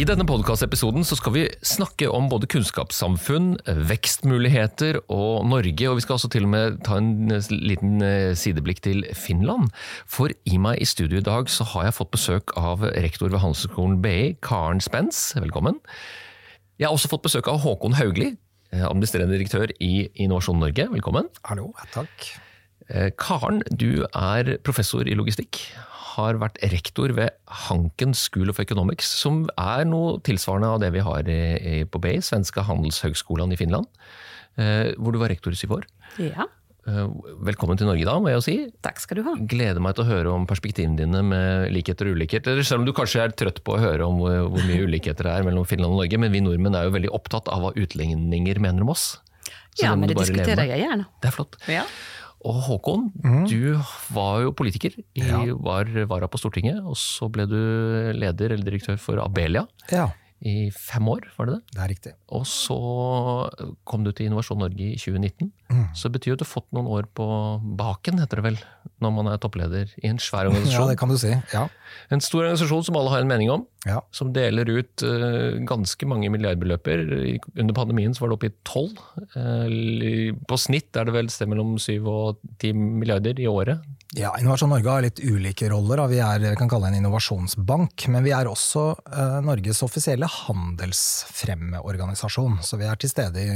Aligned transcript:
I 0.00 0.04
denne 0.08 0.24
podkastepisoden 0.24 1.02
skal 1.04 1.34
vi 1.34 1.40
snakke 1.66 2.06
om 2.08 2.30
både 2.30 2.48
kunnskapssamfunn, 2.48 3.50
vekstmuligheter 3.90 4.96
og 5.12 5.44
Norge. 5.50 5.90
Og 5.90 5.98
vi 5.98 6.04
skal 6.06 6.16
også 6.16 6.30
til 6.32 6.46
og 6.46 6.52
med 6.54 6.78
ta 6.86 6.96
en 6.96 7.28
liten 7.52 7.98
eh, 8.06 8.30
sideblikk 8.38 8.80
til 8.86 9.02
Finland. 9.18 9.68
For 10.08 10.32
i 10.48 10.60
meg 10.62 10.80
i 10.80 10.88
studio 10.88 11.20
i 11.20 11.26
dag 11.26 11.50
så 11.52 11.66
har 11.74 11.90
jeg 11.90 11.96
fått 11.98 12.14
besøk 12.14 12.54
av 12.56 12.86
rektor 12.94 13.28
ved 13.28 13.42
Handelshøyskolen 13.42 13.98
BI, 14.00 14.38
Karen 14.46 14.80
Spence. 14.80 15.36
Velkommen. 15.36 15.76
Jeg 16.80 16.88
har 16.88 16.96
også 16.96 17.12
fått 17.12 17.26
besøk 17.26 17.52
av 17.52 17.60
Håkon 17.66 17.98
Haugli, 18.00 18.30
eh, 18.72 18.86
administrerende 18.88 19.36
direktør 19.36 19.68
i 19.84 20.08
Innovasjon 20.14 20.64
Norge. 20.64 20.88
Velkommen. 20.94 21.28
Hallo, 21.50 21.74
takk. 21.92 22.30
Eh, 22.88 23.10
Karen, 23.20 23.60
du 23.68 24.06
er 24.14 24.56
professor 24.64 25.04
i 25.04 25.18
logistikk 25.18 25.60
har 26.20 26.40
vært 26.40 26.60
rektor 26.72 27.12
ved 27.16 27.34
Hanken 27.66 28.14
School 28.16 28.52
of 28.52 28.60
Economics, 28.62 29.10
som 29.22 29.42
er 29.56 29.84
noe 29.88 30.18
tilsvarende 30.26 30.70
av 30.76 30.80
det 30.84 30.92
vi 30.94 31.04
har 31.04 31.28
på 31.90 32.02
BI, 32.04 32.16
svenske 32.24 32.64
handelshøgskolen 32.68 33.52
i 33.54 33.58
Finland, 33.60 33.88
eh, 34.60 34.92
hvor 34.96 35.14
du 35.14 35.20
var 35.22 35.32
rektor 35.32 35.54
i 35.54 35.58
syv 35.58 35.80
år. 35.80 35.88
Ja. 36.20 36.46
Eh, 36.88 37.08
velkommen 37.44 37.76
til 37.78 37.88
Norge 37.90 38.06
da, 38.08 38.14
må 38.22 38.30
jeg 38.30 38.38
jo 38.38 38.44
si. 38.44 38.56
Takk 38.84 39.00
skal 39.02 39.20
du 39.20 39.24
ha. 39.26 39.34
Gleder 39.52 39.82
meg 39.84 39.96
til 39.96 40.06
å 40.06 40.10
høre 40.10 40.32
om 40.32 40.46
perspektivene 40.48 40.98
dine 40.98 41.22
med 41.26 41.68
likheter 41.74 42.08
og 42.08 42.16
ulikheter. 42.18 42.62
Selv 42.66 42.82
om 42.82 42.88
du 42.88 42.94
kanskje 42.96 43.24
er 43.26 43.34
trøtt 43.36 43.60
på 43.66 43.76
å 43.76 43.82
høre 43.82 44.06
om 44.06 44.20
hvor 44.22 44.64
mye 44.64 44.86
ulikheter 44.88 45.28
det 45.28 45.34
er 45.34 45.48
mellom 45.48 45.68
Finland 45.68 45.94
og 45.94 46.02
Norge, 46.02 46.20
men 46.22 46.32
vi 46.32 46.44
nordmenn 46.44 46.78
er 46.78 46.88
jo 46.88 46.94
veldig 46.96 47.12
opptatt 47.16 47.50
av 47.52 47.66
hva 47.66 47.74
utlendinger 47.76 48.62
mener 48.62 48.86
om 48.86 48.94
oss. 48.94 49.12
Så 49.76 49.86
ja, 49.86 49.92
men 49.96 50.10
det 50.10 50.16
diskuterer 50.18 50.66
jeg 50.66 50.82
gjerne. 50.82 51.06
Det 51.22 51.30
er 51.30 51.36
flott. 51.36 51.60
Ja. 51.70 51.84
Og 52.48 52.56
Håkon, 52.64 53.10
mm. 53.20 53.42
du 53.50 53.74
var 54.14 54.40
jo 54.46 54.54
politiker, 54.56 54.94
i, 54.96 55.26
ja. 55.26 55.42
var 55.60 55.90
vara 56.08 56.28
på 56.30 56.40
Stortinget. 56.40 56.80
Og 56.80 56.96
så 56.96 57.28
ble 57.32 57.44
du 57.50 57.60
leder 58.16 58.54
eller 58.54 58.64
direktør 58.64 58.96
for 59.00 59.20
Abelia. 59.20 59.66
Ja 59.92 60.08
i 60.40 60.70
fem 60.72 61.04
år, 61.12 61.26
var 61.36 61.48
det 61.48 61.54
det? 61.58 61.74
Det 61.74 61.80
er 61.84 61.90
riktig. 61.92 62.12
Og 62.32 62.46
så 62.48 62.76
kom 63.84 64.06
du 64.06 64.12
til 64.12 64.30
Innovasjon 64.30 64.62
Norge 64.62 64.86
i 64.94 64.96
2019. 64.96 65.50
Mm. 65.68 65.82
Så 65.92 66.08
det 66.08 66.16
betyr 66.16 66.32
jo 66.32 66.36
at 66.38 66.42
du 66.42 66.46
har 66.46 66.52
fått 66.54 66.68
noen 66.76 66.88
år 66.88 67.08
på 67.16 67.26
baken, 67.76 68.22
heter 68.22 68.40
det 68.40 68.46
vel, 68.46 68.56
når 69.04 69.12
man 69.18 69.28
er 69.28 69.42
toppleder 69.42 69.92
i 70.00 70.08
en 70.08 70.20
svær 70.22 70.46
organisasjon. 70.50 70.86
ja, 70.86 70.88
det 70.88 70.98
kan 71.02 71.12
du 71.12 71.18
si. 71.20 71.34
Ja. 71.52 71.66
En 72.08 72.24
stor 72.24 72.46
organisasjon 72.46 72.88
som 72.88 72.96
alle 72.96 73.12
har 73.12 73.26
en 73.26 73.30
mening 73.30 73.52
om. 73.52 73.66
Ja. 73.84 74.00
Som 74.16 74.32
deler 74.36 74.68
ut 74.72 75.04
uh, 75.04 75.60
ganske 75.68 76.08
mange 76.08 76.32
milliardbeløper. 76.32 77.04
Under 77.54 77.76
pandemien 77.76 78.16
så 78.16 78.24
var 78.24 78.32
det 78.32 78.40
oppe 78.40 78.50
i 78.50 78.56
tolv. 78.68 78.96
Uh, 79.36 80.32
på 80.48 80.60
snitt 80.60 80.96
er 80.96 81.08
det 81.08 81.16
vel 81.16 81.32
sted 81.32 81.52
mellom 81.52 81.76
syv 81.80 82.08
og 82.08 82.44
ti 82.62 82.72
milliarder 82.76 83.40
i 83.40 83.48
året. 83.50 83.84
Ja, 84.18 84.32
Innovasjon 84.40 84.72
Norge 84.72 84.90
har 84.90 85.02
litt 85.04 85.20
ulike 85.22 85.68
roller. 85.70 86.00
Vi 86.10 86.16
er 86.18 86.56
kan 86.58 86.66
kalle 86.70 86.88
en 86.88 86.94
innovasjonsbank, 86.98 88.08
men 88.10 88.24
vi 88.26 88.32
er 88.34 88.48
også 88.50 88.98
uh, 88.98 89.38
Norges 89.46 89.82
offisielle 89.86 90.26
handelsfremmeorganisasjon. 90.26 92.58
Så 92.66 92.74
vi 92.80 92.88
er 92.90 92.96
til 92.98 93.10
stede 93.12 93.38
i 93.44 93.46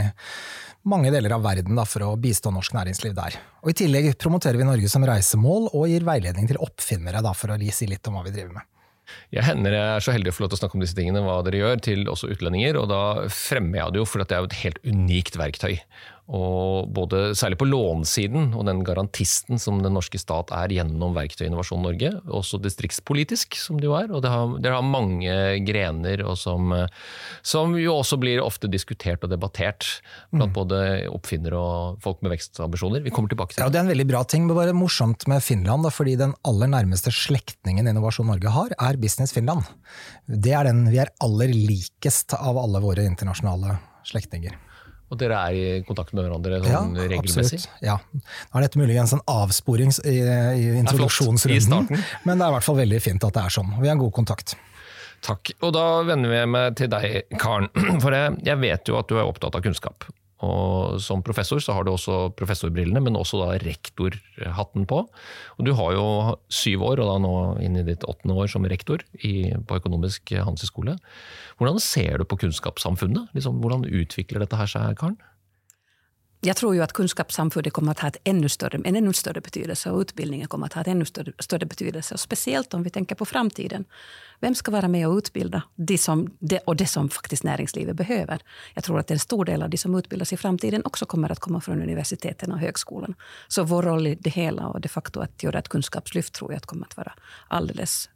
mange 0.86 1.10
deler 1.10 1.34
av 1.34 1.42
verden 1.42 1.74
da, 1.74 1.84
for 1.88 2.02
å 2.06 2.16
bistå 2.20 2.50
norsk 2.54 2.72
næringsliv 2.76 3.14
der. 3.16 3.34
Og 3.64 3.70
I 3.72 3.78
tillegg 3.82 4.18
promoterer 4.22 4.58
vi 4.60 4.68
Norge 4.68 4.88
som 4.92 5.06
reisemål 5.10 5.62
og 5.72 5.88
gir 5.90 6.06
veiledning 6.06 6.46
til 6.52 6.62
oppfinnere, 6.62 7.24
da, 7.24 7.32
for 7.34 7.50
å 7.50 7.58
si 7.74 7.86
litt 7.90 8.06
om 8.06 8.14
hva 8.14 8.22
vi 8.28 8.36
driver 8.36 8.54
med. 8.60 8.66
Jeg 9.34 9.44
hender 9.44 9.74
jeg 9.74 9.96
er 9.96 10.04
så 10.04 10.14
heldig 10.14 10.30
å 10.30 10.36
få 10.36 10.44
lov 10.44 10.52
til 10.52 10.58
å 10.58 10.60
snakke 10.62 10.78
om 10.78 10.84
disse 10.84 10.96
tingene, 10.96 11.22
hva 11.24 11.40
dere 11.44 11.60
gjør, 11.60 11.80
til 11.84 12.08
også 12.08 12.30
utlendinger. 12.30 12.78
Og 12.80 12.88
da 12.92 13.02
fremmer 13.32 13.80
jeg 13.80 13.94
det 13.94 14.00
jo, 14.00 14.06
for 14.08 14.22
det 14.22 14.36
er 14.36 14.44
jo 14.44 14.50
et 14.52 14.60
helt 14.62 14.80
unikt 14.86 15.38
verktøy. 15.40 15.74
Og 16.24 16.88
både, 16.94 17.34
Særlig 17.36 17.58
på 17.60 17.66
lånsiden 17.68 18.54
og 18.56 18.64
den 18.64 18.80
garantisten 18.86 19.60
som 19.60 19.82
den 19.84 19.92
norske 19.92 20.16
stat 20.16 20.48
er 20.56 20.72
gjennom 20.72 21.12
Verktøy 21.16 21.44
Innovasjon 21.50 21.84
Norge, 21.84 22.14
også 22.24 22.60
distriktspolitisk 22.64 23.58
som 23.60 23.76
det 23.80 23.90
jo 23.90 23.96
er. 23.98 24.08
og 24.08 24.22
det 24.24 24.32
har, 24.32 24.54
det 24.64 24.72
har 24.72 24.86
mange 24.86 25.34
grener 25.66 26.24
som, 26.40 26.72
som, 27.44 27.76
jo 27.76 27.98
også 27.98 28.16
blir 28.22 28.40
ofte 28.40 28.70
diskutert 28.72 29.26
og 29.26 29.34
debattert 29.34 29.84
blant 30.32 30.54
mm. 30.54 30.56
både 30.56 30.80
oppfinnere 31.12 31.60
og 31.60 32.00
folk 32.04 32.24
med 32.24 32.32
vekstambisjoner. 32.38 33.04
Vi 33.04 33.12
kommer 33.12 33.28
tilbake 33.28 33.52
til 33.52 33.60
det. 33.60 33.66
Ja, 33.66 33.72
Det 33.74 33.82
er 33.82 33.86
en 33.86 33.92
veldig 33.92 34.08
bra 34.08 34.24
ting, 34.24 34.48
men 34.48 34.56
bare 34.56 34.76
morsomt 34.76 35.28
med 35.28 35.44
Finland, 35.44 35.84
da, 35.84 35.92
fordi 35.92 36.16
den 36.20 36.32
aller 36.48 36.72
nærmeste 36.72 37.12
slektningen 37.12 37.90
Innovasjon 37.90 38.32
Norge 38.32 38.54
har, 38.54 38.72
er 38.80 39.00
Business 39.00 39.36
Finland. 39.36 39.68
Det 40.24 40.56
er 40.56 40.70
den 40.70 40.86
vi 40.88 41.04
er 41.04 41.12
aller 41.24 41.52
likest 41.52 42.32
av 42.38 42.56
alle 42.64 42.80
våre 42.80 43.04
internasjonale 43.04 43.76
slektninger. 44.08 44.56
Og 45.12 45.18
dere 45.20 45.38
er 45.46 45.56
i 45.56 45.64
kontakt 45.86 46.14
med 46.16 46.24
hverandre 46.24 46.60
sånn 46.64 46.96
ja, 46.96 47.06
regelmessig? 47.10 47.60
Absolutt. 47.60 47.82
Ja. 47.84 47.98
Nå 48.50 48.58
er 48.58 48.64
dette 48.66 48.80
muligens 48.80 49.12
en 49.14 49.22
avsporing 49.30 49.92
i, 50.08 50.14
i 50.18 50.70
introduksjonsrunden, 50.80 51.90
men 52.24 52.32
det 52.32 52.46
er 52.46 52.48
i 52.48 52.56
hvert 52.56 52.66
fall 52.66 52.80
veldig 52.80 53.02
fint 53.04 53.26
at 53.28 53.36
det 53.36 53.44
er 53.44 53.54
sånn. 53.58 53.74
Vi 53.82 53.90
har 53.90 54.00
god 54.00 54.14
kontakt. 54.16 54.56
Takk. 55.24 55.54
Og 55.64 55.72
da 55.76 55.84
vender 56.04 56.32
vi 56.32 56.40
meg 56.50 56.74
til 56.80 56.90
deg, 56.92 57.36
Karen. 57.40 57.70
For 58.02 58.16
jeg 58.16 58.60
vet 58.60 58.90
jo 58.90 58.98
at 59.00 59.08
du 59.08 59.16
er 59.16 59.28
opptatt 59.28 59.56
av 59.56 59.64
kunnskap. 59.64 60.08
Og 60.44 61.00
som 61.02 61.22
professor 61.24 61.62
så 61.62 61.76
har 61.76 61.86
du 61.86 61.92
også 61.94 62.28
professorbrillene, 62.38 63.00
men 63.02 63.18
også 63.18 63.40
da 63.40 63.58
rektorhatten 63.62 64.86
på. 64.90 65.02
Og 65.56 65.66
du 65.66 65.72
har 65.78 65.96
jo 65.96 66.06
syv 66.52 66.84
år, 66.90 67.02
og 67.02 67.10
da 67.10 67.18
nå 67.24 67.34
inn 67.64 67.80
i 67.80 67.86
ditt 67.86 68.04
åttende 68.08 68.36
år 68.36 68.50
som 68.52 68.66
rektor 68.68 69.04
i, 69.24 69.54
på 69.64 69.80
Økonomisk 69.80 70.34
handelshøyskole. 70.36 70.98
Hvordan 71.60 71.80
ser 71.82 72.20
du 72.20 72.28
på 72.28 72.38
kunnskapssamfunnet? 72.44 73.32
Liksom, 73.36 73.62
hvordan 73.64 73.86
utvikler 73.88 74.44
dette 74.44 74.58
her 74.60 74.70
seg, 74.70 74.98
Karen? 75.00 75.18
Jag 76.46 76.56
tror 76.56 76.74
ju 76.74 76.82
att 76.82 76.92
kunskapssamfundet 76.92 77.72
kommer 77.72 77.92
att 77.92 78.00
ha 78.00 78.08
ett 78.08 78.16
ännu 78.24 78.48
större, 78.48 78.80
en 78.84 78.96
ännu 78.96 79.12
större 79.12 79.40
betydelse 79.40 79.90
och 79.90 80.00
utbildningen 80.00 80.48
kommer 80.48 80.66
att 80.66 80.72
ha 80.72 80.82
en 80.82 80.90
ännu 80.90 81.04
större, 81.04 81.32
större 81.38 81.66
betydelse. 81.66 82.14
Och 82.14 82.20
speciellt 82.20 82.74
om 82.74 82.82
vi 82.82 82.90
tänker 82.90 83.14
på 83.14 83.24
framtiden. 83.24 83.84
Vem 84.40 84.54
ska 84.54 84.70
vara 84.70 84.88
med 84.88 85.08
och 85.08 85.16
utbilda 85.16 85.62
de 85.74 85.98
som, 85.98 86.36
de, 86.38 86.58
och 86.58 86.76
det 86.76 86.86
som 86.86 87.10
faktiskt 87.10 87.44
näringslivet 87.44 87.96
behöver? 87.96 88.42
Jag 88.74 88.84
tror 88.84 88.98
att 88.98 89.10
en 89.10 89.18
stor 89.18 89.44
del 89.44 89.62
av 89.62 89.70
de 89.70 89.76
som 89.78 89.94
utbildas 89.94 90.32
i 90.32 90.36
framtiden 90.36 90.82
också 90.84 91.06
kommer 91.06 91.32
att 91.32 91.38
komma 91.38 91.60
från 91.60 91.82
universiteten 91.82 92.52
och 92.52 92.58
högskolan. 92.58 93.14
Så 93.48 93.64
vår 93.64 93.82
roll 93.82 94.06
i 94.06 94.14
det 94.20 94.30
hela 94.30 94.66
och 94.66 94.80
de 94.80 94.88
facto 94.88 95.20
att 95.20 95.42
göra 95.42 95.58
ett 95.58 95.68
kunskapslyft 95.68 96.34
tror 96.34 96.52
jag 96.52 96.56
att 96.56 96.66
kommer 96.66 96.86
att 96.86 96.96
vara 96.96 97.12
alldeles, 97.48 98.08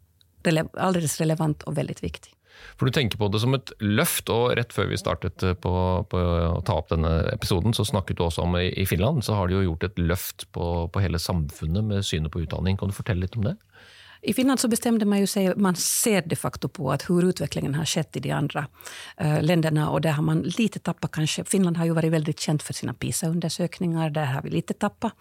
alldeles 0.73 1.21
relevant 1.21 1.63
och 1.63 1.79
väldigt 1.79 2.03
viktig. 2.03 2.38
For 2.79 2.89
du 2.89 2.95
tenker 2.95 3.21
på 3.21 3.29
det 3.33 3.41
som 3.43 3.57
et 3.57 3.73
løft, 3.83 4.31
og 4.33 4.55
rett 4.59 4.75
før 4.75 4.91
vi 4.93 5.01
startet 5.01 5.45
eh, 5.47 5.57
på, 5.59 5.73
på 6.11 6.23
å 6.23 6.61
ta 6.67 6.79
opp 6.81 6.93
denne 6.93 7.13
episoden, 7.33 7.77
så 7.77 7.87
snakket 7.89 8.19
du 8.19 8.27
også 8.27 8.47
om 8.47 8.59
i 8.59 8.87
Finland 8.89 9.25
så 9.27 9.39
har 9.39 9.49
de 9.49 9.59
jo 9.59 9.67
gjort 9.71 9.89
et 9.91 10.03
løft 10.03 10.49
på, 10.55 10.89
på 10.93 11.03
hele 11.05 11.21
samfunnet 11.23 11.87
med 11.87 12.07
synet 12.07 12.33
på 12.35 12.45
utdanning. 12.45 12.79
Kan 12.79 12.91
du 12.91 12.97
fortelle 12.97 13.27
litt 13.27 13.39
om 13.39 13.47
det? 13.51 13.57
I 14.23 14.33
Finland 14.33 14.61
så 14.61 14.69
bestämde 14.69 15.05
man 15.05 15.19
ju 15.19 15.27
sig, 15.27 15.57
man 15.57 15.77
ser 15.77 16.23
de 16.23 16.37
facto 16.37 16.69
på 16.69 16.93
att 16.93 17.11
hur 17.11 17.29
utvecklingen 17.29 17.75
har 17.75 17.85
skett 17.85 18.17
i 18.17 18.21
de 18.21 18.31
andra 18.31 18.67
uh, 19.25 19.43
länderna 19.43 19.91
och 19.91 20.01
där 20.01 20.11
har 20.11 20.23
man 20.23 20.43
lite 20.43 20.79
tappat 20.79 21.11
kanske. 21.11 21.45
Finland 21.45 21.77
har 21.77 21.85
ju 21.85 21.93
varit 21.93 22.13
väldigt 22.13 22.41
känt 22.41 22.63
för 22.63 22.75
sina 22.75 22.95
PISA-undersökningar, 22.95 24.11
där 24.11 24.25
har 24.25 24.43
vi 24.43 24.51
lite 24.51 24.75
tappat 24.75 25.13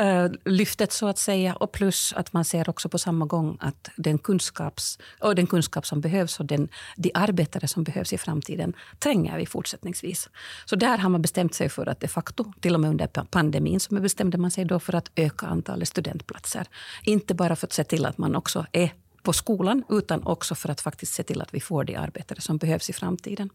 uh, 0.00 0.26
lyftet 0.44 0.92
så 0.92 1.08
att 1.08 1.18
säga. 1.18 1.54
Och 1.54 1.72
plus 1.72 2.12
att 2.16 2.32
man 2.32 2.44
ser 2.44 2.68
också 2.68 2.88
på 2.88 2.98
samma 2.98 3.26
gång 3.26 3.56
att 3.60 3.88
den, 3.96 4.18
kunskaps, 4.18 4.98
och 5.20 5.34
den 5.34 5.46
kunskap 5.46 5.86
som 5.86 6.00
behövs 6.00 6.40
och 6.40 6.46
den, 6.46 6.68
de 6.96 7.10
arbetare 7.14 7.68
som 7.68 7.84
behövs 7.84 8.12
i 8.12 8.18
framtiden 8.18 8.72
tränger 8.98 9.38
vi 9.38 9.46
fortsättningsvis. 9.46 10.28
Så 10.64 10.76
där 10.76 10.98
har 10.98 11.10
man 11.10 11.22
bestämt 11.22 11.54
sig 11.54 11.68
för 11.68 11.88
att 11.88 12.00
de 12.00 12.08
facto, 12.08 12.52
till 12.60 12.74
och 12.74 12.80
med 12.80 12.90
under 12.90 13.06
pandemin, 13.06 13.80
så 13.80 13.94
bestämde 13.94 14.38
man 14.38 14.50
sig 14.50 14.64
då 14.64 14.80
för 14.80 14.94
att 14.94 15.10
öka 15.16 15.46
antalet 15.46 15.88
studentplatser. 15.88 16.66
Inte 17.02 17.34
bara 17.34 17.56
för 17.56 17.66
att 17.66 17.72
se 17.72 17.84
till 17.84 18.06
att 18.06 18.18
man 18.18 18.33
också 18.36 18.66
är 18.72 18.92
på 19.22 19.32
skolan, 19.32 19.84
utan 19.88 20.22
också 20.22 20.54
för 20.54 20.68
att 20.68 20.80
faktiskt 20.80 21.14
se 21.14 21.22
till 21.22 21.40
att 21.40 21.54
vi 21.54 21.60
får 21.60 21.84
de 21.84 21.96
arbetare 21.96 22.40
som 22.40 22.58
behövs 22.58 22.90
i 22.90 22.92
framtiden. 22.92 23.50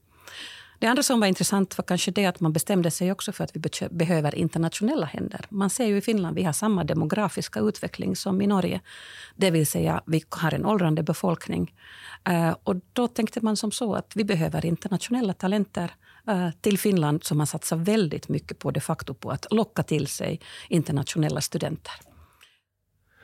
Det 0.80 0.88
andra 0.88 1.04
som 1.04 1.20
var 1.20 1.28
intressant 1.28 1.78
var 1.78 1.84
kanske 1.84 2.12
det 2.12 2.26
att 2.26 2.40
man 2.40 2.54
bestämde 2.54 2.92
sig 2.92 3.12
också 3.12 3.31
för 3.31 3.44
att 3.44 3.56
vi 3.56 3.88
behöver 3.90 4.36
internationella 4.36 5.06
händer. 5.06 5.46
Man 5.50 5.70
ser 5.70 5.86
ju 5.86 5.98
i 5.98 6.02
Finland 6.02 6.36
vi 6.36 6.44
har 6.44 6.54
samma 6.54 6.84
demografiska 6.84 7.60
utveckling 7.60 8.16
som 8.16 8.42
i 8.42 8.48
Norge. 8.48 8.81
Det 9.36 9.52
vill 9.52 9.68
säga, 9.68 10.02
vi 10.06 10.24
har 10.30 10.54
en 10.54 10.66
åldrande 10.66 11.04
befolkning. 11.04 11.74
Eh, 12.24 12.56
och 12.64 12.75
då 12.94 13.08
tänkte 13.08 13.42
man 13.42 13.58
som 13.58 13.72
så 13.72 13.94
att 13.94 14.12
vi 14.16 14.24
behöver 14.24 14.66
internationella 14.66 15.34
talenter 15.34 15.92
eh, 16.28 16.50
till 16.62 16.80
Finland, 16.80 17.24
så 17.24 17.36
man 17.36 17.48
satsar 17.48 17.78
väldigt 17.78 18.30
mycket 18.30 18.60
på 18.60 18.72
de 18.72 18.80
facto 18.80 19.14
på 19.14 19.32
att 19.32 19.46
locka 19.52 19.84
till 19.84 20.08
sig 20.08 20.40
internationella 20.70 21.42
studenter. 21.42 21.94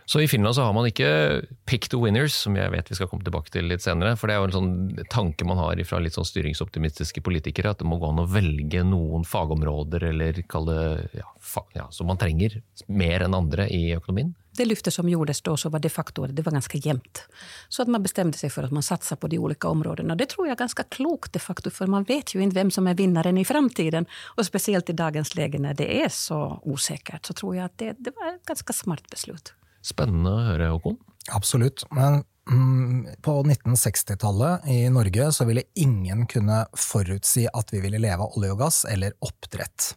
Så 0.06 0.22
i 0.22 0.28
Finland 0.28 0.56
så 0.56 0.62
har 0.62 0.74
man 0.74 0.86
ikke 0.86 1.42
pick 1.66 1.90
the 1.90 1.98
winners, 1.98 2.36
som 2.38 2.56
jeg 2.58 2.70
vet 2.72 2.92
vi 2.92 2.98
skal 2.98 3.10
komme 3.10 3.26
tilbake 3.26 3.50
til 3.54 3.66
litt 3.72 3.82
senere. 3.82 4.14
For 4.20 4.30
det 4.30 4.36
er 4.36 4.44
jo 4.44 4.50
en 4.52 4.56
sånn 4.56 5.06
tanke 5.10 5.48
man 5.50 5.58
har 5.58 5.82
fra 5.90 5.98
litt 6.04 6.14
sånn 6.14 6.28
styringsoptimistiske 6.30 7.24
politikere, 7.26 7.74
at 7.74 7.82
det 7.82 7.90
må 7.90 7.98
gå 8.02 8.12
an 8.14 8.22
å 8.22 8.30
velge 8.30 8.84
noen 8.86 9.26
fagområder 9.26 10.12
eller 10.12 10.44
kalle 10.52 10.78
ja, 11.18 11.26
ja, 11.74 11.88
som 11.90 12.12
man 12.12 12.22
trenger 12.22 12.62
mer 12.86 13.26
enn 13.26 13.38
andre 13.38 13.66
i 13.74 13.88
økonomien. 13.98 14.36
Det 14.56 14.70
lyftet 14.70 14.94
som 14.94 15.10
gjordes 15.10 15.42
da, 15.44 15.58
så 15.58 15.70
var 15.74 15.82
det 15.84 15.90
facto 15.92 16.28
det 16.30 16.46
var 16.46 16.54
ganske 16.56 16.80
jevnt. 16.80 17.26
Så 17.68 17.82
at 17.84 17.92
man 17.92 18.06
bestemte 18.06 18.40
seg 18.40 18.54
for 18.54 18.64
at 18.64 18.72
man 18.72 18.86
satsa 18.86 19.18
på 19.20 19.28
de 19.34 19.42
ulike 19.42 19.68
områdene. 19.68 20.14
Og 20.14 20.22
Det 20.22 20.30
tror 20.32 20.48
jeg 20.48 20.56
er 20.56 20.62
ganske 20.62 20.86
klokt 20.96 21.34
de 21.34 21.42
facto, 21.44 21.74
for 21.74 21.92
man 21.92 22.06
vet 22.08 22.32
jo 22.32 22.40
ikke 22.40 22.62
hvem 22.62 22.72
som 22.72 22.88
er 22.88 22.96
vinnaren 22.96 23.42
i 23.42 23.44
framtiden. 23.44 24.08
Og 24.38 24.48
spesielt 24.48 24.94
i 24.94 24.96
dagens 24.96 25.34
lege, 25.36 25.60
når 25.60 25.82
det 25.82 25.90
er 25.98 26.14
så 26.14 26.62
usikkert, 26.64 27.26
så 27.26 27.36
tror 27.36 27.58
jeg 27.58 27.66
at 27.66 27.78
det, 27.82 27.94
det 28.06 28.16
var 28.16 28.36
et 28.36 28.48
ganske 28.48 28.78
smart 28.78 29.10
beslut. 29.12 29.56
Spennende 29.86 30.32
å 30.34 30.46
høre, 30.48 30.72
Håkon. 30.74 30.98
Absolutt. 31.36 31.86
Men 31.94 32.24
på 32.46 33.44
1960-tallet 33.44 34.68
i 34.70 34.90
Norge 34.94 35.32
så 35.34 35.46
ville 35.46 35.64
ingen 35.74 36.28
kunne 36.30 36.60
forutsi 36.78 37.48
at 37.50 37.72
vi 37.74 37.80
ville 37.82 37.98
leve 37.98 38.22
av 38.22 38.36
olje 38.38 38.52
og 38.54 38.60
gass 38.60 38.84
eller 38.86 39.16
oppdrett. 39.26 39.88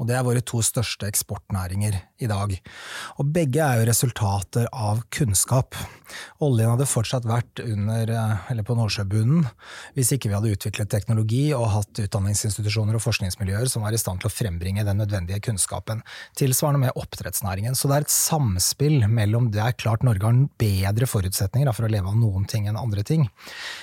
Og 0.00 0.08
det 0.08 0.16
er 0.16 0.24
våre 0.24 0.40
to 0.40 0.62
største 0.64 1.04
eksportnæringer 1.10 1.98
i 2.24 2.28
dag. 2.30 2.54
Og 3.20 3.28
begge 3.34 3.60
er 3.60 3.82
jo 3.82 3.88
resultater 3.90 4.70
av 4.72 5.02
kunnskap. 5.12 5.76
Oljen 6.40 6.72
hadde 6.72 6.88
fortsatt 6.88 7.28
vært 7.28 7.60
under, 7.60 8.08
eh, 8.08 8.50
eller 8.50 8.64
på 8.64 8.78
Nordsjøbunnen 8.78 9.44
hvis 9.94 10.14
ikke 10.16 10.30
vi 10.30 10.38
hadde 10.38 10.54
utviklet 10.56 10.88
teknologi 10.88 11.52
og 11.52 11.68
hatt 11.74 12.00
utdanningsinstitusjoner 12.00 12.96
og 12.96 13.04
forskningsmiljøer 13.04 13.68
som 13.68 13.84
var 13.84 13.92
i 13.92 14.00
stand 14.00 14.24
til 14.24 14.30
å 14.30 14.32
frembringe 14.32 14.86
den 14.88 15.02
nødvendige 15.02 15.42
kunnskapen. 15.44 16.00
Tilsvarende 16.34 16.86
med 16.86 16.96
oppdrettsnæringen. 16.96 17.76
Så 17.76 17.92
det 17.92 17.98
er 17.98 18.08
et 18.08 18.16
samspill 18.16 19.04
mellom 19.04 19.50
Det 19.50 19.60
er 19.60 19.76
klart 19.76 20.02
Norge 20.02 20.24
har 20.24 20.48
bedre 20.56 21.04
forutsetninger 21.04 21.74
for 21.74 21.84
å 21.84 21.89
leve 21.92 22.10
av 22.10 22.18
noen 22.18 22.46
ting 22.50 22.68
enn 22.70 22.78
andre 22.80 23.04
ting, 23.06 23.26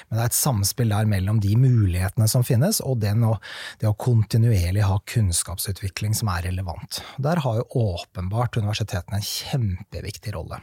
men 0.07 0.17
det 0.17 0.23
er 0.23 0.31
et 0.31 0.37
samspill 0.37 0.93
der 0.93 1.09
mellom 1.09 1.41
de 1.43 1.53
mulighetene 1.59 2.29
som 2.31 2.45
finnes, 2.47 2.81
og 2.83 3.01
den 3.03 3.25
å, 3.27 3.35
det 3.81 3.89
å 3.89 3.97
kontinuerlig 3.97 4.85
ha 4.87 4.99
kunnskapsutvikling 5.09 6.15
som 6.17 6.31
er 6.33 6.47
relevant. 6.49 7.01
Der 7.21 7.43
har 7.43 7.61
jo 7.61 7.85
åpenbart 7.93 8.59
universitetene 8.59 9.21
en 9.21 9.29
kjempeviktig 9.29 10.35
rolle. 10.37 10.61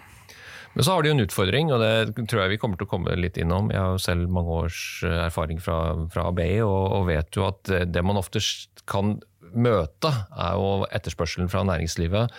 Men 0.75 0.87
så 0.87 0.97
har 0.97 1.05
de 1.05 1.11
jo 1.13 1.15
en 1.15 1.23
utfordring, 1.23 1.69
og 1.71 1.83
det 1.85 2.27
tror 2.27 2.43
jeg 2.43 2.55
vi 2.57 2.59
kommer 2.59 2.79
til 2.81 2.89
å 2.89 2.91
komme 2.91 3.15
litt 3.15 3.37
innom. 3.39 3.69
Jeg 3.71 3.79
har 3.79 3.93
jo 3.95 4.01
selv 4.03 4.33
mange 4.35 4.57
års 4.65 4.79
erfaring 5.07 5.61
fra, 5.63 5.77
fra 6.11 6.27
ABI, 6.33 6.65
og, 6.67 6.81
og 6.99 7.07
vet 7.13 7.39
jo 7.39 7.47
at 7.47 7.71
det 7.87 8.03
man 8.03 8.19
ofte 8.19 8.43
kan 8.91 9.21
møte, 9.55 10.11
er 10.35 10.57
jo 10.59 10.89
etterspørselen 10.91 11.53
fra 11.53 11.63
næringslivet 11.69 12.35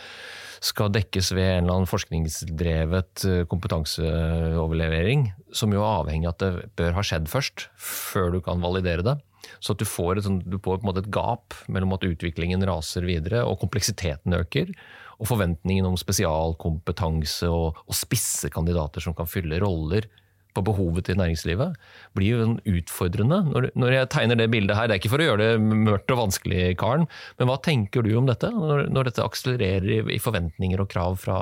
skal 0.63 0.91
dekkes 0.93 1.31
ved 1.35 1.47
en 1.49 1.63
eller 1.65 1.75
annen 1.77 1.89
forskningsdrevet 1.89 3.25
kompetanseoverlevering, 3.51 5.29
som 5.55 5.73
jo 5.75 5.83
er 5.83 6.01
avhengig 6.01 6.29
av 6.29 6.35
at 6.35 6.43
det 6.43 6.67
bør 6.79 6.97
ha 6.97 7.05
skjedd 7.05 7.31
først, 7.31 7.69
før 7.77 8.35
du 8.35 8.41
kan 8.45 8.63
validere 8.63 9.05
det. 9.05 9.15
Så 9.61 9.75
at 9.75 9.81
du 9.81 9.85
får, 9.87 10.19
et, 10.19 10.29
du 10.49 10.57
får 10.63 10.81
et 10.97 11.11
gap 11.13 11.55
mellom 11.71 11.93
at 11.95 12.05
utviklingen 12.07 12.65
raser 12.65 13.05
videre 13.05 13.43
og 13.45 13.59
kompleksiteten 13.61 14.33
øker, 14.39 14.71
og 15.15 15.29
forventningen 15.29 15.87
om 15.87 15.95
spesialkompetanse 15.99 17.47
og, 17.47 17.77
og 17.85 17.95
spisse 17.95 18.49
kandidater 18.51 19.03
som 19.03 19.15
kan 19.15 19.29
fylle 19.29 19.61
roller 19.63 20.09
på 20.55 20.63
behovet 20.65 21.07
til 21.09 21.19
næringslivet, 21.19 21.75
blir 22.17 22.31
jo 22.31 22.77
utfordrende. 22.77 23.41
Når, 23.51 23.69
når, 23.75 23.95
jeg 23.99 24.11
tegner 24.13 24.39
det 24.39 24.49
bildet 24.53 24.77
her, 24.77 24.87
det 24.87 24.97
er 24.97 25.03
ikke 25.03 25.13
for 25.13 25.23
å 25.23 25.29
gjøre 25.29 25.49
det 25.49 25.81
mørkt 25.85 26.13
og 26.15 26.21
vanskelig, 26.23 26.61
Karen, 26.81 27.07
men 27.39 27.51
hva 27.51 27.59
tenker 27.65 28.05
du 28.05 28.13
om 28.19 28.29
dette? 28.29 28.51
Når, 28.53 28.87
når 28.95 29.11
dette 29.11 29.25
akselererer 29.25 29.89
i, 29.97 29.99
i, 30.15 30.21
forventninger 30.21 30.81
og 30.81 30.91
krav 30.91 31.19
fra 31.21 31.39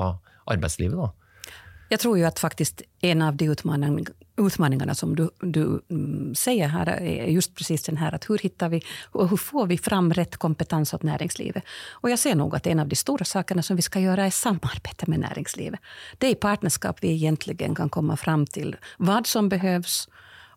arbeidslivet? 0.50 0.98
da? 0.98 1.52
Jeg 1.92 2.02
tror 2.02 2.18
jo 2.18 2.26
at 2.26 2.40
faktisk 2.42 2.82
en 3.06 3.22
av 3.22 3.38
de 3.38 3.50
utmaning, 3.52 4.00
utmaningarna 4.36 4.94
som 4.94 5.16
du, 5.16 5.30
du 5.40 5.80
mm, 5.90 6.34
säger 6.34 6.68
här 6.68 6.86
är 6.88 7.26
just 7.26 7.54
precis 7.54 7.82
den 7.82 7.96
här 7.96 8.14
att 8.14 8.30
hur 8.30 8.38
hittar 8.38 8.68
vi 8.68 8.82
och 9.04 9.28
hur 9.28 9.36
får 9.36 9.66
vi 9.66 9.78
fram 9.78 10.12
rätt 10.12 10.36
kompetens 10.36 10.94
åt 10.94 11.02
näringslivet? 11.02 11.64
Och 11.90 12.10
jag 12.10 12.18
ser 12.18 12.34
nog 12.34 12.56
att 12.56 12.66
en 12.66 12.80
av 12.80 12.88
de 12.88 12.96
stora 12.96 13.24
sakerna 13.24 13.62
som 13.62 13.76
vi 13.76 13.82
ska 13.82 14.00
göra 14.00 14.26
är 14.26 14.30
samarbete 14.30 15.06
med 15.06 15.20
näringslivet. 15.20 15.80
Det 16.18 16.26
är 16.26 16.34
partnerskap 16.34 16.98
vi 17.00 17.12
egentligen 17.12 17.74
kan 17.74 17.88
komma 17.88 18.16
fram 18.16 18.46
till 18.46 18.76
vad 18.96 19.26
som 19.26 19.48
behövs 19.48 20.08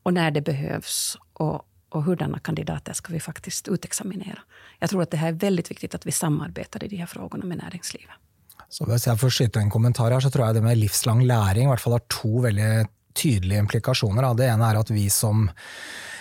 och 0.03 0.13
när 0.13 0.31
det 0.31 0.41
behövs 0.41 1.17
och, 1.33 1.65
och 1.89 2.03
hurdana 2.03 2.39
kandidater 2.39 2.93
ska 2.93 3.13
vi 3.13 3.19
faktiskt 3.19 3.67
utexaminera. 3.67 4.39
Jag 4.79 4.89
tror 4.89 5.01
att 5.01 5.11
det 5.11 5.17
här 5.17 5.27
är 5.27 5.33
väldigt 5.33 5.71
viktigt 5.71 5.95
att 5.95 6.05
vi 6.05 6.11
samarbetar 6.11 6.83
i 6.83 6.87
de 6.87 6.95
här 6.95 7.05
frågorna 7.05 7.45
med 7.45 7.57
näringslivet. 7.57 8.15
Så 8.69 8.85
Hvis 8.85 9.07
jeg 9.07 9.19
får 9.19 9.29
skyte 9.29 9.59
en 9.59 9.69
kommentar 9.69 10.11
her, 10.11 10.19
så 10.19 10.29
tror 10.29 10.45
jeg 10.45 10.55
det 10.55 10.61
med 10.61 10.77
livslang 10.77 11.21
læring 11.23 11.63
i 11.63 11.67
hvert 11.71 11.79
fall 11.79 11.93
har 11.93 12.03
to 12.09 12.41
veldig 12.43 12.87
tydelige 13.17 13.65
implikasjoner. 13.65 14.29
Det 14.37 14.47
ene 14.47 14.71
er 14.71 14.81
at 14.81 14.91
vi 14.93 15.07
som 15.13 15.47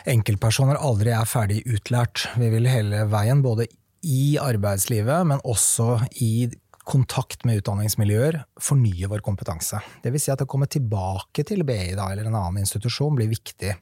enkeltpersoner 0.06 0.78
aldri 0.78 1.12
er 1.14 1.28
ferdig 1.28 1.62
utlært. 1.66 2.28
Vi 2.38 2.50
vil 2.52 2.69
hele 2.70 3.04
veien, 3.10 3.43
både 3.44 3.69
i 4.06 4.37
arbeidslivet, 4.38 5.26
men 5.26 5.43
også 5.44 5.98
i 6.22 6.48
kontakt 6.87 7.43
med 7.47 7.59
utdanningsmiljøer, 7.61 8.38
fornye 8.62 9.09
vår 9.11 9.23
kompetanse. 9.27 9.81
Det 10.05 10.12
vil 10.15 10.23
si 10.23 10.31
at 10.31 10.44
å 10.44 10.47
komme 10.49 10.69
tilbake 10.71 11.43
til 11.47 11.65
BI 11.67 11.97
da, 11.99 12.06
eller 12.12 12.29
en 12.29 12.37
annen 12.38 12.62
institusjon 12.62 13.17
blir 13.19 13.31
viktig. 13.33 13.73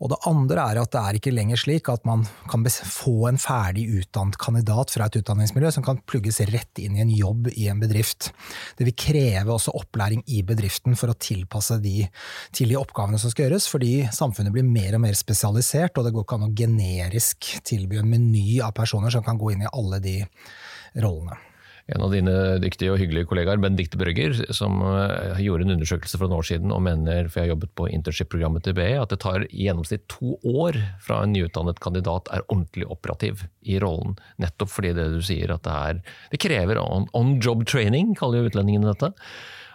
Og 0.00 0.12
det 0.12 0.20
andre 0.30 0.66
er 0.70 0.80
at 0.80 0.92
det 0.94 1.02
er 1.02 1.18
ikke 1.18 1.32
lenger 1.34 1.60
slik 1.60 1.90
at 1.90 2.06
man 2.08 2.22
kan 2.50 2.62
få 2.70 3.26
en 3.32 3.40
ferdig 3.40 3.88
utdannet 3.98 4.38
kandidat 4.40 4.94
fra 4.94 5.10
et 5.10 5.18
utdanningsmiljø 5.18 5.74
som 5.74 5.86
kan 5.86 5.98
plugges 6.06 6.38
rett 6.52 6.80
inn 6.80 6.96
i 6.96 7.02
en 7.02 7.12
jobb 7.12 7.50
i 7.50 7.66
en 7.72 7.82
bedrift. 7.82 8.30
Det 8.78 8.86
vil 8.86 8.96
kreve 9.08 9.56
også 9.56 9.74
opplæring 9.82 10.22
i 10.30 10.44
bedriften 10.46 10.94
for 10.96 11.10
å 11.10 11.18
tilpasse 11.18 11.80
de 11.82 12.06
til 12.54 12.70
de 12.70 12.78
oppgavene 12.78 13.18
som 13.18 13.34
skal 13.34 13.48
gjøres, 13.48 13.66
fordi 13.70 13.92
samfunnet 14.14 14.54
blir 14.54 14.70
mer 14.70 14.94
og 14.96 15.04
mer 15.08 15.18
spesialisert, 15.18 15.98
og 15.98 16.06
det 16.06 16.14
går 16.14 16.28
ikke 16.28 16.40
an 16.40 16.48
å 16.48 16.54
generisk 16.54 17.52
tilby 17.66 17.98
en 18.00 18.10
meny 18.14 18.60
av 18.62 18.76
personer 18.78 19.10
som 19.10 19.26
kan 19.26 19.40
gå 19.40 19.56
inn 19.56 19.66
i 19.66 19.72
alle 19.74 19.98
de 20.04 20.20
rollene 21.02 21.49
en 21.90 22.04
av 22.04 22.12
dine 22.14 22.34
dyktige 22.62 22.92
og 22.94 23.00
hyggelige 23.00 23.28
kollegaer, 23.30 23.60
Benedicte 23.62 23.98
Brøgger, 24.00 24.34
som 24.54 24.78
eh, 24.86 25.40
gjorde 25.42 25.66
en 25.66 25.74
undersøkelse 25.76 26.18
for 26.18 26.28
noen 26.28 26.40
år 26.40 26.48
siden 26.50 26.74
og 26.74 26.82
mener, 26.86 27.28
for 27.28 27.40
jeg 27.40 27.48
har 27.48 27.54
jobbet 27.54 27.74
på 27.78 27.88
internship-programmet 27.90 28.66
til 28.66 28.76
BE, 28.78 28.90
at 29.00 29.12
det 29.12 29.20
tar 29.24 29.46
i 29.48 29.66
gjennomsnitt 29.66 30.06
to 30.12 30.36
år 30.46 30.78
fra 31.02 31.22
en 31.24 31.34
nyutdannet 31.34 31.80
kandidat 31.82 32.30
er 32.34 32.44
ordentlig 32.48 32.88
operativ 32.90 33.46
i 33.66 33.80
rollen. 33.82 34.18
Nettopp 34.42 34.72
fordi 34.72 34.94
det 34.96 35.08
du 35.16 35.20
sier 35.24 35.54
at 35.54 35.66
det 35.66 35.78
er 35.90 36.02
Det 36.30 36.40
krever 36.42 36.78
on, 36.80 37.08
on 37.16 37.38
job 37.42 37.64
training, 37.68 38.14
kaller 38.18 38.40
jo 38.40 38.50
utlendingene 38.52 38.92
dette. 38.92 39.12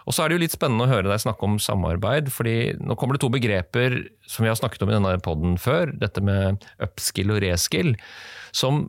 Og 0.06 0.14
så 0.14 0.22
er 0.22 0.30
det 0.30 0.36
jo 0.36 0.44
litt 0.44 0.54
spennende 0.54 0.86
å 0.86 0.90
høre 0.90 1.10
deg 1.10 1.22
snakke 1.22 1.48
om 1.48 1.58
samarbeid, 1.62 2.30
fordi 2.32 2.76
nå 2.78 2.94
kommer 2.98 3.16
det 3.16 3.24
to 3.24 3.30
begreper 3.32 3.98
som 4.30 4.46
vi 4.46 4.52
har 4.52 4.58
snakket 4.58 4.84
om 4.86 4.92
i 4.92 4.94
denne 4.94 5.16
poden 5.24 5.56
før, 5.58 5.90
dette 5.98 6.22
med 6.24 6.62
upskill 6.82 7.34
og 7.34 7.42
reskill, 7.42 7.96
som 8.54 8.86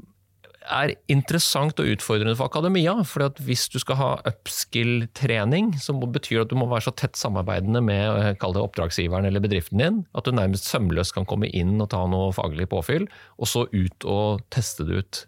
er 0.71 0.93
interessant 1.11 1.79
og 1.81 1.89
utfordrende 1.93 2.35
for 2.37 2.49
akademia. 2.49 2.93
for 3.03 3.27
Hvis 3.43 3.67
du 3.71 3.79
skal 3.79 3.99
ha 3.99 4.09
upskill-trening, 4.27 5.73
så 5.79 5.93
betyr 5.93 6.43
at 6.43 6.51
du 6.51 6.57
må 6.59 6.67
være 6.69 6.87
så 6.87 6.95
tett 6.95 7.15
samarbeidende 7.15 7.81
med 7.81 8.37
det, 8.39 8.61
oppdragsgiveren 8.61 9.25
eller 9.25 9.43
bedriften 9.43 9.81
din 9.81 10.05
at 10.13 10.25
du 10.25 10.31
nærmest 10.31 10.69
sømløst 10.69 11.13
kan 11.15 11.25
komme 11.25 11.49
inn 11.49 11.79
og 11.81 11.89
ta 11.89 12.03
noe 12.09 12.33
faglig 12.35 12.69
påfyll, 12.69 13.07
og 13.37 13.47
så 13.47 13.67
ut 13.71 14.05
og 14.05 14.43
teste 14.53 14.87
det 14.87 15.01
ut. 15.01 15.23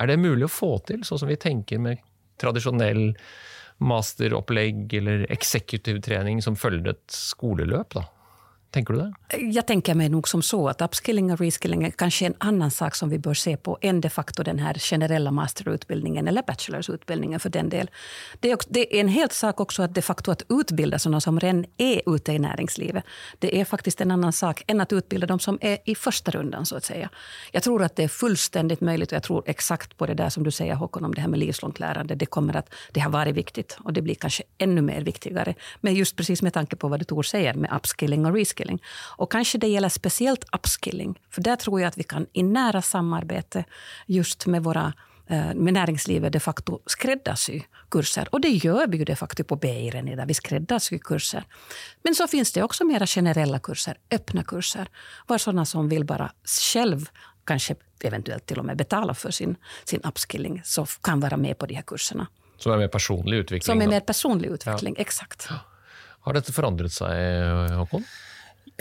Er 0.00 0.08
det 0.08 0.20
mulig 0.22 0.48
å 0.48 0.52
få 0.52 0.76
til, 0.88 1.02
sånn 1.04 1.20
som 1.20 1.30
vi 1.30 1.40
tenker 1.40 1.80
med 1.82 2.00
tradisjonell 2.40 3.12
masteropplegg 3.82 4.92
eller 4.98 5.26
eksekutiv 5.32 6.00
trening 6.04 6.40
som 6.44 6.56
følger 6.58 6.94
et 6.94 7.04
skoleløp? 7.12 7.98
da? 7.98 8.06
Tänker 8.72 8.94
du 8.94 8.98
det? 8.98 9.38
Jeg 9.52 9.66
tenker 9.68 9.96
meg 10.00 10.08
nok 10.14 10.28
som 10.30 10.40
så 10.40 10.58
at 10.70 10.80
upskilling 10.80 11.26
og 11.34 11.42
reskilling 11.42 11.82
er 11.84 11.92
kanskje 11.92 12.30
en 12.30 12.36
annen 12.40 12.70
sak 12.72 12.94
som 12.96 13.10
vi 13.12 13.18
bør 13.20 13.36
se 13.36 13.52
på 13.60 13.74
enn 13.84 13.98
de 14.00 14.08
facto 14.08 14.44
den 14.48 14.62
her 14.64 14.78
generelle 14.80 15.28
masterutbildningen 15.28 16.28
eller 16.28 16.44
bachelorsutbildningen 16.48 17.40
for 17.42 17.52
den 17.52 17.68
del. 17.68 17.90
Det 18.40 18.54
er, 18.54 18.86
en 19.02 19.10
helt 19.12 19.36
sak 19.36 19.60
også 19.60 19.84
at 19.84 19.92
de 19.92 20.00
facto 20.04 20.32
at 20.32 20.46
utbilde 20.48 20.96
sånne 21.04 21.20
som 21.20 21.40
redan 21.42 21.66
er 21.76 22.00
ute 22.08 22.32
i 22.32 22.40
næringslivet. 22.40 23.04
Det 23.44 23.50
er 23.52 23.68
faktisk 23.68 24.00
en 24.00 24.14
annen 24.16 24.32
sak 24.32 24.64
enn 24.72 24.80
at 24.80 24.96
utbilde 24.96 25.28
de 25.28 25.36
som 25.44 25.60
er 25.60 25.84
i 25.84 25.92
første 25.92 26.32
runden, 26.32 26.64
så 26.64 26.80
å 26.80 26.84
si. 26.86 27.02
Jeg 27.52 27.66
tror 27.68 27.84
at 27.84 28.00
det 28.00 28.08
er 28.08 28.16
fullstendig 28.16 28.80
mulig, 28.80 29.10
og 29.10 29.16
jeg 29.18 29.26
tror 29.28 29.52
exakt 29.52 29.98
på 30.00 30.08
det 30.08 30.16
der 30.22 30.32
som 30.32 30.48
du 30.48 30.52
sier, 30.54 30.80
Håkon 30.80 31.04
om 31.04 31.12
det 31.12 31.26
her 31.26 31.28
med 31.28 31.44
livslangt 31.44 31.80
lærende. 31.82 32.16
Det 32.16 32.30
kommer 32.32 32.62
at 32.62 32.72
det 32.96 33.04
har 33.04 33.12
vært 33.12 33.36
viktig, 33.36 33.68
og 33.84 33.92
det 33.92 34.06
blir 34.08 34.16
kanskje 34.16 34.48
enda 34.64 34.80
mer 34.80 35.04
viktigere. 35.04 35.58
Men 35.84 35.98
just 35.98 36.16
precis 36.16 36.40
med 36.40 36.56
tanke 36.56 36.80
på 36.80 36.88
hva 36.88 36.96
du 36.96 37.04
Tor 37.04 37.28
sier 37.28 37.52
med 37.60 37.68
upskilling 37.68 38.24
og 38.24 38.32
reskilling 38.38 38.61
upskilling. 38.62 38.82
Och 39.18 39.32
kanske 39.32 39.58
det 39.58 39.68
gäller 39.68 39.88
speciellt 39.88 40.44
upskilling, 40.52 41.18
för 41.30 41.42
där 41.42 41.56
tror 41.56 41.80
jag 41.80 41.88
att 41.88 41.98
vi 41.98 42.04
kan 42.04 42.26
i 42.32 42.42
nära 42.42 42.82
samarbete 42.82 43.64
just 44.06 44.46
med 44.46 44.62
våra 44.62 44.92
eh, 45.28 45.54
med 45.54 45.74
näringslivet 45.74 46.32
de 46.32 46.40
facto 46.40 46.80
skräddarsy 46.86 47.62
kurser. 47.90 48.28
Och 48.32 48.40
det 48.40 48.48
gör 48.48 48.86
vi 48.88 48.98
ju 48.98 49.04
de 49.04 49.16
facto 49.16 49.44
på 49.44 49.56
BI 49.56 49.90
redan 49.90 50.26
Vi 50.26 50.34
skräddarsyr 50.34 50.98
kurser. 50.98 51.44
Men 52.04 52.14
så 52.14 52.26
finns 52.26 52.52
det 52.52 52.62
också 52.62 52.84
mera 52.84 53.06
generella 53.06 53.58
kurser, 53.58 53.96
öppna 54.10 54.42
kurser, 54.44 54.88
var 55.26 55.38
sådana 55.38 55.64
som 55.64 55.88
vill 55.88 56.04
bara 56.04 56.32
själv 56.72 57.08
kanske 57.44 57.74
eventuellt 58.04 58.46
till 58.46 58.58
och 58.58 58.64
med 58.64 58.76
betala 58.76 59.14
för 59.14 59.30
sin, 59.30 59.56
sin 59.84 60.00
upskilling, 60.04 60.60
så 60.64 60.86
kan 61.02 61.20
vara 61.20 61.36
med 61.36 61.58
på 61.58 61.66
de 61.66 61.74
här 61.74 61.82
kurserna. 61.82 62.26
Som 62.58 62.72
er 62.72 62.78
mer 62.78 62.88
personlig 62.88 63.38
utvikling? 63.38 63.62
Som 63.62 63.82
er 63.82 63.88
mer 63.88 64.00
personlig 64.00 64.50
utvikling, 64.50 64.96
exakt. 64.98 65.48
Har 66.22 66.36
dette 66.36 66.52
forandret 66.54 66.94
seg, 66.94 67.74
Håkon? 67.74 68.04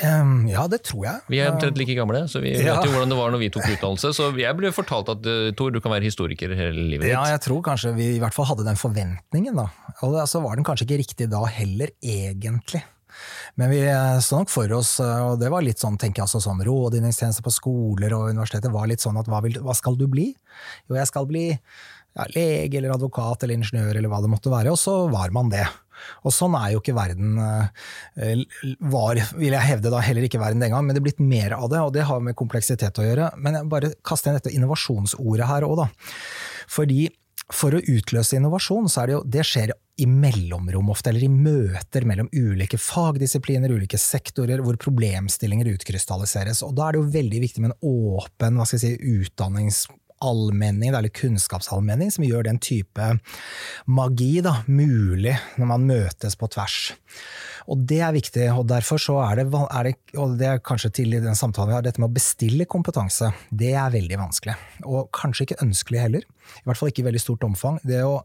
Um, 0.02 0.46
ja, 0.50 0.64
det 0.72 0.82
tror 0.88 1.04
jeg. 1.06 1.20
Vi 1.30 1.40
er 1.44 1.52
omtrent 1.52 1.78
like 1.78 1.94
gamle, 1.98 2.24
så 2.32 2.40
vi 2.42 2.54
Ja. 2.56 2.78
vet 2.80 2.88
jo 2.88 2.94
hvordan 2.96 3.12
det 3.12 3.18
var 3.20 3.34
når 3.34 3.42
vi 3.44 3.50
tok 3.54 3.68
utdannelse. 3.68 4.14
Så 4.16 4.30
jeg 4.40 4.56
ble 4.58 4.72
fortalt 4.74 5.12
at 5.14 5.26
eh, 5.28 5.52
Tor, 5.58 5.70
du 5.76 5.82
kan 5.84 5.92
være 5.92 6.08
historiker 6.08 6.54
hele 6.56 6.88
livet 6.94 7.06
ditt. 7.06 7.12
Ja, 7.14 7.26
jeg 7.30 7.42
tror 7.44 7.62
kanskje 7.66 7.92
vi 7.98 8.16
i 8.16 8.22
hvert 8.24 8.34
fall 8.34 8.48
hadde 8.50 8.66
den 8.66 8.80
forventningen, 8.80 9.56
da. 9.60 9.68
Og 10.08 10.16
så 10.32 10.42
var 10.42 10.56
den 10.56 10.66
kanskje 10.66 10.88
ikke 10.88 11.02
riktig 11.04 11.30
da 11.30 11.44
heller, 11.46 11.92
egentlig. 12.02 12.82
Men 13.60 13.70
vi 13.70 13.82
eh, 13.84 14.18
så 14.24 14.40
nok 14.40 14.50
for 14.50 14.72
oss, 14.74 14.96
eh, 15.04 15.22
og 15.28 15.40
det 15.42 15.52
var 15.52 15.62
litt 15.62 15.78
sånn, 15.84 16.00
tenker 16.00 16.22
jeg 16.24 16.30
altså 16.30 16.42
sånn 16.48 16.64
rådgivningstjeneste 16.66 17.44
på 17.46 17.52
skoler 17.54 18.16
og 18.16 18.30
universiteter 18.32 18.72
var 18.74 18.88
litt 18.88 19.04
sånn 19.04 19.20
at 19.20 19.28
hva, 19.28 19.42
vil, 19.44 19.60
hva 19.62 19.76
skal 19.78 20.00
du 20.00 20.08
bli? 20.08 20.30
Jo, 20.90 20.96
jeg 20.96 21.10
skal 21.12 21.28
bli 21.30 21.50
ja, 21.52 22.26
lege 22.34 22.80
eller 22.80 22.96
advokat 22.96 23.44
eller 23.44 23.60
ingeniør 23.60 24.00
eller 24.00 24.10
hva 24.12 24.22
det 24.24 24.32
måtte 24.32 24.52
være, 24.52 24.72
og 24.72 24.80
så 24.80 24.96
var 25.12 25.30
man 25.36 25.52
det. 25.52 25.68
Og 26.26 26.36
sånn 26.36 26.58
er 26.60 26.74
jo 26.74 26.82
ikke 26.82 26.98
verden, 26.98 27.38
eh, 27.42 28.44
var, 28.92 29.22
vil 29.38 29.56
jeg 29.56 29.68
hevde 29.68 29.94
da, 29.94 30.04
heller 30.04 30.28
ikke 30.28 30.42
verden 30.42 30.64
den 30.64 30.74
gang, 30.74 30.86
men 30.86 30.96
det 30.96 31.04
er 31.04 31.10
blitt 31.10 31.24
mer 31.24 31.58
av 31.58 31.70
det, 31.72 31.82
og 31.82 31.94
det 31.96 32.08
har 32.10 32.24
med 32.24 32.38
kompleksitet 32.40 33.02
å 33.02 33.08
gjøre. 33.08 33.32
Men 33.42 33.60
jeg 33.60 33.72
bare 33.72 33.94
kaster 34.08 34.32
inn 34.32 34.40
dette 34.40 34.54
innovasjonsordet 34.56 35.50
her 35.50 35.68
òg, 35.68 35.84
da. 35.84 35.90
Fordi 36.72 37.08
for 37.52 37.76
å 37.76 37.82
utløse 37.84 38.38
innovasjon, 38.38 38.88
så 38.92 39.02
er 39.02 39.10
det 39.10 39.16
jo 39.18 39.24
Det 39.28 39.44
skjer 39.48 39.74
i 40.02 40.08
mellomrom 40.08 40.90
ofte, 40.90 41.12
eller 41.12 41.26
i 41.26 41.30
møter 41.30 42.06
mellom 42.08 42.30
ulike 42.34 42.80
fagdisipliner, 42.80 43.74
ulike 43.76 44.00
sektorer, 44.02 44.64
hvor 44.64 44.80
problemstillinger 44.82 45.70
utkrystalliseres. 45.76 46.64
Og 46.66 46.74
da 46.78 46.88
er 46.88 46.96
det 46.96 47.02
jo 47.02 47.12
veldig 47.18 47.42
viktig 47.44 47.62
med 47.62 47.74
en 47.74 47.92
åpen 47.92 48.58
hva 48.58 48.66
skal 48.66 48.80
jeg 48.80 48.98
si, 48.98 49.12
utdanningsallmenning, 50.22 50.90
eller 50.90 51.10
kunnskapsallmenning, 51.10 52.12
som 52.12 52.24
gjør 52.24 52.44
den 52.44 52.60
type 52.60 53.18
magi 53.86 54.42
da, 54.42 54.64
mulig 54.68 55.38
når 55.58 55.66
man 55.66 55.88
møtes 55.88 56.36
på 56.36 56.48
tvers. 56.48 56.94
Og 57.68 57.78
det 57.78 58.02
er 58.02 58.14
viktig, 58.14 58.52
og 58.52 58.68
derfor 58.68 58.98
så 58.98 59.20
er 59.22 59.36
det, 59.38 59.48
er 59.54 59.84
det, 59.84 59.96
og 60.18 60.38
det 60.38 60.48
er 60.48 60.60
kanskje 60.60 60.92
til 60.92 61.14
i 61.14 61.22
den 61.22 61.36
samtalen 61.36 61.70
vi 61.70 61.76
har, 61.76 61.84
dette 61.84 62.02
med 62.02 62.10
å 62.10 62.14
bestille 62.14 62.66
kompetanse, 62.66 63.32
det 63.50 63.74
er 63.74 63.92
veldig 63.92 64.18
vanskelig. 64.18 64.56
Og 64.86 65.12
kanskje 65.14 65.46
ikke 65.46 65.62
ønskelig 65.64 66.02
heller, 66.02 66.22
i 66.26 66.66
hvert 66.66 66.78
fall 66.78 66.90
ikke 66.90 67.04
i 67.04 67.10
veldig 67.10 67.22
stort 67.22 67.44
omfang. 67.44 67.80
Det 67.84 68.02
å 68.04 68.24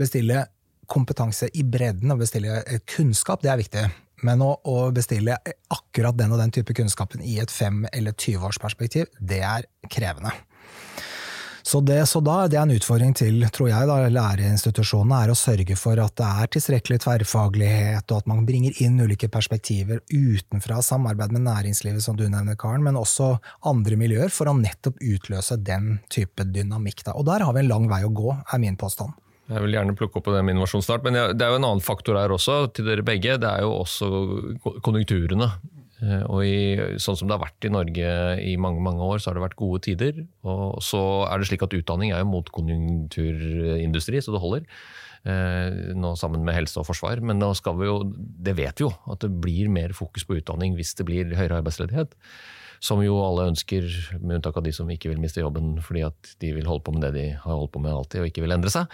bestille 0.00 0.46
kompetanse 0.90 1.48
i 1.54 1.62
bredden 1.64 2.12
og 2.12 2.24
bestille 2.24 2.62
kunnskap, 2.90 3.42
det 3.42 3.52
er 3.52 3.60
viktig. 3.60 3.84
Men 4.22 4.42
å, 4.44 4.54
å 4.68 4.90
bestille 4.94 5.36
akkurat 5.72 6.16
den 6.16 6.32
og 6.32 6.38
den 6.38 6.52
type 6.54 6.74
kunnskapen 6.78 7.22
i 7.26 7.40
et 7.42 7.50
fem- 7.50 7.88
eller 7.92 8.14
20-årsperspektiv, 8.14 9.10
det 9.18 9.40
er 9.46 9.66
krevende. 9.90 10.30
Så, 11.62 11.80
det, 11.80 12.00
så 12.10 12.20
da, 12.24 12.42
det 12.50 12.58
er 12.58 12.66
en 12.66 12.74
utfordring 12.74 13.14
til 13.16 13.42
tror 13.54 13.70
jeg, 13.70 13.88
da, 13.88 13.98
læreinstitusjonene, 14.10 15.20
er 15.24 15.32
å 15.32 15.38
sørge 15.38 15.76
for 15.78 16.00
at 16.02 16.16
det 16.18 16.28
er 16.42 16.52
tilstrekkelig 16.56 17.00
tverrfaglighet, 17.04 18.06
og 18.10 18.22
at 18.22 18.30
man 18.30 18.44
bringer 18.48 18.76
inn 18.82 19.00
ulike 19.02 19.30
perspektiver 19.32 20.02
utenfra, 20.10 20.80
samarbeid 20.82 21.34
med 21.34 21.46
næringslivet, 21.46 22.02
som 22.04 22.18
du 22.18 22.26
nevner, 22.26 22.58
Karen, 22.58 22.84
men 22.86 22.98
også 22.98 23.36
andre 23.68 23.98
miljøer, 24.00 24.32
for 24.34 24.50
å 24.50 24.56
nettopp 24.58 24.98
utløse 25.02 25.58
den 25.62 26.00
type 26.12 26.46
dynamikk. 26.50 27.04
Da. 27.06 27.16
Og 27.18 27.28
der 27.30 27.46
har 27.46 27.54
vi 27.54 27.62
en 27.62 27.70
lang 27.70 27.90
vei 27.90 28.02
å 28.06 28.12
gå, 28.12 28.34
er 28.42 28.62
min 28.62 28.78
påstand. 28.80 29.14
Jeg 29.52 29.64
vil 29.64 29.74
gjerne 29.74 29.94
plukke 29.98 30.18
opp 30.18 30.26
på 30.28 30.32
det 30.34 30.40
med 30.46 30.54
innovasjonsstart, 30.54 31.04
men 31.04 31.18
det 31.36 31.44
er 31.44 31.52
jo 31.52 31.60
en 31.60 31.68
annen 31.68 31.84
faktor 31.84 32.16
her 32.16 32.32
også, 32.32 32.64
til 32.74 32.86
dere 32.88 33.04
begge. 33.06 33.36
Det 33.42 33.48
er 33.48 33.66
jo 33.66 33.74
også 33.82 34.10
konjunkturene. 34.86 35.50
Eh, 36.02 36.22
Og 36.26 36.42
i, 36.44 36.56
sånn 36.98 37.16
som 37.16 37.28
det 37.30 37.36
har 37.38 37.44
vært 37.46 37.68
i 37.68 37.72
Norge 37.72 38.14
i 38.42 38.56
mange 38.60 38.82
mange 38.82 39.00
år, 39.06 39.18
så 39.22 39.30
har 39.30 39.38
det 39.38 39.44
vært 39.46 39.58
gode 39.60 39.82
tider. 39.86 40.24
Og 40.42 40.80
så 40.82 41.02
er 41.30 41.38
det 41.38 41.48
slik 41.50 41.62
at 41.62 41.76
utdanning 41.78 42.10
er 42.12 42.24
jo 42.24 42.32
motkonjunkturindustri, 42.32 44.22
så 44.22 44.34
det 44.34 44.42
holder. 44.42 44.66
Eh, 45.24 45.94
Nå 45.94 46.16
sammen 46.18 46.42
med 46.44 46.56
helse 46.56 46.80
og 46.82 46.88
forsvar. 46.88 47.22
Men 47.22 47.38
nå 47.38 47.52
skal 47.58 47.76
vi 47.78 47.86
jo, 47.86 48.00
det 48.16 48.56
vet 48.58 48.80
vi 48.82 48.88
jo, 48.88 48.92
at 49.12 49.22
det 49.22 49.30
blir 49.42 49.70
mer 49.70 49.94
fokus 49.94 50.24
på 50.26 50.40
utdanning 50.40 50.74
hvis 50.78 50.94
det 50.98 51.06
blir 51.06 51.30
høyere 51.38 51.60
arbeidsledighet. 51.62 52.16
Som 52.82 52.98
jo 53.04 53.14
alle 53.22 53.44
ønsker, 53.52 53.84
med 54.18 54.40
unntak 54.40 54.56
av 54.58 54.64
de 54.66 54.72
som 54.74 54.88
ikke 54.90 55.12
vil 55.12 55.20
miste 55.22 55.38
jobben 55.38 55.76
fordi 55.86 56.02
at 56.02 56.32
de 56.42 56.48
vil 56.56 56.66
holde 56.66 56.82
på 56.82 56.90
med 56.96 57.04
det 57.06 57.12
de 57.14 57.26
har 57.38 57.54
holdt 57.60 57.70
på 57.76 57.82
med 57.84 57.94
alltid 57.94 58.24
og 58.24 58.26
ikke 58.32 58.42
vil 58.42 58.56
endre 58.56 58.72
seg. 58.74 58.90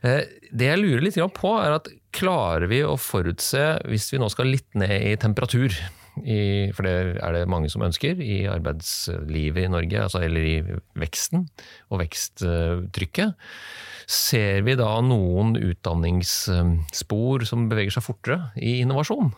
Eh, 0.00 0.22
Det 0.48 0.70
jeg 0.70 0.80
lurer 0.80 1.04
litt 1.04 1.20
på, 1.36 1.52
er 1.60 1.76
at 1.76 1.90
klarer 2.16 2.64
vi 2.70 2.80
å 2.80 2.96
forutse, 2.96 3.82
hvis 3.84 4.08
vi 4.14 4.22
nå 4.22 4.30
skal 4.32 4.48
litt 4.48 4.72
ned 4.72 4.96
i 5.04 5.12
temperatur, 5.20 5.68
i, 6.24 6.70
for 6.76 6.86
det 6.86 7.20
er 7.20 7.34
det 7.36 7.48
mange 7.50 7.70
som 7.72 7.84
ønsker, 7.86 8.20
i 8.22 8.44
arbeidslivet 8.50 9.66
i 9.66 9.72
Norge, 9.72 10.04
altså, 10.06 10.22
eller 10.24 10.46
i 10.46 10.56
veksten 10.98 11.48
og 11.90 12.00
veksttrykket, 12.02 13.34
ser 14.06 14.62
vi 14.66 14.76
da 14.78 14.92
noen 15.02 15.56
utdanningsspor 15.58 17.46
som 17.48 17.66
beveger 17.70 17.96
seg 17.96 18.06
fortere 18.06 18.52
i 18.56 18.78
innovasjon? 18.84 19.34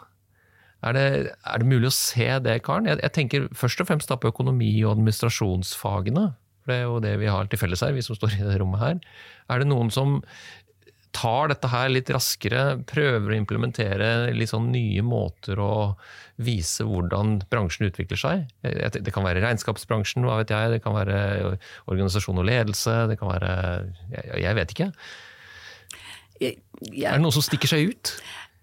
Er 0.86 0.94
det, 0.94 1.06
er 1.34 1.58
det 1.58 1.66
mulig 1.66 1.90
å 1.90 1.96
se 1.96 2.28
det, 2.44 2.60
Karen? 2.66 2.86
Jeg, 2.86 3.00
jeg 3.02 3.14
tenker 3.16 3.48
først 3.58 3.82
og 3.82 3.88
fremst 3.88 4.12
da 4.12 4.18
på 4.20 4.30
økonomi- 4.30 4.84
og 4.84 4.94
administrasjonsfagene. 4.94 6.28
For 6.62 6.70
det 6.70 6.76
er 6.78 6.86
jo 6.86 7.00
det 7.02 7.14
vi 7.18 7.32
har 7.32 7.48
til 7.50 7.58
felles 7.58 7.82
her, 7.82 7.96
vi 7.96 8.04
som 8.04 8.14
står 8.14 8.36
i 8.36 8.46
det 8.46 8.60
rommet 8.60 8.84
her. 8.84 9.00
Er 9.50 9.62
det 9.62 9.70
noen 9.70 9.90
som 9.90 10.20
tar 11.16 11.50
dette 11.52 11.70
her 11.72 11.88
litt 11.90 12.10
raskere, 12.12 12.78
prøver 12.88 13.32
å 13.32 13.36
implementere 13.38 14.08
litt 14.36 14.50
sånn 14.52 14.70
nye 14.72 15.02
måter 15.06 15.60
å 15.62 15.94
vise 16.42 16.84
hvordan 16.86 17.40
bransjen 17.50 17.88
utvikler 17.88 18.20
seg? 18.20 18.44
Det 18.62 19.14
kan 19.14 19.26
være 19.26 19.42
regnskapsbransjen, 19.42 20.26
hva 20.28 20.40
vet 20.42 20.52
jeg, 20.54 20.74
det 20.76 20.82
kan 20.84 20.96
være 20.96 21.56
organisasjon 21.90 22.42
og 22.42 22.46
ledelse, 22.48 22.98
det 23.10 23.18
kan 23.20 23.32
være 23.32 23.54
Jeg, 24.12 24.42
jeg 24.44 24.58
vet 24.60 24.76
ikke. 24.76 24.90
Jeg, 26.38 26.60
Er 27.02 27.16
det 27.16 27.24
noen 27.24 27.34
som 27.34 27.44
stikker 27.44 27.70
seg 27.70 27.90
ut? 27.90 28.14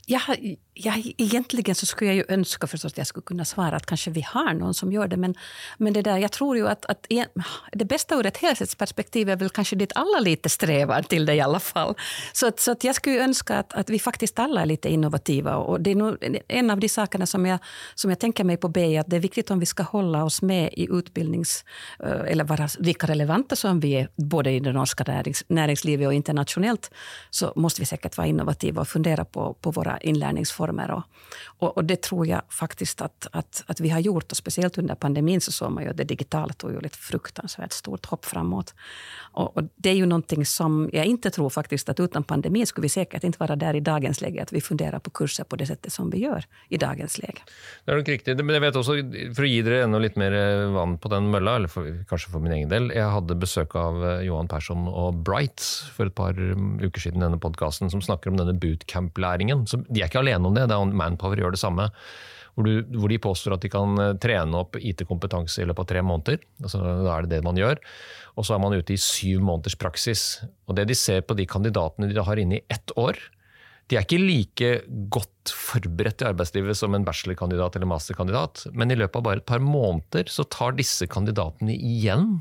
jag, 0.08 0.56
har- 0.84 1.14
egentlig 1.18 1.76
så 1.76 1.86
skulle 1.86 2.12
jeg 2.14 2.18
jo 2.24 2.34
ønske 2.36 2.68
forstås, 2.68 2.92
at 2.94 2.98
jeg 2.98 3.06
skulle 3.08 3.26
kunne 3.26 3.46
svare 3.46 3.76
at 3.76 3.86
kanskje 3.86 4.14
vi 4.14 4.22
har 4.22 4.54
noen 4.54 4.74
som 4.74 4.92
gjør 4.92 5.10
det. 5.10 5.20
Men, 5.20 5.36
men 5.80 5.94
det 5.94 6.04
der, 6.06 6.18
jeg 6.18 6.32
tror 6.32 6.58
jo 6.58 6.68
at, 6.68 6.86
at 6.90 7.08
en- 7.10 7.44
det 7.76 7.88
beste 7.88 8.16
ur 8.16 8.26
et 8.26 8.38
helhetsperspektiv 8.38 9.30
er 9.30 9.36
vel 9.38 9.50
kanskje 9.50 9.78
ditt 9.78 9.94
alla 9.96 10.20
lite 10.20 10.50
strever 10.50 11.02
til 11.10 11.26
det 11.26 11.36
i 11.36 11.42
alle 11.44 11.60
fall. 11.60 11.96
Så, 12.34 12.52
så 12.58 12.72
at 12.72 12.84
jeg 12.84 12.96
skulle 12.96 13.24
ønske 13.24 13.54
at, 13.54 13.74
att 13.74 13.90
vi 13.90 14.00
faktisk 14.00 14.40
alle 14.40 14.62
er 14.62 14.66
litt 14.66 14.86
innovative. 14.86 15.56
Og 15.56 15.82
det 15.84 15.92
er 15.92 15.96
no, 15.96 16.16
en 16.50 16.72
av 16.72 16.80
de 16.80 16.88
sakene 16.90 17.28
som 17.28 17.46
jeg, 17.46 17.60
som 17.96 18.10
jeg 18.10 18.20
tenker 18.20 18.44
meg 18.44 18.60
på 18.60 18.70
B, 18.72 18.98
at 19.00 19.10
det 19.10 19.18
er 19.18 19.26
viktig 19.28 19.46
om 19.52 19.60
vi 19.60 19.66
skal 19.66 19.86
holde 19.86 20.24
oss 20.24 20.42
med 20.42 20.70
i 20.78 20.88
utbildnings... 20.90 21.64
eh, 22.04 22.32
eller 22.32 22.44
være 22.46 22.68
like 22.84 23.08
relevante 23.08 23.56
som 23.56 23.80
vi 23.80 23.94
er 24.00 24.08
både 24.18 24.56
i 24.56 24.60
det 24.60 24.74
norske 24.74 25.04
nærings, 25.08 25.44
næringslivet 25.50 26.08
og 26.08 26.14
internasjonalt, 26.14 26.90
så 27.32 27.52
må 27.56 27.70
vi 27.78 27.86
säkert 27.86 28.18
være 28.18 28.30
innovative 28.30 28.80
og 28.80 28.88
fundere 28.88 29.26
på, 29.26 29.54
på 29.62 29.72
våra 29.72 29.98
inlärningsformer. 30.66 30.92
Och, 30.92 31.04
och, 31.60 31.78
och 31.78 31.86
det 31.86 32.02
tror 32.02 32.28
jag 32.28 32.42
faktiskt 32.50 33.02
att, 33.02 33.28
att, 33.32 33.64
att 33.68 33.80
vi 33.80 33.90
har 33.90 34.00
gjort. 34.00 34.32
Och 34.32 34.38
speciellt 34.38 34.78
under 34.78 34.96
pandemin 34.96 35.42
så 35.42 35.52
såg 35.52 35.72
man 35.72 35.84
ju 35.84 35.90
att 35.90 35.98
det 35.98 36.04
digitala 36.04 36.54
tog 36.54 36.72
ju 36.72 36.80
ett 36.86 36.96
fruktansvärt 36.96 37.72
stort 37.72 38.06
hopp 38.06 38.26
framåt. 38.26 38.74
Och, 39.34 39.58
och 39.58 39.64
det 39.76 39.90
är 39.90 39.94
ju 39.94 40.06
någonting 40.06 40.46
som 40.46 40.90
jag 40.94 41.06
inte 41.06 41.30
tror 41.30 41.50
faktiskt 41.50 41.90
att 41.90 42.00
utan 42.00 42.24
pandemin 42.24 42.68
skulle 42.68 42.84
vi 42.86 42.90
säkert 42.90 43.24
inte 43.24 43.38
vara 43.40 43.56
där 43.56 43.76
i 43.76 43.80
dagens 43.80 44.22
läge, 44.22 44.42
att 44.42 44.54
vi 44.54 44.62
funderar 44.62 45.00
på 45.00 45.10
kurser 45.10 45.44
på 45.44 45.56
det 45.56 45.66
sättet 45.66 45.94
som 45.94 46.10
vi 46.10 46.18
gör 46.18 46.46
i 46.70 46.78
dagens 46.78 47.18
läge. 47.18 47.42
Det 47.86 47.92
är 47.92 47.96
nog 47.96 48.10
riktigt. 48.10 48.38
Men 48.38 48.54
jag 48.54 48.62
vet 48.62 48.76
också, 48.76 48.92
for 49.36 49.44
å 49.44 49.48
gi 49.48 49.62
dere 49.62 49.84
ännu 49.84 50.00
litt 50.00 50.16
mer 50.16 50.34
eh, 50.34 50.72
vann 50.74 50.98
på 51.00 51.10
den 51.10 51.30
mølla, 51.32 51.56
eller 51.56 51.68
för, 51.68 52.06
kanskje 52.10 52.32
for 52.32 52.44
min 52.44 52.54
egen 52.54 52.70
del 52.70 52.92
Jeg 52.94 53.10
hadde 53.12 53.36
besøk 53.40 53.76
av 53.76 54.02
eh, 54.06 54.26
Johan 54.26 54.48
Persson 54.48 54.88
og 54.88 55.22
Bright 55.26 55.62
for 55.96 56.10
et 56.10 56.16
par 56.16 56.38
mm, 56.38 56.80
uker 56.86 57.02
siden 57.02 57.24
denne 57.24 57.40
podkasten, 57.42 57.90
som 57.92 58.02
snakker 58.02 58.32
om 58.32 58.40
denne 58.40 58.56
bootcamp-læringen. 58.60 59.66
De 59.90 60.02
er 60.02 60.10
ikke 60.10 60.22
alene 60.22 60.50
om 60.50 60.55
det, 60.58 60.70
det 60.72 60.78
er 60.78 60.96
Manpower 61.04 61.42
gjør 61.42 61.56
det 61.56 61.62
samme. 61.62 61.90
Hvor, 62.56 62.68
du, 62.68 62.86
hvor 62.96 63.12
de 63.12 63.20
påstår 63.20 63.58
at 63.58 63.66
de 63.66 63.72
kan 63.72 64.00
eh, 64.00 64.14
trene 64.24 64.62
opp 64.62 64.78
IT-kompetanse 64.80 65.60
i 65.60 65.68
løpet 65.68 65.84
av 65.84 65.90
tre 65.92 66.04
måneder. 66.08 66.44
Altså, 66.64 66.80
da 66.80 67.18
er 67.18 67.26
det 67.26 67.36
det 67.36 67.46
man 67.48 67.60
gjør. 67.60 67.82
Og 68.40 68.48
så 68.48 68.56
er 68.56 68.64
man 68.64 68.76
ute 68.76 68.96
i 68.96 69.02
syv 69.02 69.44
måneders 69.44 69.76
praksis. 69.80 70.26
Og 70.70 70.80
det 70.80 70.88
de 70.88 70.96
ser 70.98 71.26
på 71.28 71.36
de 71.36 71.48
kandidatene 71.50 72.12
de 72.12 72.28
har 72.28 72.40
inne 72.40 72.62
i 72.62 72.66
ett 72.72 72.96
år, 73.00 73.20
de 73.92 74.00
er 74.00 74.06
ikke 74.06 74.18
like 74.18 74.70
godt 75.14 75.52
forberedt 75.54 76.24
i 76.24 76.30
arbeidslivet 76.32 76.78
som 76.78 76.96
en 76.98 77.06
bachelorkandidat 77.06 77.76
eller 77.78 77.90
masterkandidat, 77.92 78.64
men 78.74 78.90
i 78.90 78.98
løpet 78.98 79.20
av 79.20 79.26
bare 79.28 79.44
et 79.44 79.50
par 79.52 79.62
måneder 79.62 80.32
så 80.32 80.46
tar 80.50 80.74
disse 80.80 81.06
kandidatene 81.12 81.76
igjen 81.76 82.40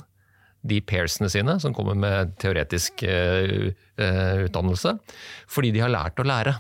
de 0.65 0.79
pairsene 0.81 1.29
sine, 1.29 1.59
som 1.61 1.75
kommer 1.77 1.99
med 2.01 2.33
teoretisk 2.41 3.05
uh, 3.05 3.69
uh, 4.01 4.37
utdannelse, 4.47 4.95
fordi 5.53 5.75
de 5.75 5.83
har 5.85 5.93
lært 5.93 6.23
å 6.23 6.25
lære. 6.25 6.57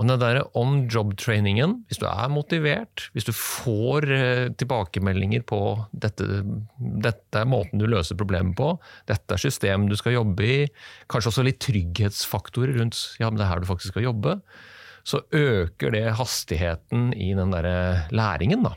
Og 0.00 0.08
den 0.08 0.20
der 0.22 0.40
on 0.56 0.86
job-trainingen, 0.88 1.74
hvis 1.90 2.00
du 2.00 2.06
er 2.08 2.32
motivert, 2.32 3.10
hvis 3.12 3.26
du 3.28 3.34
får 3.36 4.06
eh, 4.08 4.46
tilbakemeldinger 4.56 5.44
på 5.44 5.60
dette, 5.92 6.40
dette 7.04 7.42
er 7.42 7.48
måten 7.48 7.82
du 7.82 7.84
løser 7.84 8.16
problemet 8.16 8.56
på, 8.56 8.72
dette 9.10 9.36
er 9.36 9.42
system 9.42 9.90
du 9.90 9.96
skal 10.00 10.16
jobbe 10.16 10.46
i, 10.46 10.58
kanskje 11.12 11.34
også 11.34 11.44
litt 11.44 11.60
trygghetsfaktorer 11.66 12.80
rundt 12.80 12.96
ja, 13.20 13.28
men 13.28 13.36
det 13.36 13.44
er 13.44 13.52
her 13.52 13.60
du 13.60 13.68
faktisk 13.68 13.92
skal 13.92 14.08
jobbe, 14.08 14.38
så 15.04 15.20
øker 15.36 15.92
det 15.92 16.06
hastigheten 16.16 17.10
i 17.12 17.34
den 17.36 17.52
der 17.52 18.08
læringen. 18.16 18.64
da. 18.64 18.76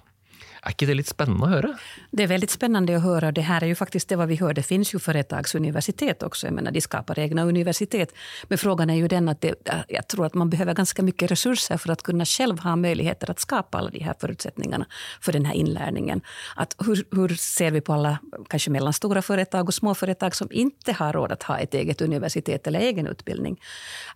Er 0.64 0.72
ikke 0.72 0.88
det 0.88 0.96
litt 0.96 1.10
spennende 1.12 1.44
å 1.44 1.50
høre? 1.52 1.70
Det 2.16 2.24
er 2.24 2.30
veldig 2.32 2.48
spennende 2.48 2.96
å 2.96 3.02
høre. 3.04 3.34
Det 3.36 3.44
her 3.44 3.66
er 3.66 3.74
jo 3.74 3.76
faktisk 3.76 4.08
det 4.14 4.18
vi 4.30 4.38
hører. 4.40 4.56
Det 4.56 4.64
finns 4.64 4.94
jo 4.94 5.00
företagsuniversitet 5.04 6.24
også. 6.24 6.48
Jeg 6.48 6.56
mener, 6.56 6.72
de 6.72 6.80
skapar 6.84 7.20
egna 7.20 7.44
universitet. 7.44 8.14
Men 8.48 8.62
frågan 8.62 8.94
er 8.94 9.02
jo 9.02 9.10
den 9.12 9.28
at 9.28 9.42
det, 9.44 9.58
jeg 9.92 10.06
tror 10.08 10.30
at 10.30 10.38
man 10.40 10.50
behöver 10.54 10.74
ganska 10.74 11.04
mycket 11.04 11.32
resurser 11.32 11.78
for 11.78 11.92
att 11.92 12.04
kunna 12.04 12.26
själv 12.26 12.60
ha 12.60 12.76
möjligheter 12.76 13.32
att 13.32 13.40
skapa 13.40 13.78
alla 13.78 13.90
de 13.90 14.00
här 14.00 14.16
förutsättningarna 14.20 14.86
för 15.22 15.32
den 15.32 15.46
här 15.46 15.54
inlärningen. 15.54 16.22
Att 16.56 16.76
hur, 16.86 17.36
ser 17.36 17.72
vi 17.72 17.82
på 17.82 17.94
alla 17.94 18.18
kanske 18.50 18.72
mellanstora 18.72 19.22
företag 19.22 19.68
och 19.68 19.74
små 19.74 19.96
företag 19.96 20.36
som 20.36 20.48
inte 20.52 20.94
har 20.94 21.14
råd 21.14 21.32
att 21.32 21.44
ha 21.44 21.58
ett 21.58 21.74
eget 21.74 22.02
universitet 22.02 22.68
eller 22.68 22.80
egen 22.80 23.08
utbildning? 23.08 23.60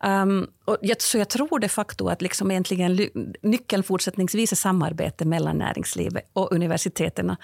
Um, 0.04 0.48
jag, 0.82 1.02
så 1.02 1.18
jag 1.18 1.30
tror 1.30 1.60
de 1.60 1.70
facto 1.70 2.08
att 2.08 2.22
liksom 2.22 2.52
egentligen 2.52 3.00
nyckeln 3.42 3.84
fortsättningsvis 3.84 4.52
är 4.52 4.56
samarbete 4.56 5.26
mellan 5.26 5.58
näringslivet 5.58 6.32
och 6.38 6.52
universiteten 6.52 7.36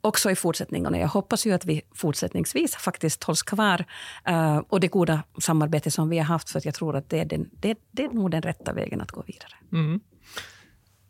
också 0.00 0.30
i 0.30 0.36
fortsättningen. 0.36 0.94
Jeg 0.94 1.02
jag 1.02 1.08
hoppas 1.08 1.46
ju 1.46 1.52
att 1.52 1.64
vi 1.64 1.82
fortsättningsvis 1.94 2.76
faktiskt 2.76 3.24
hålls 3.24 3.42
kvar 3.42 3.84
uh, 4.30 4.58
och 4.68 4.80
det 4.80 4.88
goda 4.88 5.22
samarbete 5.40 5.90
som 5.90 6.08
vi 6.08 6.18
har 6.18 6.24
haft, 6.24 6.50
för 6.50 6.58
jeg 6.58 6.66
jag 6.66 6.74
tror 6.74 6.96
att 6.96 7.10
det 7.10 7.20
är, 7.20 7.24
den, 7.24 7.50
det, 7.60 7.78
det 7.90 8.04
är 8.04 8.08
nog 8.08 8.30
den 8.30 8.42
rätta 8.42 8.72
vägen 8.72 9.00
att 9.00 9.10
gå 9.10 9.22
vidare. 9.26 9.54
Mm. 9.72 10.00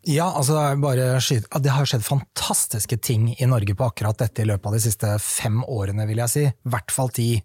Ja, 0.01 0.33
altså 0.35 0.53
det, 0.53 0.75
bare, 0.75 1.19
det 1.59 1.69
har 1.69 1.85
skjedd 1.85 2.05
fantastiske 2.05 2.97
ting 2.97 3.35
i 3.39 3.45
Norge 3.45 3.75
på 3.75 3.83
akkurat 3.83 4.17
dette 4.17 4.41
i 4.41 4.45
løpet 4.45 4.65
av 4.65 4.73
de 4.73 4.79
siste 4.79 5.19
fem 5.19 5.59
årene, 5.63 6.07
vil 6.07 6.21
jeg 6.23 6.29
si. 6.29 6.45
I 6.47 6.71
hvert 6.71 6.91
fall 6.91 7.11
ti. 7.13 7.43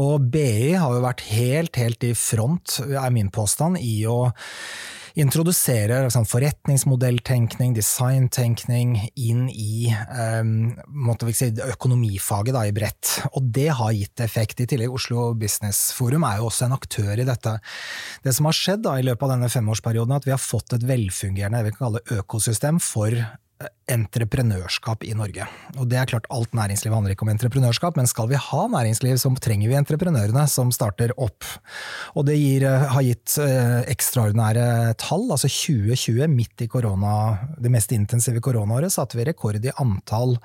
Og 0.00 0.24
BI 0.32 0.72
har 0.72 0.94
jo 0.96 1.04
vært 1.04 1.20
helt, 1.28 1.76
helt 1.76 2.04
i 2.08 2.14
front, 2.16 2.80
er 2.80 3.12
min 3.12 3.30
påstand, 3.30 3.78
i 3.78 4.06
å 4.08 4.32
introdusere 5.18 6.00
liksom, 6.06 6.24
forretningsmodelltenkning, 6.28 7.74
designtenkning 7.76 8.94
inn 9.20 9.44
i 9.50 9.92
um, 10.40 10.72
si, 11.34 11.50
økonomifaget 11.66 12.56
da, 12.56 12.64
i 12.66 12.74
bredt. 12.76 13.18
Og 13.36 13.50
det 13.54 13.68
har 13.78 13.92
gitt 13.96 14.24
effekt. 14.24 14.62
I 14.62 14.68
tillegg 14.70 14.94
Oslo 14.94 15.30
Business 15.38 15.90
Forum 15.96 16.26
er 16.28 16.40
jo 16.40 16.48
også 16.48 16.68
en 16.68 16.76
aktør 16.78 17.12
i 17.14 17.28
dette. 17.28 17.58
Det 18.24 18.34
som 18.36 18.48
har 18.48 18.58
skjedd 18.58 18.84
da, 18.86 18.96
i 18.98 19.06
løpet 19.06 19.26
av 19.28 19.36
denne 19.36 19.52
femårsperioden, 19.52 20.16
er 20.16 20.22
at 20.22 20.28
vi 20.28 20.36
har 20.36 20.42
fått 20.42 20.76
et 20.76 20.88
velfungerende 20.88 22.02
økosystem 22.18 22.80
for 22.82 23.16
entreprenørskap 23.90 25.04
i 25.04 25.14
Norge. 25.16 25.46
Og 25.76 25.88
det 25.90 25.98
er 25.98 26.08
klart 26.08 26.28
Alt 26.32 26.54
næringsliv 26.56 26.94
handler 26.94 27.14
ikke 27.14 27.26
om 27.26 27.32
entreprenørskap, 27.32 27.96
men 27.98 28.08
skal 28.10 28.30
vi 28.30 28.38
ha 28.40 28.62
næringsliv, 28.72 29.18
så 29.20 29.32
trenger 29.42 29.70
vi 29.70 29.78
entreprenørene 29.78 30.44
som 30.50 30.72
starter 30.74 31.12
opp. 31.16 31.46
Og 32.16 32.26
det 32.28 32.38
gir, 32.38 32.66
eh, 32.68 32.86
har 32.94 33.06
gitt 33.06 33.36
eh, 33.42 33.82
ekstraordinære 33.92 34.94
tall. 35.02 35.30
altså 35.30 35.50
2020, 35.50 36.28
midt 36.28 36.64
i 36.64 36.70
korona, 36.70 37.38
det 37.58 37.72
mest 37.72 37.92
intensive 37.92 38.40
koronaåret, 38.40 38.92
satte 38.92 39.18
vi 39.18 39.26
rekord 39.28 39.60
i 39.62 39.74
antall 39.78 40.38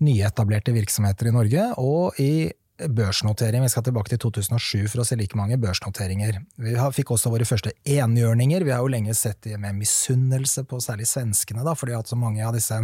nyetablerte 0.00 0.72
virksomheter 0.72 1.28
i 1.28 1.34
Norge. 1.34 1.72
og 1.78 2.18
i 2.18 2.50
børsnotering. 2.78 3.64
Vi 3.64 3.72
skal 3.72 3.86
tilbake 3.88 4.12
til 4.12 4.20
2007 4.22 4.86
for 4.92 5.02
å 5.02 5.06
se 5.08 5.18
like 5.18 5.38
mange 5.38 5.58
børsnoteringer. 5.60 6.40
Vi 6.62 6.76
fikk 6.96 7.12
også 7.14 7.32
våre 7.32 7.48
første 7.48 7.74
enhjørninger. 7.88 8.66
Vi 8.66 8.74
har 8.74 8.84
jo 8.84 8.92
lenge 8.92 9.16
sett 9.18 9.42
det 9.46 9.58
med 9.60 9.78
misunnelse 9.80 10.64
på 10.68 10.80
særlig 10.84 11.08
svenskene, 11.10 11.66
da, 11.66 11.74
for 11.74 11.88
de 11.88 11.96
har 11.96 12.04
hatt 12.04 12.14
så 12.14 12.18
mange 12.20 12.44
av 12.46 12.56
disse 12.56 12.78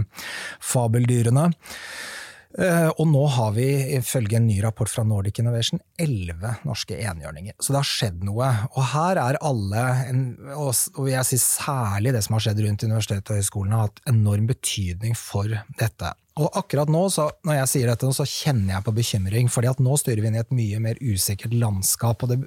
fabeldyrene. 0.63 1.51
Eh, 2.55 2.89
og 3.03 3.09
nå 3.11 3.23
har 3.35 3.55
vi, 3.57 3.67
ifølge 3.97 4.39
en 4.39 4.47
ny 4.47 4.61
rapport 4.63 4.91
fra 4.91 5.03
Nordic 5.07 5.41
Innovation, 5.43 5.81
elleve 5.99 6.55
norske 6.67 6.99
enhjørninger. 7.03 7.57
Så 7.59 7.75
det 7.75 7.81
har 7.81 7.89
skjedd 7.89 8.27
noe. 8.27 8.51
Og 8.75 8.91
her 8.93 9.19
er 9.23 9.39
alle, 9.43 9.87
og 10.55 11.09
jeg 11.11 11.31
sier 11.31 11.43
særlig 11.43 12.15
det 12.15 12.23
som 12.27 12.39
har 12.39 12.47
skjedd 12.47 12.63
rundt 12.63 12.87
universitetet 12.87 13.33
og 13.33 13.43
høyskolene, 13.43 13.81
har 13.81 13.89
hatt 13.89 14.05
enorm 14.11 14.47
betydning 14.51 15.19
for 15.19 15.51
dette. 15.81 16.15
Og 16.35 16.57
akkurat 16.59 16.91
nå, 16.91 17.01
så, 17.15 17.29
når 17.47 17.61
jeg 17.61 17.71
sier 17.71 17.91
dette, 17.93 18.09
så 18.17 18.25
kjenner 18.27 18.73
jeg 18.73 18.85
på 18.89 18.95
bekymring, 18.97 19.51
fordi 19.55 19.69
at 19.71 19.83
nå 19.87 19.95
styrer 20.01 20.19
vi 20.19 20.31
inn 20.33 20.39
i 20.39 20.41
et 20.41 20.57
mye 20.57 20.81
mer 20.83 20.99
usikkert 20.99 21.55
landskap. 21.55 22.25
og 22.27 22.33
Det 22.33 22.39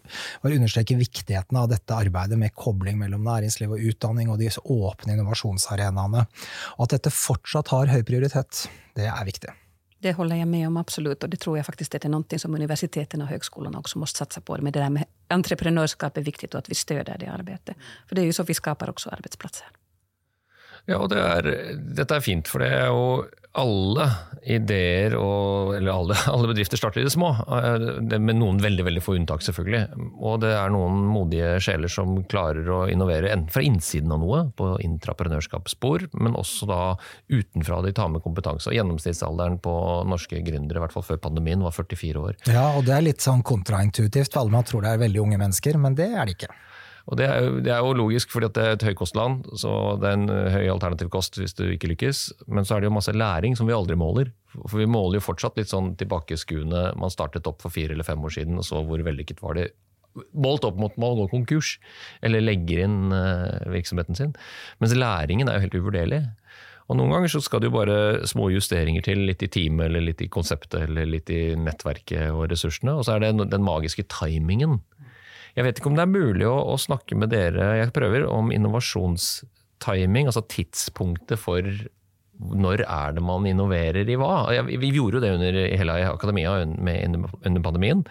var 0.44 0.56
understreke 0.58 0.98
viktigheten 1.00 1.60
av 1.60 1.70
dette 1.72 1.96
arbeidet 1.96 2.40
med 2.42 2.52
kobling 2.52 3.00
mellom 3.00 3.24
næringsliv 3.24 3.78
og 3.78 3.86
utdanning 3.94 4.34
og 4.34 4.42
de 4.42 4.52
åpne 4.52 5.16
innovasjonsarenaene. 5.16 6.26
Og 6.76 6.84
at 6.84 6.98
dette 6.98 7.16
fortsatt 7.16 7.72
har 7.72 7.94
høy 7.94 8.04
prioritet, 8.04 8.66
det 9.00 9.08
er 9.08 9.24
viktig. 9.32 9.56
Det 10.04 10.14
holder 10.20 10.44
jeg 10.44 10.52
med 10.52 10.68
om 10.68 10.84
absolutt. 10.84 11.24
Og 11.24 11.32
det 11.32 11.40
tror 11.40 11.56
jeg 11.56 11.72
faktisk 11.72 11.96
det 11.96 12.04
er 12.04 12.12
noe 12.12 12.44
som 12.44 12.60
universitetene 12.60 13.24
og 13.24 13.32
høgskolene 13.32 13.80
også 13.80 14.04
må 14.04 14.12
satse 14.12 14.44
på. 14.44 14.60
Men 14.60 14.76
det 14.76 14.84
der 14.84 14.94
med 15.00 15.08
entreprenørskap 15.32 16.20
er 16.20 16.28
viktig, 16.28 16.52
og 16.52 16.60
at 16.60 16.70
vi 16.70 16.76
støtter 16.76 17.24
det 17.24 17.32
arbeidet. 17.32 17.80
For 18.04 18.20
det 18.20 18.26
er 18.26 18.34
jo 18.34 18.36
så 18.36 18.44
vi 18.44 18.60
skaper 18.60 18.92
også 18.92 19.16
arbeidsplasser. 19.16 19.72
Ja, 20.88 21.02
og 21.02 21.10
det 21.12 21.20
er, 21.20 21.50
dette 21.98 22.16
er 22.16 22.24
fint, 22.24 22.48
for 22.48 22.64
det 22.64 22.70
er 22.72 22.88
jo 22.92 23.26
alle 23.58 24.08
ideer 24.48 25.16
og 25.20 25.74
Eller 25.76 25.92
alle, 25.92 26.16
alle 26.34 26.48
bedrifter 26.48 26.80
starter 26.80 27.02
i 27.02 27.08
det 27.08 27.12
små, 27.12 27.34
med 28.08 28.38
noen 28.38 28.62
veldig 28.64 28.86
veldig 28.88 29.04
få 29.04 29.18
unntak, 29.18 29.44
selvfølgelig. 29.44 29.82
Og 30.24 30.40
det 30.44 30.54
er 30.56 30.72
noen 30.72 31.02
modige 31.12 31.58
sjeler 31.64 31.92
som 31.92 32.16
klarer 32.32 32.70
å 32.72 32.80
innovere 32.92 33.34
enten 33.34 33.52
fra 33.52 33.64
innsiden 33.66 34.14
av 34.16 34.22
noe, 34.24 34.44
på 34.58 34.70
intraprenørskapsspor, 34.86 36.08
men 36.22 36.38
også 36.40 36.70
da 36.70 36.80
utenfra 37.34 37.82
de 37.84 37.92
tar 37.98 38.14
med 38.14 38.24
kompetanse. 38.24 38.70
Og 38.72 38.78
Gjennomsnittsalderen 38.78 39.60
på 39.64 39.76
norske 40.08 40.40
gründere, 40.46 40.80
i 40.80 40.86
hvert 40.86 40.96
fall 40.96 41.08
før 41.10 41.22
pandemien, 41.28 41.66
var 41.66 41.76
44 41.76 42.24
år. 42.24 42.40
Ja, 42.48 42.70
og 42.78 42.88
det 42.88 42.96
er 42.96 43.06
litt 43.10 43.26
sånn 43.26 43.44
kontraintuitivt. 43.46 44.40
Alle 44.40 44.54
man 44.54 44.68
tror 44.68 44.86
det 44.86 44.96
er 44.96 45.04
veldig 45.04 45.26
unge 45.26 45.42
mennesker, 45.44 45.82
men 45.82 46.00
det 46.00 46.08
er 46.14 46.24
det 46.24 46.38
ikke. 46.38 46.54
Og 47.08 47.16
det 47.20 47.28
er, 47.28 47.38
jo, 47.46 47.60
det 47.64 47.72
er 47.72 47.80
jo 47.84 47.96
logisk, 47.96 48.32
fordi 48.34 48.50
det 48.56 48.64
er 48.64 48.76
et 48.76 48.86
høykostland, 48.90 49.46
så 49.56 49.72
det 50.02 50.10
er 50.10 50.18
en 50.18 50.32
eh, 50.34 50.50
høy 50.58 50.74
alternativ 50.74 51.12
kost 51.14 51.40
hvis 51.40 51.56
du 51.56 51.64
ikke 51.70 51.94
lykkes. 51.94 52.24
Men 52.52 52.68
så 52.68 52.76
er 52.76 52.84
det 52.84 52.90
jo 52.90 52.98
masse 52.98 53.16
læring 53.16 53.56
som 53.56 53.70
vi 53.70 53.76
aldri 53.76 53.96
måler. 54.00 54.34
For 54.58 54.82
vi 54.82 54.90
måler 54.92 55.22
jo 55.22 55.28
fortsatt 55.30 55.60
litt 55.60 55.72
sånn 55.72 55.94
tilbakeskuende. 56.00 56.90
Man 57.00 57.14
startet 57.14 57.48
opp 57.48 57.64
for 57.64 57.72
fire 57.72 57.96
eller 57.96 58.08
fem 58.08 58.24
år 58.28 58.36
siden, 58.36 58.60
og 58.60 58.68
så 58.68 58.84
hvor 58.84 59.04
vellykket 59.08 59.40
var 59.44 59.56
det? 59.60 59.70
Målt 60.34 60.66
opp 60.66 60.80
mot 60.82 60.96
man 61.00 61.16
går 61.20 61.30
konkurs, 61.30 61.76
eller 62.26 62.42
legger 62.42 62.88
inn 62.88 63.14
uh, 63.14 63.70
virksomheten 63.70 64.18
sin. 64.18 64.32
Mens 64.82 64.96
læringen 64.98 65.48
er 65.48 65.60
jo 65.60 65.68
helt 65.68 65.78
uvurderlig. 65.78 66.24
Og 66.88 66.98
Noen 66.98 67.14
ganger 67.14 67.32
så 67.32 67.42
skal 67.44 67.62
det 67.62 67.70
jo 67.70 67.76
bare 67.76 68.26
små 68.28 68.48
justeringer 68.50 69.04
til, 69.06 69.26
litt 69.30 69.44
i 69.46 69.52
teamet, 69.52 69.90
eller 69.90 70.08
litt 70.08 70.24
i 70.24 70.30
konseptet, 70.32 70.88
eller 70.88 71.08
litt 71.08 71.30
i 71.32 71.52
nettverket 71.60 72.32
og 72.32 72.48
ressursene. 72.52 72.96
Og 72.98 73.06
så 73.06 73.16
er 73.16 73.28
det 73.28 73.52
den 73.52 73.68
magiske 73.68 74.08
timingen 74.12 74.80
jeg 75.58 75.66
vet 75.66 75.80
ikke 75.80 75.90
om 75.90 75.98
det 75.98 76.06
er 76.06 76.14
mulig 76.14 76.46
å, 76.46 76.56
å 76.70 76.78
snakke 76.78 77.18
med 77.18 77.32
dere 77.34 77.72
jeg 77.80 77.94
prøver, 77.96 78.28
om 78.30 78.52
innovasjonstiming, 78.54 80.30
altså 80.30 80.46
tidspunktet 80.54 81.42
for 81.42 81.66
når 82.38 82.84
er 82.86 83.16
det 83.18 83.24
man 83.26 83.48
innoverer 83.50 84.06
i 84.06 84.18
hva? 84.20 84.46
Vi 84.70 84.92
gjorde 84.94 85.18
jo 85.18 85.24
det 85.24 85.32
under 85.40 85.56
hele 85.82 85.96
akademia 86.12 86.60
under 86.62 87.64
pandemien. 87.66 88.04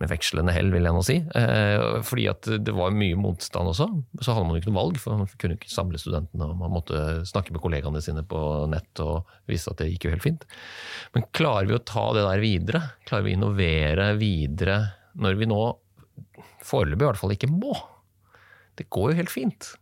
Med 0.00 0.08
vekslende 0.10 0.54
hell, 0.56 0.72
vil 0.72 0.88
jeg 0.88 0.96
nå 0.96 1.02
si. 1.06 1.18
Eh, 1.38 1.82
fordi 2.02 2.24
at 2.32 2.48
det 2.64 2.72
var 2.74 2.94
mye 2.96 3.18
motstand 3.20 3.70
også. 3.70 3.86
Så 4.18 4.32
hadde 4.32 4.48
man 4.48 4.56
jo 4.56 4.62
ikke 4.62 4.72
noe 4.72 4.80
valg, 4.80 4.96
for 4.98 5.20
man 5.20 5.30
kunne 5.38 5.58
ikke 5.58 5.70
samle 5.70 6.00
studentene. 6.00 6.48
og 6.48 6.56
Man 6.58 6.72
måtte 6.74 7.20
snakke 7.28 7.54
med 7.54 7.62
kollegaene 7.62 8.02
sine 8.02 8.24
på 8.26 8.40
nett 8.72 9.04
og 9.04 9.28
vise 9.50 9.70
at 9.70 9.78
det 9.78 9.92
gikk 9.92 10.08
jo 10.08 10.14
helt 10.16 10.24
fint. 10.24 10.48
Men 11.14 11.28
klarer 11.36 11.68
vi 11.68 11.76
å 11.76 11.84
ta 11.86 12.08
det 12.16 12.24
der 12.24 12.42
videre? 12.42 12.82
Klarer 13.06 13.28
vi 13.28 13.36
å 13.36 13.38
innovere 13.38 14.08
videre 14.18 14.80
når 15.22 15.38
vi 15.38 15.50
nå 15.52 15.62
foreløpig 16.66 17.04
i 17.04 17.10
hvert 17.10 17.20
fall 17.20 17.34
ikke 17.34 17.50
må. 17.52 17.74
Det 18.78 18.88
går 18.92 19.12
jo 19.12 19.18
helt 19.20 19.32
fint. 19.32 19.74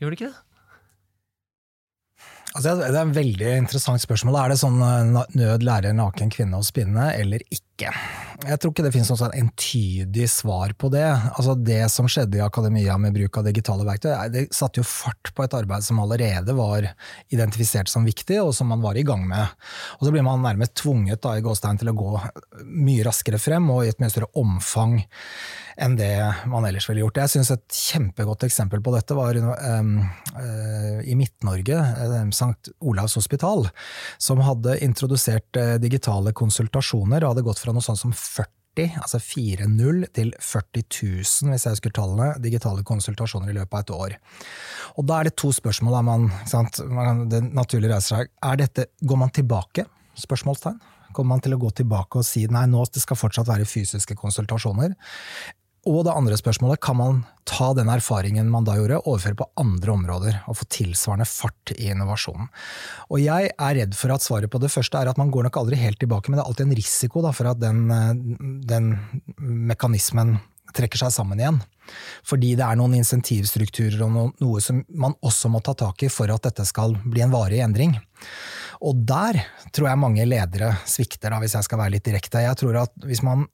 Gjør 0.00 0.12
det 0.12 0.20
ikke 0.20 0.32
det? 0.32 0.40
Altså, 2.52 2.74
det 2.76 2.88
er 2.90 2.98
et 3.00 3.16
veldig 3.16 3.52
interessant 3.62 4.02
spørsmål. 4.02 4.36
Er 4.36 4.52
det 4.52 4.60
sånn 4.60 4.80
eh, 4.84 5.20
nød 5.40 5.64
lærer 5.64 5.94
naken 5.96 6.32
kvinne 6.32 6.60
å 6.60 6.66
spinne, 6.66 7.08
eller 7.16 7.44
ikke? 7.48 7.71
Jeg 8.42 8.58
tror 8.58 8.72
ikke 8.72 8.82
det 8.82 8.90
finnes 8.94 9.10
noe 9.12 9.20
sånn 9.20 9.36
entydig 9.38 10.26
svar 10.30 10.72
på 10.78 10.88
det. 10.90 11.06
Altså, 11.06 11.54
det 11.54 11.84
som 11.94 12.08
skjedde 12.10 12.40
i 12.40 12.42
akademia 12.42 12.96
med 12.98 13.14
bruk 13.14 13.38
av 13.38 13.46
digitale 13.46 13.86
verktøy, 13.86 14.10
det 14.34 14.44
satte 14.54 14.82
jo 14.82 14.86
fart 14.88 15.30
på 15.36 15.44
et 15.44 15.54
arbeid 15.54 15.86
som 15.86 16.00
allerede 16.02 16.56
var 16.58 16.88
identifisert 17.30 17.92
som 17.92 18.06
viktig, 18.08 18.40
og 18.42 18.50
som 18.56 18.72
man 18.72 18.82
var 18.82 18.98
i 18.98 19.06
gang 19.06 19.22
med. 19.30 19.54
Og 20.00 20.08
så 20.08 20.14
blir 20.14 20.26
man 20.26 20.42
nærmest 20.42 20.74
tvunget 20.82 21.22
da, 21.22 21.36
i 21.38 21.44
gåstein 21.44 21.78
til 21.78 21.92
å 21.92 21.98
gå 21.98 22.16
mye 22.66 23.06
raskere 23.06 23.38
frem, 23.42 23.70
og 23.70 23.84
i 23.84 23.92
et 23.92 24.02
mye 24.02 24.10
større 24.10 24.32
omfang 24.42 24.98
enn 25.80 25.94
det 25.96 26.12
man 26.50 26.66
ellers 26.68 26.88
ville 26.88 27.02
gjort. 27.02 27.20
Jeg 27.22 27.32
syns 27.32 27.52
et 27.54 27.64
kjempegodt 27.76 28.44
eksempel 28.46 28.82
på 28.84 28.92
dette 28.94 29.16
var 29.16 29.38
um, 29.38 29.94
uh, 30.36 30.98
i 31.00 31.16
Midt-Norge, 31.18 31.78
um, 32.18 32.32
St. 32.34 32.74
Olavs 32.84 33.16
hospital, 33.18 33.68
som 34.20 34.42
hadde 34.44 34.78
introdusert 34.84 35.60
uh, 35.60 35.76
digitale 35.82 36.34
konsultasjoner, 36.36 37.22
og 37.22 37.34
hadde 37.34 37.46
gått 37.46 37.62
fra 37.62 37.71
noe 37.76 37.84
sånt 37.84 38.00
som 38.00 38.12
40, 38.14 38.98
altså 39.02 39.20
4-0, 39.20 40.06
til 40.16 40.32
40 40.40 40.84
000, 40.86 41.52
hvis 41.52 41.66
jeg 41.66 41.76
husker 41.76 41.94
tallene, 41.96 42.30
digitale 42.44 42.84
konsultasjoner 42.88 43.52
i 43.52 43.56
løpet 43.58 43.76
av 43.76 43.84
et 43.84 43.94
år. 43.96 44.16
Og 44.96 45.08
da 45.08 45.20
er 45.20 45.28
det 45.28 45.36
to 45.40 45.52
spørsmål 45.52 45.98
man, 46.06 46.30
man, 46.96 47.26
det 47.32 47.42
naturlige 47.50 47.92
reiser 47.92 48.22
seg. 48.22 48.32
Er 48.48 48.62
dette, 48.62 48.88
går 49.00 49.20
man 49.24 49.34
tilbake? 49.34 49.86
Spørsmålstegn. 50.18 50.80
Kommer 51.12 51.34
man 51.34 51.42
til 51.44 51.52
å 51.56 51.60
gå 51.60 51.68
tilbake 51.76 52.20
og 52.20 52.24
si 52.24 52.46
nei, 52.48 52.64
nå 52.72 52.86
det 52.88 53.02
skal 53.04 53.18
fortsatt 53.20 53.50
være 53.50 53.68
fysiske 53.68 54.16
konsultasjoner? 54.16 54.94
Og 55.90 56.04
det 56.06 56.14
andre 56.14 56.36
spørsmålet, 56.38 56.78
kan 56.84 56.94
man 56.94 57.22
ta 57.48 57.72
den 57.74 57.88
erfaringen 57.90 58.50
man 58.52 58.66
da 58.66 58.76
gjorde, 58.78 59.00
overføre 59.02 59.38
på 59.40 59.48
andre 59.58 59.94
områder, 59.96 60.36
og 60.46 60.60
få 60.60 60.66
tilsvarende 60.70 61.26
fart 61.26 61.72
i 61.74 61.88
innovasjonen. 61.90 62.46
Og 63.10 63.18
jeg 63.18 63.50
er 63.50 63.74
redd 63.80 63.96
for 63.98 64.14
at 64.14 64.22
svaret 64.22 64.52
på 64.52 64.60
det 64.62 64.70
første 64.70 65.00
er 65.00 65.10
at 65.10 65.18
man 65.18 65.32
går 65.34 65.48
nok 65.48 65.58
aldri 65.58 65.80
helt 65.80 65.98
tilbake, 65.98 66.30
men 66.30 66.38
det 66.38 66.44
er 66.44 66.52
alltid 66.52 66.68
en 66.68 66.78
risiko 66.78 67.24
da, 67.26 67.34
for 67.34 67.50
at 67.50 67.58
den, 67.62 67.82
den 68.68 68.92
mekanismen 69.42 70.36
trekker 70.72 71.02
seg 71.02 71.10
sammen 71.14 71.40
igjen. 71.42 71.58
Fordi 72.30 72.52
det 72.56 72.64
er 72.64 72.78
noen 72.78 72.94
insentivstrukturer 73.00 74.04
og 74.06 74.14
noe 74.14 74.62
som 74.62 74.84
man 74.88 75.16
også 75.20 75.50
må 75.52 75.60
ta 75.66 75.74
tak 75.78 76.06
i 76.06 76.12
for 76.12 76.30
at 76.32 76.46
dette 76.46 76.64
skal 76.68 76.94
bli 77.02 77.24
en 77.24 77.34
varig 77.34 77.58
endring. 77.64 77.96
Og 78.82 79.02
der 79.06 79.40
tror 79.74 79.90
jeg 79.90 80.00
mange 80.00 80.26
ledere 80.26 80.76
svikter, 80.88 81.34
da, 81.34 81.42
hvis 81.42 81.58
jeg 81.58 81.66
skal 81.66 81.82
være 81.82 81.96
litt 81.96 82.06
direkte. 82.06 82.46
Jeg 82.46 82.58
tror 82.62 82.84
at 82.84 82.94
hvis 83.06 83.22
man 83.26 83.44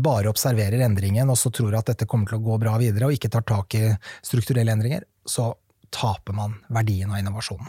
bare 0.00 0.30
observerer 0.32 0.80
endringen 0.86 1.28
og 1.28 1.36
så 1.36 1.50
tror 1.52 1.74
at 1.76 1.90
dette 1.90 2.06
kommer 2.08 2.30
til 2.30 2.38
å 2.38 2.44
gå 2.46 2.58
bra 2.62 2.76
videre, 2.80 3.08
og 3.08 3.16
ikke 3.16 3.28
tar 3.32 3.44
tak 3.44 3.76
i 3.76 3.82
strukturelle 4.24 4.72
endringer, 4.72 5.04
så 5.28 5.50
taper 5.92 6.36
man 6.36 6.56
verdien 6.72 7.12
av 7.12 7.20
innovasjonen. 7.20 7.68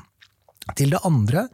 Til 0.76 0.92
det 0.92 1.00
andre, 1.08 1.46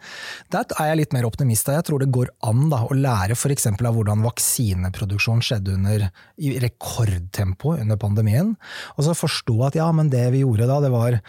der 0.53 0.65
er 0.79 0.89
jeg 0.89 0.99
litt 1.03 1.13
mer 1.13 1.27
optimist. 1.27 1.69
Jeg 1.69 1.85
tror 1.85 2.01
det 2.01 2.09
går 2.13 2.31
an 2.47 2.65
da, 2.71 2.81
å 2.87 2.95
lære 2.97 3.37
f.eks. 3.37 3.67
av 3.69 3.93
hvordan 3.93 4.23
vaksineproduksjon 4.25 5.43
skjedde 5.45 5.75
under, 5.77 6.07
i 6.41 6.55
rekordtempo 6.63 7.75
under 7.77 7.99
pandemien. 8.01 8.53
Og 8.97 9.05
så 9.05 9.13
forstå 9.17 9.57
at 9.67 9.77
ja, 9.77 9.89
men 9.93 10.09
det 10.13 10.25
vi 10.33 10.41
gjorde 10.41 10.69
da, 10.69 10.79
det 10.83 10.93
var 10.93 11.19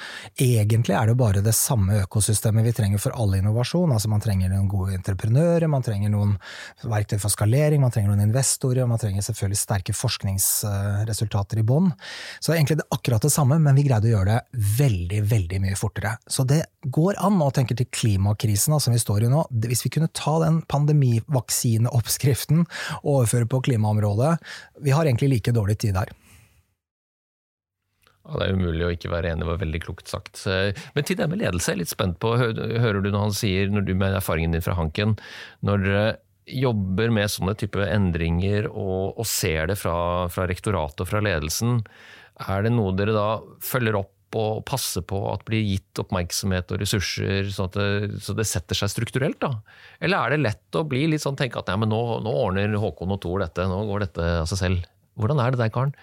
Egentlig 0.41 0.95
er 0.97 1.09
det 1.09 1.17
bare 1.19 1.43
det 1.45 1.53
samme 1.57 2.01
økosystemet 2.05 2.65
vi 2.67 2.73
trenger 2.75 3.01
for 3.03 3.15
all 3.19 3.35
innovasjon. 3.37 3.93
Altså 3.93 4.09
Man 4.13 4.23
trenger 4.25 4.51
noen 4.51 4.69
gode 4.71 4.97
entreprenører, 4.97 5.67
man 5.71 5.85
trenger 5.85 6.13
noen 6.13 6.35
verktøy 6.83 7.19
for 7.23 7.33
skalering, 7.33 7.83
man 7.85 7.93
trenger 7.95 8.13
noen 8.13 8.25
investorer, 8.27 8.85
og 8.85 8.93
man 8.95 9.03
trenger 9.03 9.25
selvfølgelig 9.27 9.61
sterke 9.61 9.97
forskningsresultater 9.97 11.61
i 11.61 11.67
bånn. 11.67 11.93
Så 12.41 12.55
egentlig 12.55 12.79
det 12.81 12.87
er 12.87 12.99
akkurat 12.99 13.25
det 13.25 13.33
samme, 13.35 13.61
men 13.63 13.77
vi 13.77 13.87
greide 13.87 14.11
å 14.11 14.15
gjøre 14.17 14.39
det 14.39 14.65
veldig, 14.81 15.23
veldig 15.35 15.63
mye 15.67 15.79
fortere. 15.79 16.17
Så 16.31 16.47
det 16.49 16.63
går 16.85 17.19
an 17.25 17.41
å 17.43 17.51
tenke 17.55 17.74
til 17.79 17.91
klimakrisen 17.95 18.77
som 18.81 18.95
vi 18.95 19.03
står 19.03 19.27
i 19.27 19.31
nå. 19.33 19.45
Hvis 19.69 19.85
vi 19.87 19.93
kunne 19.95 20.13
ta 20.15 20.37
den 20.43 20.61
pandemivaksineoppskriften 20.71 22.65
og 23.03 23.11
overføre 23.19 23.49
på 23.51 23.63
klimaområdet 23.71 24.37
Vi 24.85 24.93
har 24.95 25.07
egentlig 25.07 25.31
like 25.37 25.55
dårlig 25.55 25.79
tid 25.83 25.95
der. 25.97 26.13
Ja, 28.25 28.39
det 28.41 28.47
er 28.47 28.57
umulig 28.57 28.85
å 28.87 28.93
ikke 28.95 29.13
være 29.13 29.35
enig, 29.35 29.45
det 29.45 29.51
var 29.51 29.61
veldig 29.61 29.81
klokt 29.85 30.09
sagt. 30.09 30.47
Men 30.97 31.05
til 31.05 31.19
det 31.19 31.27
med 31.29 31.43
ledelse, 31.43 31.71
jeg 31.71 31.77
er 31.77 31.83
litt 31.83 31.93
spent 31.93 32.17
på, 32.25 32.33
hører 32.41 33.03
du 33.05 33.11
når 33.11 33.27
han 33.27 33.37
sier, 33.37 33.69
når 33.69 33.85
du 33.85 33.93
med 34.01 34.17
erfaringen 34.17 34.57
din 34.57 34.65
fra 34.65 34.79
Hanken, 34.79 35.13
når 35.61 35.85
dere 35.85 36.07
jobber 36.45 37.13
med 37.13 37.33
sånne 37.33 37.55
type 37.61 37.85
endringer 37.85 38.69
og, 38.71 39.17
og 39.21 39.29
ser 39.29 39.69
det 39.71 39.79
fra, 39.81 40.27
fra 40.33 40.49
rektoratet 40.49 41.05
og 41.05 41.09
fra 41.09 41.23
ledelsen, 41.25 41.83
er 42.49 42.65
det 42.65 42.73
noe 42.75 42.97
dere 42.97 43.15
da 43.17 43.29
følger 43.65 44.01
opp 44.01 44.13
og 44.39 44.65
passe 44.69 45.03
på 45.07 45.19
at 45.33 45.45
blir 45.49 45.63
gitt 45.65 46.01
oppmerksomhet 46.03 46.73
og 46.75 46.81
ressurser, 46.83 47.51
sånn 47.55 47.73
det, 47.77 47.89
så 48.25 48.37
det 48.37 48.47
setter 48.49 48.79
seg 48.79 48.93
strukturelt? 48.93 49.41
da? 49.43 49.53
Eller 50.05 50.21
er 50.21 50.35
det 50.35 50.43
lett 50.45 50.79
å 50.79 50.85
bli 50.89 51.07
litt 51.11 51.25
sånn, 51.25 51.39
tenke 51.39 51.63
at 51.63 51.71
nå, 51.75 52.03
nå, 52.25 52.35
ordner 52.47 52.75
Håkon 52.81 53.15
og 53.15 53.23
Thor 53.25 53.45
dette, 53.45 53.69
nå 53.71 53.85
går 53.91 54.07
dette 54.07 54.29
av 54.43 54.51
seg 54.51 54.61
selv. 54.61 54.91
Hvordan 55.21 55.43
er 55.43 55.55
det 55.55 55.63
der, 55.63 55.73
Karen? 55.75 55.95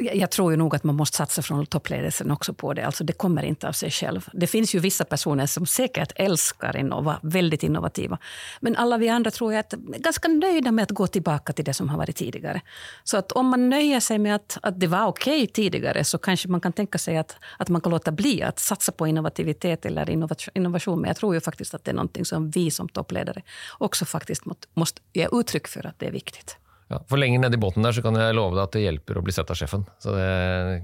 Jag 0.00 0.30
tror 0.30 0.52
ju 0.52 0.56
nog 0.56 0.74
att 0.74 0.84
man 0.84 0.94
måste 0.94 1.16
satsa 1.16 1.42
från 1.42 1.66
toppledelsen 1.66 2.30
också 2.30 2.54
på 2.54 2.74
det. 2.74 2.86
Alltså 2.86 3.04
det 3.04 3.12
kommer 3.12 3.42
inte 3.42 3.68
av 3.68 3.72
sig 3.72 3.90
själv. 3.90 4.28
Det 4.32 4.46
finns 4.46 4.74
ju 4.74 4.78
vissa 4.78 5.04
personer 5.04 5.46
som 5.46 5.66
säkert 5.66 6.12
älskar 6.16 6.76
Innova, 6.76 7.20
väldigt 7.22 7.62
innovativa. 7.62 8.18
Men 8.60 8.76
alla 8.76 8.98
vi 8.98 9.08
andra 9.08 9.30
tror 9.30 9.52
jag 9.52 9.64
är 9.72 9.98
ganska 9.98 10.28
nöjda 10.28 10.72
med 10.72 10.82
att 10.82 10.90
gå 10.90 11.06
tillbaka 11.06 11.52
till 11.52 11.64
det 11.64 11.74
som 11.74 11.88
har 11.88 11.98
varit 11.98 12.16
tidigare. 12.16 12.60
Så 13.04 13.16
att 13.16 13.32
om 13.32 13.46
man 13.46 13.68
nöjer 13.68 14.00
sig 14.00 14.18
med 14.18 14.34
att, 14.34 14.58
att 14.62 14.80
det 14.80 14.86
var 14.86 15.06
okej 15.06 15.42
okay 15.42 15.46
tidigare 15.46 16.04
så 16.04 16.18
kanske 16.18 16.48
man 16.48 16.60
kan 16.60 16.72
tänka 16.72 16.98
sig 16.98 17.16
att, 17.16 17.36
att 17.58 17.68
man 17.68 17.80
kan 17.80 17.92
låta 17.92 18.12
bli 18.12 18.42
att 18.42 18.58
satsa 18.58 18.92
på 18.92 19.06
innovativitet 19.06 19.86
eller 19.86 20.10
innovation. 20.54 21.00
Men 21.00 21.08
jag 21.08 21.16
tror 21.16 21.34
ju 21.34 21.40
faktiskt 21.40 21.74
att 21.74 21.84
det 21.84 21.90
är 21.90 21.94
någonting 21.94 22.24
som 22.24 22.50
vi 22.50 22.70
som 22.70 22.88
toppledare 22.88 23.42
också 23.78 24.04
faktiskt 24.04 24.42
måste 24.74 25.00
ge 25.12 25.28
uttryck 25.32 25.68
för 25.68 25.86
att 25.86 25.98
det 25.98 26.06
är 26.06 26.12
viktigt. 26.12 26.56
Ja, 26.90 26.98
for 27.06 27.20
lenger 27.22 27.38
nede 27.44 27.54
i 27.54 27.60
båten 27.62 27.84
der 27.86 27.94
så 27.94 28.02
kan 28.02 28.16
jeg 28.18 28.34
love 28.34 28.56
deg 28.56 28.64
at 28.64 28.72
det 28.74 28.80
hjelper 28.82 29.20
å 29.20 29.22
bli 29.22 29.30
sett 29.30 29.50
av 29.52 29.58
sjefen. 29.58 29.84
Så 30.02 30.10
det 30.16 30.30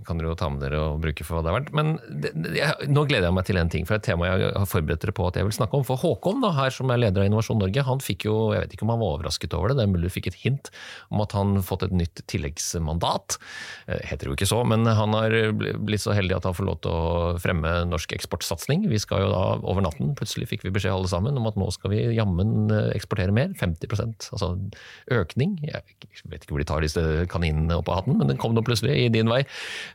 kan 0.07 0.21
dere 0.21 0.29
jo 0.31 0.37
ta 0.39 0.47
med 0.53 0.61
dere 0.63 0.79
og 0.79 1.01
bruke 1.03 1.25
for 1.27 1.35
hva 1.35 1.43
det 1.43 1.51
er 1.51 1.57
verdt. 1.57 1.73
Men 1.75 1.89
det, 2.07 2.31
jeg, 2.55 2.91
nå 2.95 3.03
gleder 3.11 3.27
jeg 3.27 3.35
meg 3.35 3.49
til 3.49 3.59
en 3.59 3.73
ting, 3.73 3.89
for 3.89 3.99
et 3.99 4.07
tema 4.07 4.29
jeg 4.31 4.53
har 4.55 4.69
forberedt 4.71 5.03
dere 5.03 5.17
på 5.17 5.27
at 5.27 5.41
jeg 5.41 5.49
vil 5.49 5.57
snakke 5.57 5.75
om. 5.75 5.87
For 5.89 5.99
Håkon, 5.99 6.39
da, 6.45 6.53
her 6.55 6.71
som 6.71 6.93
er 6.95 7.01
leder 7.03 7.25
av 7.25 7.27
Innovasjon 7.27 7.59
Norge, 7.59 7.83
han 7.89 8.03
fikk 8.05 8.29
jo, 8.29 8.37
jeg 8.55 8.63
vet 8.63 8.77
ikke 8.77 8.87
om 8.87 8.93
han 8.95 9.03
var 9.03 9.17
overrasket 9.17 9.57
over 9.59 9.73
det, 9.73 9.81
det 9.81 9.89
er 9.89 9.91
mulig 9.97 10.07
du 10.07 10.15
fikk 10.15 10.31
et 10.31 10.39
hint 10.45 10.71
om 11.11 11.25
at 11.25 11.35
han 11.35 11.59
fått 11.67 11.89
et 11.89 11.99
nytt 11.99 12.23
tilleggsmandat. 12.31 13.41
Det 13.91 13.99
eh, 13.99 14.07
heter 14.13 14.31
jo 14.31 14.39
ikke 14.39 14.51
så, 14.53 14.63
men 14.63 14.87
han 14.87 15.19
har 15.19 15.35
blitt 15.59 16.05
så 16.07 16.15
heldig 16.15 16.39
at 16.39 16.47
han 16.47 16.55
får 16.55 16.71
lov 16.71 16.81
til 16.87 16.95
å 16.95 17.35
fremme 17.43 17.75
norsk 17.91 18.15
eksportsatsing. 18.15 18.87
Vi 18.95 19.03
skal 19.03 19.27
jo 19.27 19.35
da 19.35 19.43
over 19.59 19.83
natten, 19.83 20.15
plutselig 20.15 20.53
fikk 20.55 20.69
vi 20.69 20.75
beskjed 20.79 20.95
alle 20.95 21.11
sammen 21.11 21.43
om 21.43 21.51
at 21.51 21.59
nå 21.59 21.67
skal 21.75 21.97
vi 21.97 22.05
jammen 22.15 22.71
eh, 22.71 22.95
eksportere 22.95 23.35
mer. 23.35 23.51
50% 23.59 24.31
altså 24.31 24.55
økning. 25.11 25.59
Jeg 25.67 25.96
jeg 26.05 26.31
vet 26.31 26.45
ikke 26.45 26.55
hvor 26.55 26.63
de 26.63 26.69
tar 26.69 26.85
disse 26.85 27.03
kaninene 27.33 27.79
opp 27.79 27.89
av 27.91 28.01
hatten, 28.01 28.17
men 28.21 28.31
den 28.31 28.41
kom 28.41 28.55
nå 28.57 28.63
plutselig 28.67 28.97
i 29.05 29.09
din 29.13 29.31
vei. 29.31 29.43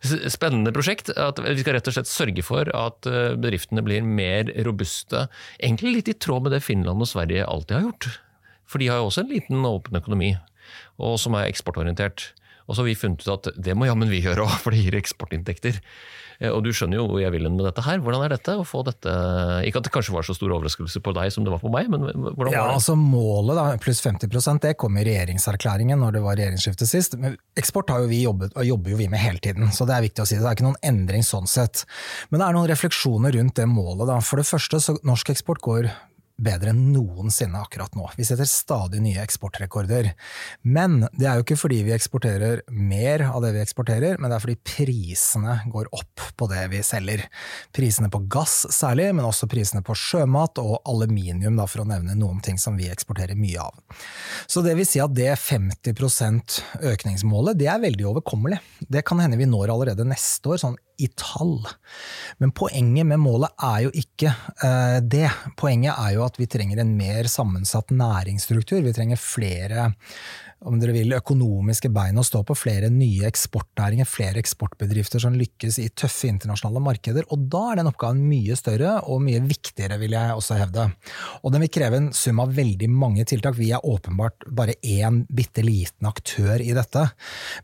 Spennende 0.01 0.73
prosjekt. 0.75 1.11
at 1.13 1.39
Vi 1.41 1.61
skal 1.61 1.77
rett 1.77 1.89
og 1.89 1.97
slett 1.97 2.09
sørge 2.09 2.45
for 2.45 2.69
at 2.77 3.09
eh, 3.09 3.37
bedriftene 3.37 3.83
blir 3.85 4.05
mer 4.05 4.51
robuste. 4.65 5.27
Egentlig 5.59 5.95
litt 5.97 6.11
i 6.13 6.17
tråd 6.17 6.47
med 6.47 6.55
det 6.55 6.63
Finland 6.65 7.03
og 7.03 7.09
Sverige 7.09 7.47
alltid 7.47 7.77
har 7.77 7.87
gjort. 7.89 8.09
For 8.69 8.81
de 8.81 8.89
har 8.91 9.01
jo 9.01 9.09
også 9.09 9.25
en 9.25 9.33
liten 9.33 9.67
åpen 9.67 9.99
økonomi, 9.99 10.35
og 11.01 11.17
som 11.19 11.35
er 11.35 11.49
eksportorientert. 11.49 12.31
Og 12.67 12.75
så 12.75 12.83
har 12.83 12.87
vi 12.87 12.97
funnet 12.97 13.25
ut 13.25 13.33
at 13.33 13.51
det 13.59 13.75
må 13.75 13.89
jammen 13.89 14.11
vi 14.11 14.23
gjøre 14.23 14.45
òg, 14.45 14.57
for 14.63 14.73
det 14.73 14.85
gir 14.85 14.97
eksportinntekter. 15.01 15.81
Eh, 16.41 16.49
og 16.49 16.63
du 16.65 16.71
skjønner 16.73 16.97
jo 16.97 17.05
hvor 17.09 17.21
jeg 17.21 17.33
vil 17.35 17.47
med 17.49 17.63
dette 17.67 17.83
her. 17.85 18.01
Hvordan 18.01 18.25
er 18.25 18.33
dette 18.33 18.55
å 18.57 18.65
få 18.67 18.81
dette 18.87 19.13
Ikke 19.67 19.81
at 19.81 19.87
det 19.87 19.93
kanskje 19.93 20.15
var 20.15 20.25
så 20.25 20.35
stor 20.37 20.53
overraskelse 20.57 21.01
på 21.03 21.13
deg 21.17 21.31
som 21.33 21.45
det 21.45 21.53
var 21.53 21.61
på 21.61 21.71
meg, 21.73 21.89
men 21.91 22.05
hvordan 22.07 22.53
ja, 22.53 22.63
var 22.63 22.71
det? 22.73 22.77
Altså 22.79 22.97
Målet, 22.97 23.57
da, 23.57 23.65
pluss 23.81 24.01
50% 24.05 24.65
det 24.65 24.75
kom 24.81 24.97
i 24.97 25.05
regjeringserklæringen 25.07 26.01
når 26.01 26.17
det 26.17 26.23
var 26.25 26.39
regjeringsskifte 26.39 26.87
sist. 26.89 27.17
Men 27.21 27.37
eksport 27.59 27.91
har 27.93 28.03
jo 28.03 28.11
vi 28.11 28.23
jobbet, 28.25 28.55
og 28.55 28.67
jobber 28.67 28.95
jo 28.95 29.01
vi 29.01 29.09
med 29.11 29.21
hele 29.21 29.41
tiden, 29.43 29.71
så 29.75 29.87
det 29.89 29.97
er 29.97 30.07
viktig 30.07 30.23
å 30.23 30.29
si. 30.29 30.39
Det 30.39 30.47
er 30.47 30.57
ikke 30.57 30.69
noen 30.69 30.81
endring 30.85 31.25
sånn 31.25 31.49
sett. 31.49 31.85
Men 32.29 32.41
det 32.41 32.47
er 32.47 32.57
noen 32.57 32.71
refleksjoner 32.71 33.37
rundt 33.37 33.57
det 33.59 33.67
målet. 33.69 34.07
Da. 34.09 34.21
For 34.25 34.41
det 34.41 34.47
første, 34.49 34.81
så 34.81 34.97
norsk 35.07 35.33
eksport 35.33 35.61
går 35.65 35.91
bedre 36.41 36.73
enn 36.73 36.91
noensinne 36.93 37.61
akkurat 37.61 37.93
nå. 37.97 38.07
Vi 38.17 38.25
setter 38.27 38.47
stadig 38.49 39.01
nye 39.03 39.21
eksportrekorder. 39.23 40.11
Men 40.61 41.05
det 41.17 41.27
er 41.29 41.39
jo 41.39 41.45
ikke 41.45 41.59
fordi 41.59 41.81
vi 41.87 41.95
eksporterer 41.95 42.63
mer 42.73 43.25
av 43.29 43.41
det 43.45 43.53
vi 43.55 43.63
eksporterer, 43.63 44.17
men 44.19 44.31
det 44.31 44.37
er 44.37 44.45
fordi 44.45 44.57
prisene 44.65 45.57
går 45.71 45.91
opp 45.95 46.25
på 46.37 46.49
det 46.51 46.65
vi 46.73 46.81
selger. 46.85 47.25
Prisene 47.75 48.11
på 48.11 48.23
gass 48.31 48.65
særlig, 48.73 49.11
men 49.15 49.27
også 49.27 49.49
prisene 49.51 49.83
på 49.85 49.95
sjømat 49.97 50.61
og 50.63 50.79
aluminium, 50.89 51.57
da, 51.59 51.67
for 51.69 51.83
å 51.83 51.89
nevne 51.89 52.17
noen 52.17 52.41
ting 52.43 52.59
som 52.61 52.77
vi 52.79 52.89
eksporterer 52.91 53.37
mye 53.39 53.61
av. 53.61 53.77
Så 54.49 54.63
det 54.65 54.75
vil 54.79 54.87
si 54.87 55.01
at 55.03 55.15
det 55.17 55.31
50% 55.39 56.61
økningsmålet, 56.91 57.59
det 57.59 57.69
er 57.71 57.83
veldig 57.83 58.07
overkommelig. 58.13 58.61
Det 58.91 59.05
kan 59.07 59.21
hende 59.23 59.39
vi 59.39 59.49
når 59.49 59.73
allerede 59.73 60.07
neste 60.07 60.53
år, 60.53 60.61
sånn 60.61 60.79
i 61.01 61.09
tall. 61.19 61.57
Men 62.41 62.53
poenget 62.55 63.09
med 63.09 63.21
målet 63.21 63.51
er 63.63 63.87
jo 63.87 63.93
ikke 64.03 64.33
uh, 64.63 64.99
det. 65.01 65.27
Poenget 65.59 65.97
er 65.97 66.15
jo 66.17 66.25
at 66.27 66.39
vi 66.39 66.49
trenger 66.51 66.83
en 66.83 66.95
mer 66.97 67.29
sammensatt 67.31 67.93
næringsstruktur. 67.95 68.81
Vi 68.85 68.95
trenger 68.95 69.21
flere 69.21 69.91
om 70.69 70.77
dere 70.77 70.93
vil, 70.93 71.13
økonomiske 71.17 71.89
bein 71.93 72.19
å 72.21 72.25
stå 72.25 72.43
på, 72.45 72.55
flere 72.57 72.91
nye 72.93 73.25
eksportnæringer, 73.29 74.05
flere 74.05 74.41
eksportbedrifter 74.41 75.21
som 75.23 75.33
lykkes 75.37 75.79
i 75.81 75.87
tøffe 75.97 76.29
internasjonale 76.29 76.83
markeder. 76.85 77.25
Og 77.33 77.47
da 77.51 77.63
er 77.71 77.81
den 77.81 77.89
oppgaven 77.89 78.21
mye 78.29 78.57
større 78.59 78.99
og 79.09 79.23
mye 79.25 79.41
viktigere, 79.47 79.97
vil 80.01 80.13
jeg 80.13 80.35
også 80.37 80.59
hevde. 80.59 80.85
Og 81.41 81.55
den 81.55 81.65
vil 81.65 81.73
kreve 81.73 81.97
en 81.97 82.11
sum 82.13 82.43
av 82.43 82.53
veldig 82.57 82.91
mange 82.93 83.25
tiltak. 83.29 83.57
Vi 83.57 83.71
er 83.73 83.87
åpenbart 83.87 84.45
bare 84.53 84.77
én 84.85 85.23
bitte 85.33 85.65
liten 85.65 86.09
aktør 86.09 86.61
i 86.61 86.75
dette. 86.77 87.07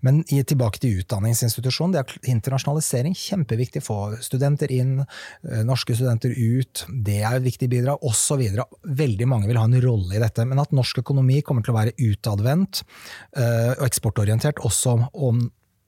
Men 0.02 0.24
tilbake 0.26 0.82
til 0.82 1.04
utdanningsinstitusjonen. 1.04 1.94
Det 1.94 2.02
er 2.02 2.34
internasjonalisering 2.34 3.14
kjempeviktig. 3.28 3.84
Få 3.86 4.18
studenter 4.24 4.72
inn, 4.74 5.00
eh, 5.02 5.64
norske 5.68 5.96
studenter 5.96 6.34
ut. 6.34 6.86
Det 6.90 7.22
er 7.22 7.38
et 7.38 7.48
viktig 7.48 7.70
bidrag, 7.70 8.04
osv. 8.04 8.44
Veldig 8.88 9.28
mange 9.28 9.48
vil 9.48 9.60
ha 9.60 9.68
en 9.68 9.82
rolle 9.82 10.16
i 10.16 10.24
dette. 10.24 10.46
Men 10.48 10.60
at 10.64 10.76
norsk 10.76 11.04
økonomi 11.04 11.42
kommer 11.42 11.64
til 11.64 11.76
å 11.76 11.80
være 11.80 11.98
utadvendt, 11.98 12.84
Eh, 13.38 13.74
og 13.76 13.86
eksportorientert 13.86 14.62
også 14.66 14.96
om 15.14 15.44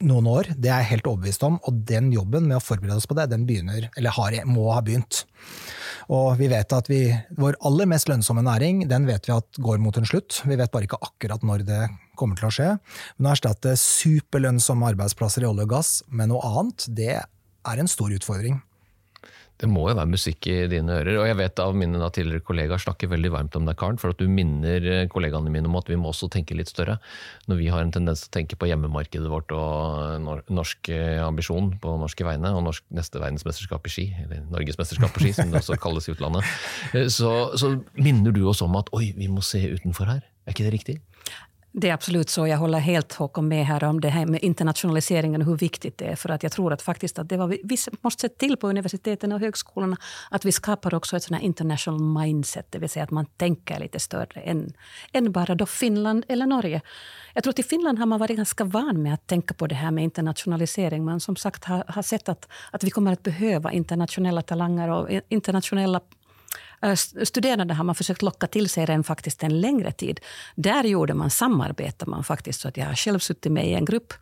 noen 0.06 0.28
år, 0.32 0.50
det 0.56 0.70
er 0.72 0.84
jeg 0.84 0.94
helt 0.94 1.10
overbevist 1.12 1.44
om. 1.46 1.58
Og 1.68 1.82
den 1.88 2.12
jobben 2.14 2.48
med 2.48 2.60
å 2.60 2.64
forberede 2.64 3.00
oss 3.02 3.10
på 3.10 3.18
det, 3.18 3.30
den 3.32 3.46
begynner, 3.50 3.90
eller 4.00 4.16
har, 4.16 4.38
må 4.48 4.70
ha 4.74 4.82
begynt. 4.86 5.26
Og 6.10 6.32
vi 6.40 6.48
vet 6.50 6.74
at 6.74 6.88
vi, 6.90 7.02
vår 7.38 7.60
aller 7.68 7.90
mest 7.90 8.10
lønnsomme 8.10 8.42
næring 8.46 8.86
den 8.90 9.06
vet 9.10 9.28
vi 9.30 9.36
at 9.36 9.60
går 9.62 9.82
mot 9.84 9.98
en 10.00 10.08
slutt. 10.10 10.42
Vi 10.48 10.58
vet 10.58 10.72
bare 10.74 10.88
ikke 10.88 11.02
akkurat 11.06 11.44
når 11.46 11.66
det 11.68 11.82
kommer 12.20 12.40
til 12.40 12.50
å 12.50 12.54
skje. 12.54 12.70
Men 13.18 13.30
å 13.30 13.36
erstatte 13.36 13.76
superlønnsomme 13.80 14.90
arbeidsplasser 14.96 15.46
i 15.46 15.50
olje 15.52 15.68
og 15.68 15.76
gass 15.76 15.92
med 16.10 16.32
noe 16.32 16.42
annet, 16.48 16.88
det 16.90 17.14
er 17.20 17.84
en 17.84 17.92
stor 17.92 18.14
utfordring. 18.16 18.58
Det 19.60 19.68
må 19.68 19.82
jo 19.90 19.96
være 19.98 20.08
musikk 20.08 20.48
i 20.48 20.56
dine 20.72 21.02
ører. 21.02 21.18
Og 21.20 21.26
jeg 21.28 21.36
vet 21.36 21.60
av 21.60 21.74
mine 21.76 22.10
tidligere 22.16 22.46
kollegaer 22.48 22.80
snakker 22.80 23.10
veldig 23.12 23.32
varmt 23.34 23.58
om 23.60 23.66
deg, 23.68 23.76
Karen, 23.80 24.00
for 24.00 24.14
at 24.14 24.22
du 24.22 24.32
minner 24.32 24.86
eh, 24.88 25.08
kollegaene 25.12 25.52
mine 25.52 25.68
om 25.68 25.76
at 25.76 25.92
vi 25.92 25.98
må 26.00 26.14
også 26.14 26.30
tenke 26.32 26.56
litt 26.56 26.72
større. 26.72 26.96
Når 27.52 27.60
vi 27.60 27.68
har 27.74 27.84
en 27.84 27.92
tendens 27.92 28.24
til 28.24 28.32
å 28.32 28.36
tenke 28.38 28.60
på 28.60 28.70
hjemmemarkedet 28.70 29.28
vårt 29.32 29.52
og 29.56 30.24
norsk 30.48 30.92
eh, 30.96 31.20
ambisjon 31.26 31.74
på 31.84 31.98
norske 32.00 32.28
vegne, 32.28 32.54
og 32.56 32.64
norsk 32.70 32.88
neste 32.96 33.20
verdensmesterskap 33.20 33.90
i 33.90 33.94
ski, 33.98 34.08
eller 34.24 34.48
Norgesmesterskap 34.48 35.12
på 35.16 35.26
ski, 35.26 35.36
som 35.36 35.52
det 35.52 35.60
også 35.60 35.80
kalles 35.84 36.08
i 36.08 36.16
utlandet, 36.16 36.56
eh, 36.94 37.12
så, 37.12 37.52
så 37.60 37.76
minner 38.00 38.36
du 38.36 38.46
oss 38.48 38.64
om 38.64 38.80
at 38.80 38.92
oi, 38.96 39.10
vi 39.18 39.28
må 39.28 39.44
se 39.44 39.60
utenfor 39.76 40.08
her. 40.14 40.24
Er 40.48 40.56
ikke 40.56 40.70
det 40.70 40.78
riktig? 40.78 41.00
Det 41.72 41.90
är 41.90 41.94
absolut 41.94 42.30
så. 42.30 42.48
Jag 42.48 42.58
håller 42.58 42.80
helt 42.80 43.14
Håkon 43.14 43.48
med 43.48 43.66
här 43.66 43.84
om 43.84 44.02
det 44.02 44.10
här 44.10 44.26
med 44.26 44.44
internationaliseringen 44.44 45.42
och 45.42 45.48
hur 45.48 45.58
viktigt 45.58 45.98
det 45.98 46.06
är. 46.06 46.16
För 46.16 46.30
att 46.30 46.44
jag 46.44 46.52
tror 46.52 46.74
att 46.74 46.82
faktiskt 46.82 47.20
att 47.20 47.30
det 47.30 47.38
var, 47.38 47.48
vi 47.48 47.78
måste 48.02 48.22
se 48.22 48.30
till 48.30 48.58
på 48.58 48.68
universiteten 48.70 49.32
och 49.32 49.40
högskolorna 49.40 49.98
att 50.32 50.46
vi 50.46 50.52
skapar 50.52 50.94
också 50.94 51.18
ett 51.18 51.24
sånt 51.24 51.42
international 51.42 52.00
mindset. 52.00 52.68
Det 52.70 52.80
vill 52.80 52.90
säga 52.90 53.04
att 53.04 53.12
man 53.12 53.26
tänker 53.26 53.80
lite 53.80 54.00
större 54.00 54.42
än, 54.42 54.74
än 55.14 55.32
bara 55.32 55.56
då 55.56 55.66
Finland 55.66 56.26
eller 56.28 56.46
Norge. 56.46 56.82
Jag 57.34 57.44
tror 57.44 57.52
att 57.52 57.60
i 57.60 57.64
Finland 57.64 58.00
har 58.00 58.06
man 58.06 58.20
varit 58.20 58.38
ganska 58.38 58.64
van 58.64 59.04
med 59.04 59.14
att 59.14 59.28
tänka 59.28 59.54
på 59.54 59.68
det 59.68 59.76
här 59.76 59.92
med 59.92 60.04
internationalisering. 60.04 61.06
Man 61.06 61.20
som 61.20 61.36
sagt 61.36 61.64
har, 61.66 61.84
har 61.88 62.02
sett 62.02 62.30
att, 62.30 62.48
att 62.72 62.84
vi 62.84 62.90
kommer 62.90 63.14
att 63.14 63.24
behöva 63.24 63.72
internationella 63.72 64.42
talanger 64.42 64.90
och 64.90 65.10
internationella 65.30 66.02
studerande 67.24 67.74
har 67.74 67.84
man 67.84 67.96
försökt 67.96 68.22
locka 68.22 68.48
till 68.48 68.70
sig 68.70 68.86
den 68.86 69.04
faktiskt 69.04 69.44
en 69.44 69.62
längre 69.62 69.92
tid. 69.92 70.20
Där 70.56 70.84
gjorde 70.84 71.14
man, 71.14 71.30
samarbetade 71.30 72.12
man 72.12 72.24
faktiskt. 72.24 72.62
Så 72.62 72.68
att 72.68 72.78
jag 72.78 72.86
har 72.86 72.96
själv 72.96 73.20
suttit 73.20 73.52
med 73.52 73.68
i 73.68 73.74
en 73.74 73.86
grupp 73.86 74.14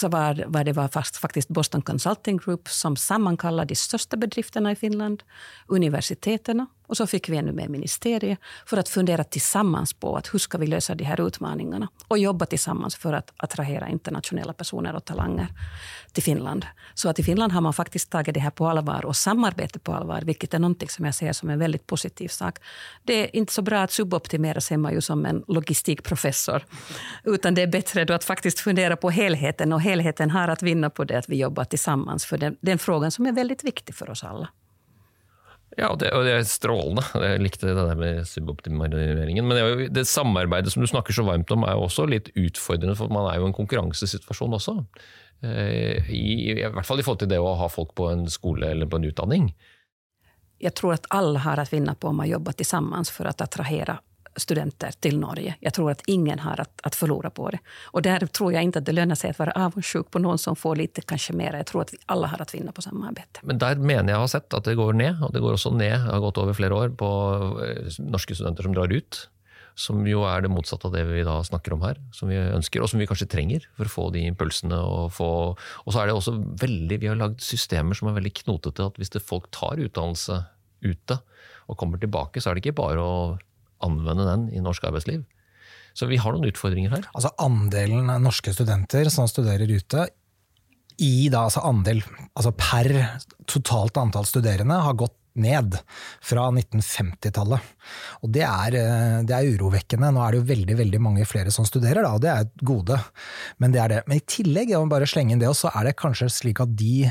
så 0.00 0.08
var, 0.08 0.44
var 0.46 0.64
det 0.64 0.72
var 0.72 0.88
fast, 0.88 1.16
faktiskt 1.16 1.48
Boston 1.48 1.82
Consulting 1.82 2.36
Group 2.36 2.68
som 2.68 2.96
sammankallade 2.96 3.68
de 3.68 3.74
största 3.74 4.16
bedrifterna 4.16 4.72
i 4.72 4.76
Finland, 4.76 5.22
universiteten 5.66 6.66
och 6.88 6.96
så 6.96 7.06
fick 7.06 7.28
vi 7.28 7.36
ännu 7.36 7.52
med 7.52 7.70
ministeriet 7.70 8.38
för 8.66 8.76
att 8.76 8.88
fundera 8.88 9.24
tillsammans 9.24 9.92
på 9.92 10.16
att 10.16 10.34
hur 10.34 10.38
ska 10.38 10.58
vi 10.58 10.66
lösa 10.66 10.94
de 10.94 11.04
här 11.04 11.26
utmaningarna 11.26 11.88
och 12.08 12.18
jobba 12.18 12.46
tillsammans 12.46 12.96
för 12.96 13.12
att 13.12 13.32
attrahera 13.36 13.88
internationella 13.88 14.52
personer 14.52 14.94
och 14.96 15.04
talanger 15.04 15.48
till 16.12 16.22
Finland. 16.22 16.66
Så 16.94 17.08
att 17.08 17.18
i 17.18 17.22
Finland 17.22 17.52
har 17.52 17.60
man 17.60 17.72
faktiskt 17.72 18.10
tagit 18.10 18.34
det 18.34 18.40
här 18.40 18.50
på 18.50 18.68
allvar 18.68 19.04
och 19.04 19.16
samarbete 19.16 19.78
på 19.78 19.92
allvar, 19.92 20.22
vilket 20.22 20.54
är 20.54 20.58
någonting 20.58 20.88
som 20.88 21.04
jag 21.04 21.14
ser 21.14 21.32
som 21.32 21.50
en 21.50 21.58
väldigt 21.58 21.86
positiv 21.86 22.28
sak. 22.28 22.58
Det 23.04 23.24
är 23.24 23.36
inte 23.36 23.52
så 23.52 23.62
bra 23.62 23.82
att 23.82 23.92
suboptimera, 23.92 24.92
ju 24.92 25.00
som 25.00 25.26
en 25.26 25.44
logistikprofessor, 25.48 26.64
utan 27.24 27.54
det 27.54 27.62
är 27.62 27.66
bättre 27.66 28.04
då 28.04 28.14
att 28.14 28.24
faktiskt 28.24 28.60
fundera 28.60 28.96
på 28.96 29.10
helheten 29.10 29.72
och 29.72 29.80
helheten 29.88 30.30
har 30.30 30.48
att 30.48 30.62
vinna 30.62 30.90
på 30.90 31.04
det 31.04 31.18
att 31.18 31.28
vi 31.28 31.36
jobbar 31.36 31.64
tillsammans, 31.64 32.26
för 32.26 32.38
det, 32.38 32.54
den 32.60 32.78
frågan 32.78 33.10
som 33.10 33.26
är 33.26 33.32
väldigt 33.32 33.64
viktig 33.64 33.94
för 33.94 34.10
oss 34.10 34.24
alla. 34.24 34.48
Ja, 35.78 35.92
og 35.92 36.00
det, 36.00 36.08
og 36.16 36.24
det, 36.26 36.32
er 36.34 36.46
strålende. 36.48 37.04
Jeg 37.22 37.42
likte 37.44 37.68
det 37.68 37.76
der 37.76 37.98
med 37.98 38.24
suboptimeringen. 38.26 39.46
Men 39.46 39.58
det, 39.58 39.88
det, 39.94 40.06
samarbeidet 40.10 40.72
som 40.72 40.82
du 40.82 40.88
snakker 40.90 41.14
så 41.14 41.22
varmt 41.22 41.52
om, 41.54 41.62
er 41.62 41.76
jo 41.76 41.84
også 41.86 42.08
litt 42.10 42.32
utfordrende, 42.34 42.96
for 42.98 43.12
man 43.14 43.28
er 43.30 43.38
jo 43.38 43.46
i 43.46 43.50
en 43.52 43.54
konkurransesituasjon 43.54 44.56
også. 44.58 44.74
Eh, 45.44 46.08
I, 46.10 46.24
I, 46.50 46.56
hvert 46.64 46.88
fall 46.88 46.98
i 46.98 47.06
forhold 47.06 47.22
til 47.22 47.30
det 47.30 47.38
å 47.38 47.54
ha 47.60 47.68
folk 47.70 47.94
på 47.98 48.08
en 48.10 48.26
skole 48.32 48.72
eller 48.72 48.90
på 48.90 48.98
en 48.98 49.06
utdanning. 49.06 49.52
Jeg 50.58 50.74
tror 50.74 50.96
at 50.96 51.06
alle 51.14 51.44
har 51.44 51.62
å 51.62 51.68
vinne 51.70 51.94
på 51.94 52.10
om 52.10 52.18
man 52.24 52.30
jobber 52.30 52.58
sammen 52.66 53.06
for 53.06 53.30
å 53.30 53.36
attrahere 53.36 54.00
studenter 54.38 54.90
till 55.00 55.18
Norge. 55.18 55.54
Jag 55.60 55.74
tror 55.74 55.90
att 55.90 56.02
ingen 56.06 56.38
har 56.38 56.60
att, 56.60 56.80
att 56.82 56.94
förlora 56.94 57.30
på 57.30 57.50
det. 57.50 57.58
Och 57.84 58.02
där 58.02 58.26
tror 58.26 58.52
jag 58.52 58.62
inte 58.62 58.78
att 58.78 58.84
det 58.84 58.92
lönar 58.92 59.14
sig 59.14 59.30
att 59.30 59.38
vara 59.38 59.52
avundsjuk 59.52 60.10
på 60.10 60.18
någon 60.18 60.38
som 60.38 60.56
får 60.56 60.76
lite 60.76 61.00
kanske 61.00 61.32
mer. 61.32 61.52
Jag 61.54 61.66
tror 61.66 61.82
att 61.82 61.92
vi 61.92 61.98
alla 62.06 62.26
har 62.26 62.42
att 62.42 62.54
vinna 62.54 62.72
på 62.72 62.82
samarbete. 62.82 63.40
Men 63.42 63.58
där 63.58 63.76
mener 63.76 64.12
jag 64.12 64.20
har 64.20 64.26
sett 64.26 64.54
att 64.54 64.64
det 64.64 64.74
går 64.74 64.92
ned, 64.92 65.24
och 65.24 65.32
det 65.32 65.40
går 65.40 65.52
också 65.52 65.70
ned, 65.70 66.00
har 66.00 66.20
gått 66.20 66.38
over 66.38 66.52
flere 66.52 66.74
år, 66.74 66.88
på 66.88 67.08
norska 67.98 68.02
norske 68.02 68.34
studenter 68.34 68.62
som 68.62 68.74
drar 68.74 68.92
ut. 68.92 69.28
Som 69.78 70.02
jo 70.10 70.24
er 70.26 70.42
det 70.42 70.50
motsatte 70.50 70.88
av 70.88 70.94
det 70.96 71.04
vi 71.06 71.22
da 71.22 71.36
snakker 71.46 71.76
om 71.76 71.84
her, 71.86 72.00
som 72.12 72.28
vi 72.28 72.36
ønsker, 72.36 72.82
og 72.82 72.90
som 72.90 72.98
vi 72.98 73.06
kanskje 73.06 73.28
trenger 73.30 73.66
for 73.76 73.86
å 73.86 73.92
få 73.92 74.06
de 74.10 74.24
impulsene. 74.26 74.74
Og, 74.74 75.12
få, 75.14 75.28
og 75.54 75.94
så 75.94 76.02
er 76.02 76.10
det 76.10 76.16
også 76.18 76.34
veldig, 76.34 76.98
Vi 76.98 77.10
har 77.10 77.18
lagd 77.20 77.44
systemer 77.46 77.94
som 77.94 78.10
er 78.10 78.18
veldig 78.18 78.34
knotete. 78.42 78.88
at 78.90 78.98
Hvis 78.98 79.14
det 79.14 79.22
folk 79.22 79.46
tar 79.54 79.78
utdannelse 79.78 80.42
ute 80.82 81.20
og 81.68 81.78
kommer 81.78 82.00
tilbake, 82.02 82.40
så 82.40 82.50
er 82.50 82.58
det 82.58 82.64
ikke 82.64 82.80
bare 82.82 82.98
å 82.98 83.14
anvende 83.84 84.26
den 84.28 84.48
i 84.54 84.62
norsk 84.64 84.86
arbeidsliv. 84.88 85.24
Så 85.98 86.06
vi 86.06 86.18
har 86.20 86.34
noen 86.34 86.50
utfordringer 86.50 86.92
her. 86.94 87.08
Altså 87.12 87.32
Andelen 87.42 88.10
norske 88.22 88.52
studenter 88.54 89.10
som 89.12 89.28
studerer 89.30 89.70
ute, 89.70 90.06
i 90.98 91.28
da, 91.30 91.44
altså 91.46 91.62
andel, 91.62 92.00
altså 92.34 92.50
per 92.58 92.88
totalt 93.46 93.98
antall 94.00 94.26
studerende, 94.26 94.80
har 94.82 94.96
gått 94.98 95.14
ned 95.38 95.76
fra 96.24 96.48
1950-tallet. 96.50 97.62
Og 98.22 98.32
det 98.34 98.44
er, 98.46 98.76
eh, 98.78 99.18
det 99.28 99.34
er, 99.36 99.50
urovekkende. 99.54 100.10
Nå 100.14 100.22
er 100.24 100.34
det 100.34 100.40
jo 100.40 100.48
veldig 100.52 100.78
veldig 100.82 101.00
mange 101.02 101.26
flere 101.28 101.52
som 101.54 101.66
studerer, 101.68 102.02
da, 102.04 102.14
og 102.14 102.22
det 102.24 102.32
er 102.32 102.46
et 102.46 102.64
gode. 102.66 102.98
Men 103.58 103.74
det 103.74 103.82
er 103.82 103.94
det. 103.94 104.02
Men 104.08 104.20
i 104.20 104.26
tillegg, 104.28 104.72
jeg 104.72 104.82
må 104.82 104.92
bare 104.92 105.08
slenge 105.08 105.34
inn 105.34 105.42
det, 105.42 105.50
så 105.56 105.72
er 105.74 105.88
det 105.88 105.96
kanskje 106.00 106.30
slik 106.32 106.62
at 106.64 106.74
de 106.78 107.08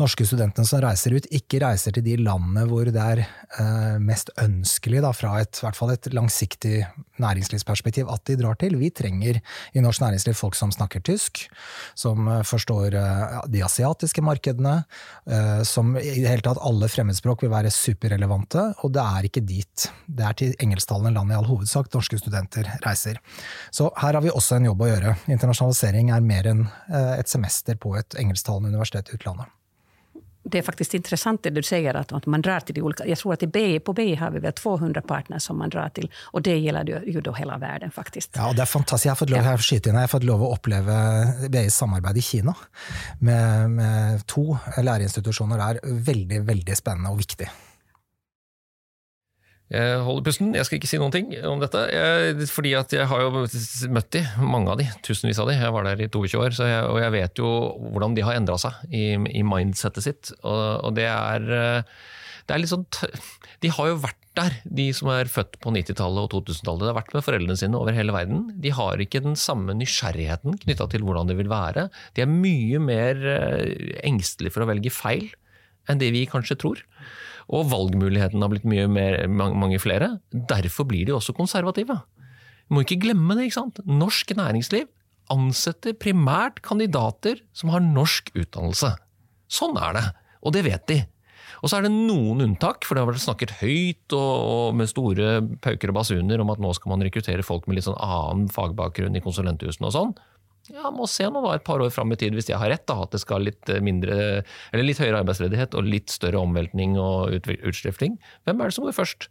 norske 0.00 0.26
studentene 0.28 0.68
som 0.68 0.82
reiser 0.84 1.16
ut, 1.16 1.28
ikke 1.30 1.62
reiser 1.64 1.96
til 1.96 2.06
de 2.06 2.18
landene 2.22 2.66
hvor 2.70 2.88
det 2.88 3.02
er 3.02 3.24
eh, 3.24 3.96
mest 4.02 4.32
ønskelig, 4.40 5.02
da, 5.04 5.12
fra 5.16 5.38
et, 5.42 5.62
hvert 5.62 5.78
fall 5.78 5.94
et 5.94 6.10
langsiktig 6.14 6.82
næringslivsperspektiv, 7.22 8.08
at 8.10 8.24
de 8.28 8.38
drar 8.40 8.58
til. 8.60 8.76
Vi 8.80 8.90
trenger 8.94 9.40
i 9.74 9.82
norsk 9.84 10.02
næringsliv 10.02 10.36
folk 10.38 10.56
som 10.58 10.72
snakker 10.74 11.02
tysk, 11.06 11.44
som 11.98 12.28
eh, 12.28 12.42
forstår 12.46 12.96
eh, 12.98 13.38
de 13.52 13.62
asiatiske 13.64 14.24
markedene, 14.24 14.78
eh, 15.26 15.62
som 15.68 15.94
i 15.96 16.20
det 16.20 16.28
hele 16.28 16.44
tatt 16.44 16.60
alle 16.62 16.90
fremmedspråk 16.90 17.44
vil 17.44 17.52
være 17.52 17.72
superrelevante, 17.74 18.68
og 18.82 18.94
det 18.94 19.04
er 19.04 19.28
ikke 19.28 19.44
dit. 19.46 19.88
Det 20.12 20.26
er 20.28 20.36
til 20.38 20.52
engelsktalende 20.62 21.14
land 21.16 21.32
i 21.32 21.38
all 21.38 21.48
hovedsak 21.48 21.88
norske 21.94 22.20
studenter 22.20 22.68
reiser. 22.84 23.18
Så 23.70 23.90
her 24.02 24.18
har 24.18 24.24
vi 24.24 24.32
også 24.32 24.58
en 24.58 24.70
jobb 24.70 24.84
å 24.84 24.92
gjøre. 24.92 25.16
Internasjonalisering 25.32 26.12
er 26.12 26.28
mer 26.28 26.50
enn 26.52 26.66
eh, 26.68 27.16
et 27.18 27.32
semester 27.32 27.80
på 27.80 27.96
et 28.00 28.20
engelsktalende 28.20 28.72
universitet 28.72 29.12
i 29.12 29.18
utlandet 29.18 29.50
det 30.42 30.58
er 30.58 30.64
faktisk 30.66 30.96
interessant 30.98 31.42
det 31.44 31.52
du 31.54 31.62
sier, 31.62 31.94
att 31.94 32.26
man 32.26 32.42
drar 32.42 32.60
til 32.60 32.74
de 32.74 32.82
ulike 32.82 33.06
Jeg 33.06 33.18
tror 33.18 33.32
at 33.32 33.52
BI, 33.52 33.78
på 33.78 33.92
BI 33.92 34.14
har 34.14 34.30
vi 34.30 34.40
vel 34.42 34.52
200 34.52 35.02
partnere 35.06 35.40
som 35.40 35.58
man 35.58 35.70
drar 35.70 35.88
til, 35.94 36.10
og 36.32 36.42
det 36.42 36.56
gjelder 36.58 37.06
jo 37.06 37.20
da 37.20 37.32
hele 37.32 37.58
verden, 37.60 37.90
faktisk. 37.90 38.30
Ja, 38.36 38.52
det 38.52 38.62
er 38.62 38.66
fantastisk. 38.66 39.06
Jeg 39.06 39.10
har 39.10 39.16
fått 39.16 39.30
lov, 39.30 39.38
ja. 39.38 39.56
jeg 39.70 39.94
har 39.94 40.08
fått 40.08 40.24
lov 40.26 40.42
å 40.42 40.52
oppleve 40.56 40.94
BIs 41.48 41.78
samarbeid 41.78 42.18
i 42.18 42.22
Kina 42.26 42.54
med, 43.20 43.70
med 43.70 44.26
to 44.26 44.56
læreinstitusjoner 44.78 45.62
Det 45.62 45.98
Veldig, 46.12 46.42
veldig 46.46 46.76
spennende 46.76 47.12
og 47.12 47.22
viktig. 47.22 47.48
Jeg 49.72 50.00
holder 50.04 50.24
pusten, 50.26 50.50
jeg 50.52 50.68
skal 50.68 50.78
ikke 50.78 50.88
si 50.90 50.98
noen 51.00 51.14
ting 51.14 51.30
om 51.48 51.60
dette. 51.62 51.80
Jeg, 51.88 52.48
fordi 52.52 52.74
at 52.76 52.92
jeg 52.92 53.08
har 53.08 53.22
jo 53.24 53.44
møtt 53.94 54.10
de, 54.12 54.20
mange 54.44 54.72
av 54.72 54.80
de, 54.82 54.88
tusenvis 55.06 55.40
av 55.40 55.48
de. 55.48 55.56
Jeg 55.56 55.72
var 55.72 55.86
der 55.88 56.02
i 56.04 56.10
22 56.12 56.42
år, 56.42 56.56
jeg, 56.60 56.88
og 56.90 56.98
jeg 57.00 57.14
vet 57.14 57.40
jo 57.40 57.52
hvordan 57.94 58.16
de 58.18 58.26
har 58.26 58.36
endra 58.36 58.58
seg 58.60 58.82
i, 58.92 59.06
i 59.16 59.44
mindsettet 59.46 60.04
sitt. 60.04 60.34
Og, 60.42 60.60
og, 60.82 60.90
det 60.98 61.08
er, 61.08 61.46
det 62.44 62.52
er 62.52 62.60
litt 62.60 62.72
sånn 62.72 62.84
De 63.62 63.72
har 63.72 63.88
jo 63.88 64.02
vært 64.02 64.20
der, 64.36 64.54
de 64.64 64.86
som 64.96 65.10
er 65.12 65.28
født 65.28 65.58
på 65.60 65.72
90-tallet 65.72 66.24
og 66.24 66.46
2000-tallet. 66.48 66.84
De 66.84 66.90
har 66.90 66.98
vært 67.00 67.16
med 67.16 67.24
foreldrene 67.24 67.58
sine 67.60 67.80
over 67.80 67.96
hele 67.96 68.14
verden. 68.16 68.46
De 68.64 68.72
har 68.72 69.00
ikke 69.00 69.20
den 69.24 69.36
samme 69.40 69.76
nysgjerrigheten 69.76 70.56
knytta 70.64 70.88
til 70.92 71.04
hvordan 71.04 71.28
det 71.28 71.36
vil 71.40 71.52
være. 71.52 71.88
De 72.16 72.24
er 72.24 72.32
mye 72.32 72.80
mer 72.80 73.20
eh, 73.38 73.98
engstelige 74.08 74.54
for 74.54 74.64
å 74.64 74.70
velge 74.72 74.92
feil 74.92 75.28
enn 75.90 76.00
det 76.00 76.12
vi 76.14 76.24
kanskje 76.30 76.60
tror. 76.62 76.80
Og 77.50 77.68
valgmulighetene 77.72 78.44
har 78.44 78.52
blitt 78.52 78.68
mye 78.68 78.88
mer, 78.90 79.18
mange 79.28 79.80
flere. 79.82 80.16
Derfor 80.30 80.86
blir 80.88 81.08
de 81.08 81.16
også 81.16 81.34
konservative. 81.36 81.98
Vi 82.68 82.76
må 82.76 82.84
ikke 82.84 83.00
glemme 83.02 83.36
det. 83.38 83.48
ikke 83.48 83.60
sant? 83.60 83.80
Norsk 83.88 84.34
næringsliv 84.38 84.90
ansetter 85.32 85.96
primært 85.96 86.60
kandidater 86.64 87.40
som 87.56 87.72
har 87.72 87.82
norsk 87.84 88.30
utdannelse. 88.34 88.94
Sånn 89.52 89.76
er 89.80 89.96
det, 89.96 90.04
og 90.42 90.54
det 90.56 90.64
vet 90.66 90.86
de. 90.90 91.00
Og 91.62 91.70
så 91.70 91.78
er 91.78 91.86
det 91.86 91.92
noen 91.94 92.42
unntak, 92.42 92.82
for 92.86 92.96
det 92.96 93.04
har 93.04 93.10
vært 93.12 93.22
snakket 93.22 93.54
høyt 93.60 94.14
og, 94.18 94.74
med 94.74 94.90
store 94.90 95.36
pauker 95.62 95.92
og 95.92 95.98
basuner 96.00 96.42
om 96.42 96.50
at 96.50 96.62
nå 96.62 96.72
skal 96.74 96.90
man 96.94 97.04
rekruttere 97.06 97.44
folk 97.46 97.68
med 97.68 97.78
litt 97.78 97.86
sånn 97.86 98.00
annen 98.02 98.48
fagbakgrunn 98.50 99.18
i 99.18 99.22
konsulenthusene 99.22 99.90
og 99.90 99.94
sånn. 99.94 100.14
Ja, 100.70 100.92
må 100.94 101.08
se 101.10 101.26
nå 101.26 101.40
da 101.42 101.56
et 101.56 101.64
par 101.66 101.82
år 101.82 101.90
fram 101.90 102.14
i 102.14 102.18
tid, 102.20 102.36
hvis 102.38 102.46
jeg 102.52 102.60
har 102.60 102.70
rett, 102.70 102.84
da, 102.86 103.00
at 103.02 103.14
det 103.14 103.20
skal 103.24 103.42
litt 103.42 103.70
eh, 103.72 103.82
mindre, 103.82 104.16
litt 104.78 105.00
høyere 105.02 105.24
arbeidsledighet 105.24 105.74
og 105.74 105.88
litt 105.88 106.12
større 106.14 106.38
omveltning 106.38 106.94
og 107.02 107.34
utskrifting. 107.42 108.14
Hvem 108.46 108.62
er 108.62 108.70
det 108.70 108.76
som 108.76 108.86
går 108.86 108.94
først? 108.94 109.26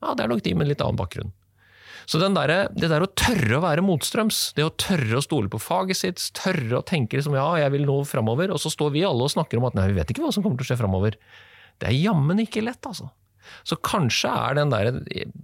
Ja, 0.00 0.14
det 0.16 0.24
er 0.24 0.32
nok 0.32 0.44
de 0.44 0.54
med 0.56 0.66
en 0.66 0.72
litt 0.72 0.84
annen 0.84 1.00
bakgrunn. 1.00 1.34
Så 2.08 2.20
der, 2.20 2.52
det 2.76 2.90
der 2.92 3.04
å 3.04 3.08
tørre 3.16 3.58
å 3.58 3.62
være 3.64 3.84
motstrøms, 3.84 4.50
det 4.56 4.64
å 4.66 4.72
tørre 4.80 5.20
å 5.20 5.24
stole 5.24 5.48
på 5.52 5.60
faget 5.62 6.00
sitt, 6.00 6.24
tørre 6.36 6.80
å 6.80 6.84
tenke 6.84 7.16
liksom 7.16 7.36
ja, 7.36 7.46
jeg 7.62 7.72
vil 7.72 7.86
nå 7.88 8.02
framover, 8.08 8.52
og 8.52 8.60
så 8.60 8.72
står 8.72 8.92
vi 8.96 9.06
alle 9.08 9.24
og 9.24 9.32
snakker 9.32 9.60
om 9.60 9.68
at 9.70 9.76
nei, 9.78 9.88
vi 9.92 9.96
vet 9.96 10.12
ikke 10.12 10.24
hva 10.24 10.32
som 10.34 10.44
kommer 10.44 10.60
til 10.60 10.68
å 10.68 10.72
skje 10.72 10.80
framover. 10.82 11.16
Det 11.80 11.88
er 11.88 11.96
jammen 11.96 12.42
ikke 12.44 12.64
lett, 12.64 12.84
altså. 12.88 13.08
Så 13.64 13.76
kanskje 13.84 14.30
er 14.32 14.54
den 14.56 14.70
der 14.72 14.86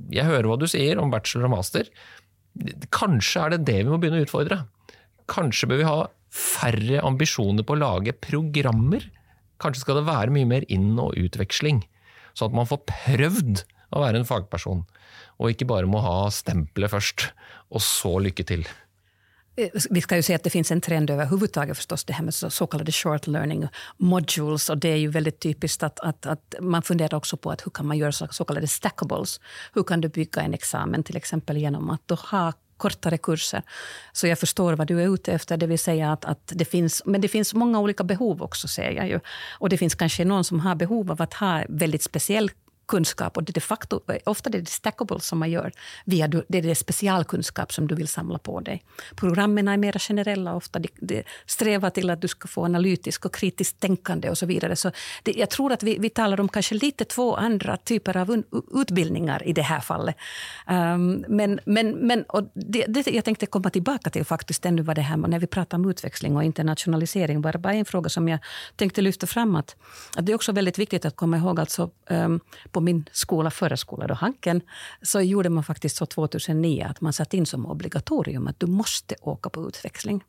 Jeg 0.09 0.25
hører 0.25 0.47
hva 0.49 0.55
du 0.57 0.64
sier 0.71 1.01
om 1.01 1.11
bachelor 1.12 1.51
og 1.51 1.57
master. 1.59 1.88
Kanskje 2.95 3.45
er 3.45 3.55
det 3.55 3.65
det 3.69 3.79
vi 3.85 3.91
må 3.93 4.01
begynne 4.01 4.21
å 4.21 4.27
utfordre. 4.27 4.65
Kanskje 5.31 5.69
bør 5.71 5.81
vi 5.81 5.89
ha 5.89 5.99
færre 6.31 7.03
ambisjoner 7.07 7.67
på 7.67 7.75
å 7.75 7.81
lage 7.81 8.15
programmer 8.23 9.07
Kanskje 9.61 9.85
skal 9.85 10.01
det 10.01 10.09
være 10.09 10.33
mye 10.33 10.49
mer 10.49 10.65
inn- 10.73 10.99
og 11.01 11.17
utveksling, 11.21 11.83
sånn 12.33 12.51
at 12.51 12.57
man 12.57 12.69
får 12.69 12.81
prøvd 12.89 13.65
å 13.93 14.01
være 14.01 14.21
en 14.21 14.29
fagperson, 14.29 14.87
og 15.37 15.53
ikke 15.53 15.69
bare 15.69 15.91
må 15.91 16.01
ha 16.05 16.31
stempelet 16.33 16.93
først, 16.93 17.27
og 17.69 17.85
så 17.85 18.15
lykke 18.25 18.47
til. 18.49 18.65
Eh, 19.57 19.69
vi 19.91 20.01
ska 20.01 20.17
ju 20.17 20.23
säga 20.23 20.37
att 20.37 20.43
det 20.43 20.51
finns 20.51 20.71
en 20.71 20.81
trend 20.81 21.11
överhuvudtaget 21.11 21.77
förstås, 21.77 22.05
det 22.05 22.13
här 22.13 22.25
med 22.25 22.35
så, 22.35 22.67
kallade 22.67 22.93
short 22.93 23.27
learning 23.27 23.69
modules. 23.97 24.71
Och 24.71 24.79
det 24.79 24.89
är 24.89 24.97
ju 24.97 25.09
väldigt 25.09 25.41
typiskt 25.41 25.83
att, 25.83 26.01
att, 26.01 26.27
att 26.27 26.55
man 26.61 26.83
funderar 26.83 27.15
också 27.15 27.37
på 27.37 27.51
att 27.51 27.67
hur 27.67 27.71
kan 27.71 27.87
man 27.87 27.99
göra 27.99 28.13
så, 28.13 28.45
kallade 28.45 28.67
stackables. 28.67 29.41
Hur 29.75 29.83
kan 29.83 30.01
du 30.01 30.09
bygga 30.09 30.43
en 30.43 30.55
examen 30.55 31.03
till 31.03 31.17
exempel 31.17 31.57
genom 31.57 31.91
att 31.91 32.09
då 32.09 32.15
ha 32.15 32.53
kortare 32.81 33.19
kurser. 33.19 33.63
Så 34.13 34.27
jag 34.27 34.39
förstår 34.39 34.73
vad 34.73 34.87
du 34.87 35.03
är 35.03 35.15
ute 35.15 35.33
efter, 35.33 35.57
det 35.57 35.67
vill 35.67 35.79
säga 35.79 36.13
att, 36.13 36.25
att 36.25 36.53
det 36.55 36.65
finns, 36.65 37.03
men 37.07 37.21
det 37.21 37.29
finns 37.29 37.55
många 37.55 37.81
olika 37.81 38.05
behov 38.05 38.43
också, 38.43 38.69
ser 38.69 38.91
jag 38.91 39.09
ju. 39.09 39.21
Och 39.59 39.69
det 39.69 39.79
finns 39.79 39.95
kanske 39.95 40.25
någon 40.25 40.45
som 40.45 40.61
har 40.61 40.75
behov 40.75 41.11
av 41.11 41.23
att 41.23 41.35
ha 41.35 41.65
väldigt 41.69 42.03
speciell 42.03 42.51
kunskap. 42.90 43.37
Och 43.37 43.44
det 43.44 43.53
de 43.53 43.61
facto, 43.61 44.00
ofta 44.24 44.50
det 44.50 44.59
är 44.59 44.62
det 44.62 44.70
stackable 44.70 45.20
som 45.20 45.38
man 45.38 45.50
gör. 45.50 45.72
Via, 46.05 46.29
det 46.29 46.59
är 46.59 46.62
det 46.62 46.74
specialkunskap 46.74 47.72
som 47.72 47.87
du 47.88 47.94
vill 47.94 48.09
samla 48.09 48.38
på 48.38 48.61
dig. 48.61 48.83
Programmen 49.16 49.68
är 49.68 49.76
mer 49.76 49.98
generella 49.98 50.55
ofta. 50.55 50.79
De, 50.79 50.88
de 51.00 51.24
strävar 51.46 51.90
till 51.90 52.11
att 52.11 52.20
du 52.20 52.29
ska 52.29 52.48
få 52.48 52.64
analytiskt 52.64 53.24
och 53.24 53.35
kritiskt 53.35 53.81
tänkande 53.81 54.31
och 54.31 54.38
så 54.38 54.46
vidare. 54.46 54.76
Så 54.76 54.90
det, 55.22 55.33
jag 55.33 55.50
tror 55.50 55.72
att 55.72 55.83
vi, 55.83 55.98
vi 55.98 56.11
talar 56.11 56.40
om 56.40 56.48
kanske 56.48 56.74
lite 56.74 57.05
två 57.05 57.37
andra 57.37 57.76
typer 57.76 58.16
av 58.16 58.31
un, 58.31 58.44
utbildningar 58.74 59.46
i 59.46 59.53
det 59.53 59.62
här 59.62 59.81
fallet. 59.81 60.16
Um, 60.68 61.24
men 61.29 61.61
men, 61.64 61.90
men 62.07 62.22
och 62.22 62.50
det, 62.55 62.85
det, 62.88 63.07
jag 63.07 63.24
tänkte 63.24 63.46
komma 63.46 63.70
tillbaka 63.70 64.11
till 64.11 64.24
faktiskt 64.24 64.66
ännu 64.66 64.83
vad 64.83 64.96
det 64.96 65.03
här 65.03 65.16
när 65.16 65.38
vi 65.38 65.46
pratar 65.46 65.79
om 65.79 65.90
utväxling 65.90 66.37
och 66.37 66.44
internationalisering. 66.44 67.42
Bara, 67.42 67.59
bara 67.59 67.74
en 67.74 67.85
fråga 67.85 68.09
som 68.11 68.29
jag 68.29 68.38
tänkte 68.76 69.03
lyfta 69.03 69.26
fram. 69.26 69.57
Att, 69.57 69.76
att 70.16 70.26
det 70.26 70.33
är 70.33 70.35
också 70.35 70.53
väldigt 70.53 70.79
viktigt 70.79 71.05
att 71.05 71.16
komma 71.16 71.37
ihåg 71.37 71.61
alltså, 71.61 71.90
um, 72.11 72.40
på 72.72 72.80
på 72.81 72.85
min 72.85 73.05
skola, 73.12 73.51
förra 73.51 74.07
då, 74.07 74.14
Hanken, 74.14 74.61
så 75.03 75.21
gjorde 75.21 75.49
man 75.49 75.64
faktiskt 75.64 75.97
så 75.97 76.07
2009 76.07 76.87
att 76.90 77.01
man 77.01 77.12
satte 77.12 77.37
in 77.37 77.47
som 77.47 77.66
obligatorium 77.66 78.47
att 78.47 78.61
du 78.61 78.66
måste 78.66 79.14
åka 79.21 79.51
på 79.51 79.69
utväxling. 79.69 80.25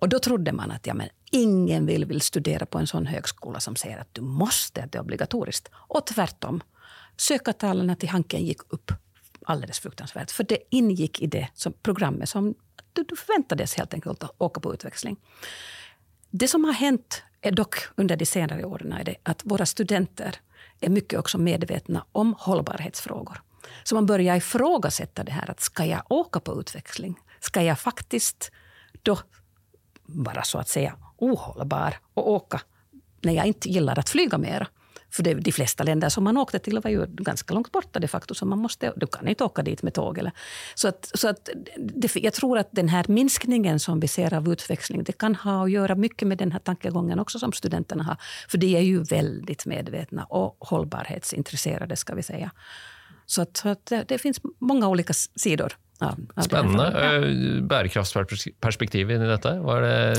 Och 0.00 0.08
då 0.08 0.18
trodde 0.18 0.52
man 0.52 0.70
att 0.70 0.86
ja, 0.86 0.94
men 0.94 1.08
ingen 1.30 1.86
vill, 1.86 2.04
vill 2.04 2.20
studera 2.20 2.66
på 2.66 2.78
en 2.78 2.86
sån 2.86 3.06
högskola 3.06 3.60
som 3.60 3.76
säger 3.76 3.98
att 3.98 4.14
du 4.14 4.20
måste, 4.20 4.82
att 4.82 4.92
det 4.92 4.98
är 4.98 5.02
obligatoriskt. 5.02 5.68
Och 5.74 6.06
tvärtom. 6.06 6.62
Sökartalen 7.16 7.96
till 7.96 8.08
Hanken 8.08 8.44
gick 8.44 8.60
upp 8.68 8.92
alldeles 9.46 9.78
fruktansvärt. 9.78 10.30
För 10.30 10.44
det 10.44 10.58
ingick 10.70 11.22
i 11.22 11.26
det 11.26 11.48
som 11.54 11.72
programmet 11.72 12.28
som 12.28 12.54
du, 12.92 13.02
du 13.02 13.16
förväntades 13.16 13.74
helt 13.74 13.94
enkelt 13.94 14.24
att 14.24 14.34
åka 14.38 14.60
på 14.60 14.74
utväxling. 14.74 15.16
Det 16.30 16.48
som 16.48 16.64
har 16.64 16.72
hänt 16.72 17.22
är 17.40 17.52
dock 17.52 17.74
under 17.96 18.16
de 18.16 18.26
senare 18.26 18.64
åren 18.64 18.92
är 18.92 19.04
det 19.04 19.16
att 19.22 19.40
våra 19.44 19.66
studenter 19.66 20.40
är 20.80 20.90
mycket 20.90 21.18
också 21.18 21.38
medvetna 21.38 22.06
om 22.12 22.34
hållbarhetsfrågor. 22.38 23.42
Så 23.84 23.94
man 23.94 24.06
börjar 24.06 24.36
ifrågasätta 24.36 25.24
det 25.24 25.32
här 25.32 25.50
att 25.50 25.60
ska 25.60 25.84
jag 25.84 26.02
åka 26.08 26.40
på 26.40 26.60
utväxling? 26.60 27.20
Ska 27.40 27.62
jag 27.62 27.78
faktiskt 27.78 28.50
då 29.02 29.18
vara 30.02 30.42
så 30.42 30.58
att 30.58 30.68
säga 30.68 30.96
ohållbar 31.16 31.94
och 32.14 32.30
åka 32.30 32.60
när 33.20 33.32
jag 33.32 33.46
inte 33.46 33.68
gillar 33.68 33.98
att 33.98 34.08
flyga 34.08 34.38
mera? 34.38 34.66
För 35.14 35.22
det, 35.22 35.34
de 35.34 35.52
flesta 35.52 35.84
länder 35.84 36.08
som 36.08 36.24
man 36.24 36.36
åkte 36.36 36.58
till 36.58 36.80
var 36.80 36.90
ju 36.90 37.06
ganska 37.06 37.54
långt 37.54 37.72
borta 37.72 37.98
de 37.98 38.08
facto. 38.08 38.34
Så 38.34 38.46
man 38.46 38.58
måste, 38.58 38.92
du 38.96 39.06
kan 39.06 39.28
inte 39.28 39.44
åka 39.44 39.62
dit 39.62 39.82
med 39.82 39.94
tåg. 39.94 40.18
Eller. 40.18 40.32
Så, 40.74 40.88
att, 40.88 41.10
så 41.14 41.28
att 41.28 41.48
det, 41.76 42.16
jag 42.16 42.32
tror 42.32 42.58
att 42.58 42.68
den 42.70 42.88
här 42.88 43.04
minskningen 43.08 43.80
som 43.80 44.00
vi 44.00 44.08
ser 44.08 44.34
av 44.34 44.48
utväxling, 44.48 45.04
det 45.04 45.12
kan 45.12 45.34
ha 45.34 45.64
att 45.64 45.70
göra 45.70 45.94
mycket 45.94 46.28
med 46.28 46.38
den 46.38 46.52
här 46.52 46.58
tankegången 46.58 47.20
också 47.20 47.38
som 47.38 47.52
studenterna 47.52 48.04
har. 48.04 48.16
För 48.48 48.58
de 48.58 48.76
är 48.76 48.80
ju 48.80 49.02
väldigt 49.02 49.66
medvetna 49.66 50.24
och 50.24 50.56
hållbarhetsintresserade, 50.60 51.96
ska 51.96 52.14
vi 52.14 52.22
säga. 52.22 52.50
Så, 53.26 53.42
att, 53.42 53.56
så 53.56 53.68
att 53.68 53.86
det, 53.86 54.04
det 54.08 54.18
finns 54.18 54.40
många 54.58 54.88
olika 54.88 55.12
sidor 55.36 55.76
Spennende. 55.94 56.86
Eh, 56.98 57.60
bærekraftsperspektiv 57.70 59.12
inn 59.14 59.22
i 59.22 59.28
dette? 59.30 59.52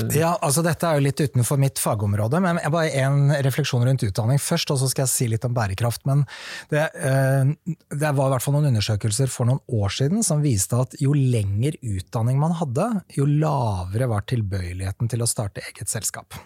Det 0.08 0.16
ja, 0.18 0.32
altså 0.40 0.64
Dette 0.64 0.88
er 0.88 0.96
jo 0.96 1.04
litt 1.04 1.20
utenfor 1.20 1.60
mitt 1.60 1.80
fagområde, 1.80 2.40
men 2.42 2.60
jeg 2.62 2.72
bare 2.72 3.02
en 3.04 3.34
refleksjon 3.44 3.84
rundt 3.84 4.04
utdanning 4.06 4.40
først, 4.40 4.72
og 4.72 4.80
så 4.80 4.88
skal 4.90 5.04
jeg 5.04 5.12
si 5.12 5.28
litt 5.30 5.44
om 5.46 5.54
bærekraft. 5.56 6.06
Men 6.08 6.24
det, 6.72 6.86
eh, 6.96 7.52
det 7.92 8.12
var 8.16 8.30
i 8.30 8.34
hvert 8.34 8.46
fall 8.46 8.56
noen 8.56 8.70
undersøkelser 8.72 9.30
for 9.32 9.50
noen 9.50 9.60
år 9.68 9.92
siden 9.92 10.24
som 10.26 10.40
viste 10.44 10.80
at 10.80 10.96
jo 11.02 11.12
lenger 11.16 11.76
utdanning 11.84 12.40
man 12.40 12.56
hadde, 12.56 12.88
jo 13.18 13.28
lavere 13.28 14.08
var 14.10 14.24
tilbøyeligheten 14.32 15.12
til 15.12 15.24
å 15.24 15.28
starte 15.28 15.64
eget 15.68 15.92
selskap. 15.92 16.38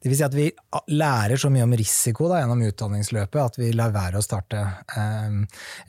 Det 0.00 0.08
vil 0.08 0.16
si 0.16 0.26
at 0.26 0.36
vi 0.36 0.48
lærer 0.96 1.36
så 1.36 1.52
mye 1.52 1.68
om 1.68 1.76
risiko 1.76 2.30
da, 2.32 2.40
gjennom 2.40 2.64
utdanningsløpet 2.70 3.40
at 3.44 3.60
vi 3.60 3.70
lar 3.76 3.92
være 3.92 4.22
å 4.22 4.24
starte 4.24 4.64
eh, 4.64 5.38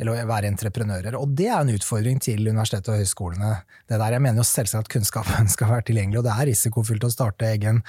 eller 0.04 0.28
være 0.30 0.52
entreprenører. 0.52 1.16
Og 1.16 1.32
det 1.40 1.48
er 1.48 1.64
en 1.64 1.74
utfordring 1.74 2.20
til 2.24 2.44
universitetet 2.50 2.89
og 2.90 3.00
høyskolene. 3.00 3.52
Det 3.90 3.98
der, 3.98 4.16
Jeg 4.16 4.24
mener 4.26 4.42
jo 4.42 4.48
selvsagt 4.48 4.88
at 4.88 4.92
kunnskapen 4.94 5.50
skal 5.56 5.72
være 5.72 5.88
tilgjengelig, 5.90 6.20
og 6.22 6.28
det 6.28 6.36
er 6.36 6.50
risikofylt 6.52 7.08
å 7.08 7.12
starte 7.14 7.48
egen, 7.50 7.82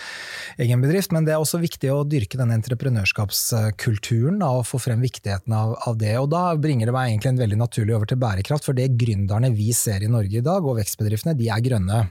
egen 0.61 0.85
bedrift, 0.85 1.13
men 1.17 1.27
det 1.27 1.35
er 1.35 1.43
også 1.43 1.61
viktig 1.63 1.93
å 1.93 2.05
dyrke 2.09 2.41
denne 2.41 2.57
entreprenørskapskulturen 2.61 4.41
da, 4.43 4.53
og 4.61 4.67
få 4.69 4.81
frem 4.83 5.03
viktigheten 5.05 5.55
av, 5.57 5.77
av, 5.87 5.99
det. 6.01 6.17
Og 6.21 6.31
Da 6.33 6.45
bringer 6.61 6.91
det 6.91 6.97
meg 6.97 7.11
egentlig 7.11 7.35
en 7.35 7.45
veldig 7.45 7.61
naturlig 7.61 7.97
over 7.97 8.11
til 8.11 8.21
bærekraft, 8.23 8.69
for 8.69 8.79
det 8.79 8.93
gründerne 9.01 9.53
vi 9.55 9.73
ser 9.77 10.05
i 10.05 10.11
Norge 10.13 10.41
i 10.41 10.45
dag, 10.45 10.65
og 10.65 10.81
vekstbedriftene, 10.81 11.37
de 11.39 11.51
er 11.53 11.65
grønne. 11.65 12.05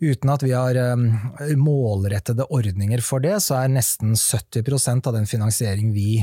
Uten 0.00 0.32
at 0.32 0.42
vi 0.46 0.54
har 0.56 0.78
um, 0.96 1.04
målrettede 1.60 2.46
ordninger 2.48 3.02
for 3.04 3.20
det, 3.20 3.36
så 3.44 3.58
er 3.58 3.74
nesten 3.74 4.14
70% 4.16 5.08
av 5.10 5.16
den 5.18 5.28
finansiering 5.28 5.92
vi 5.92 6.22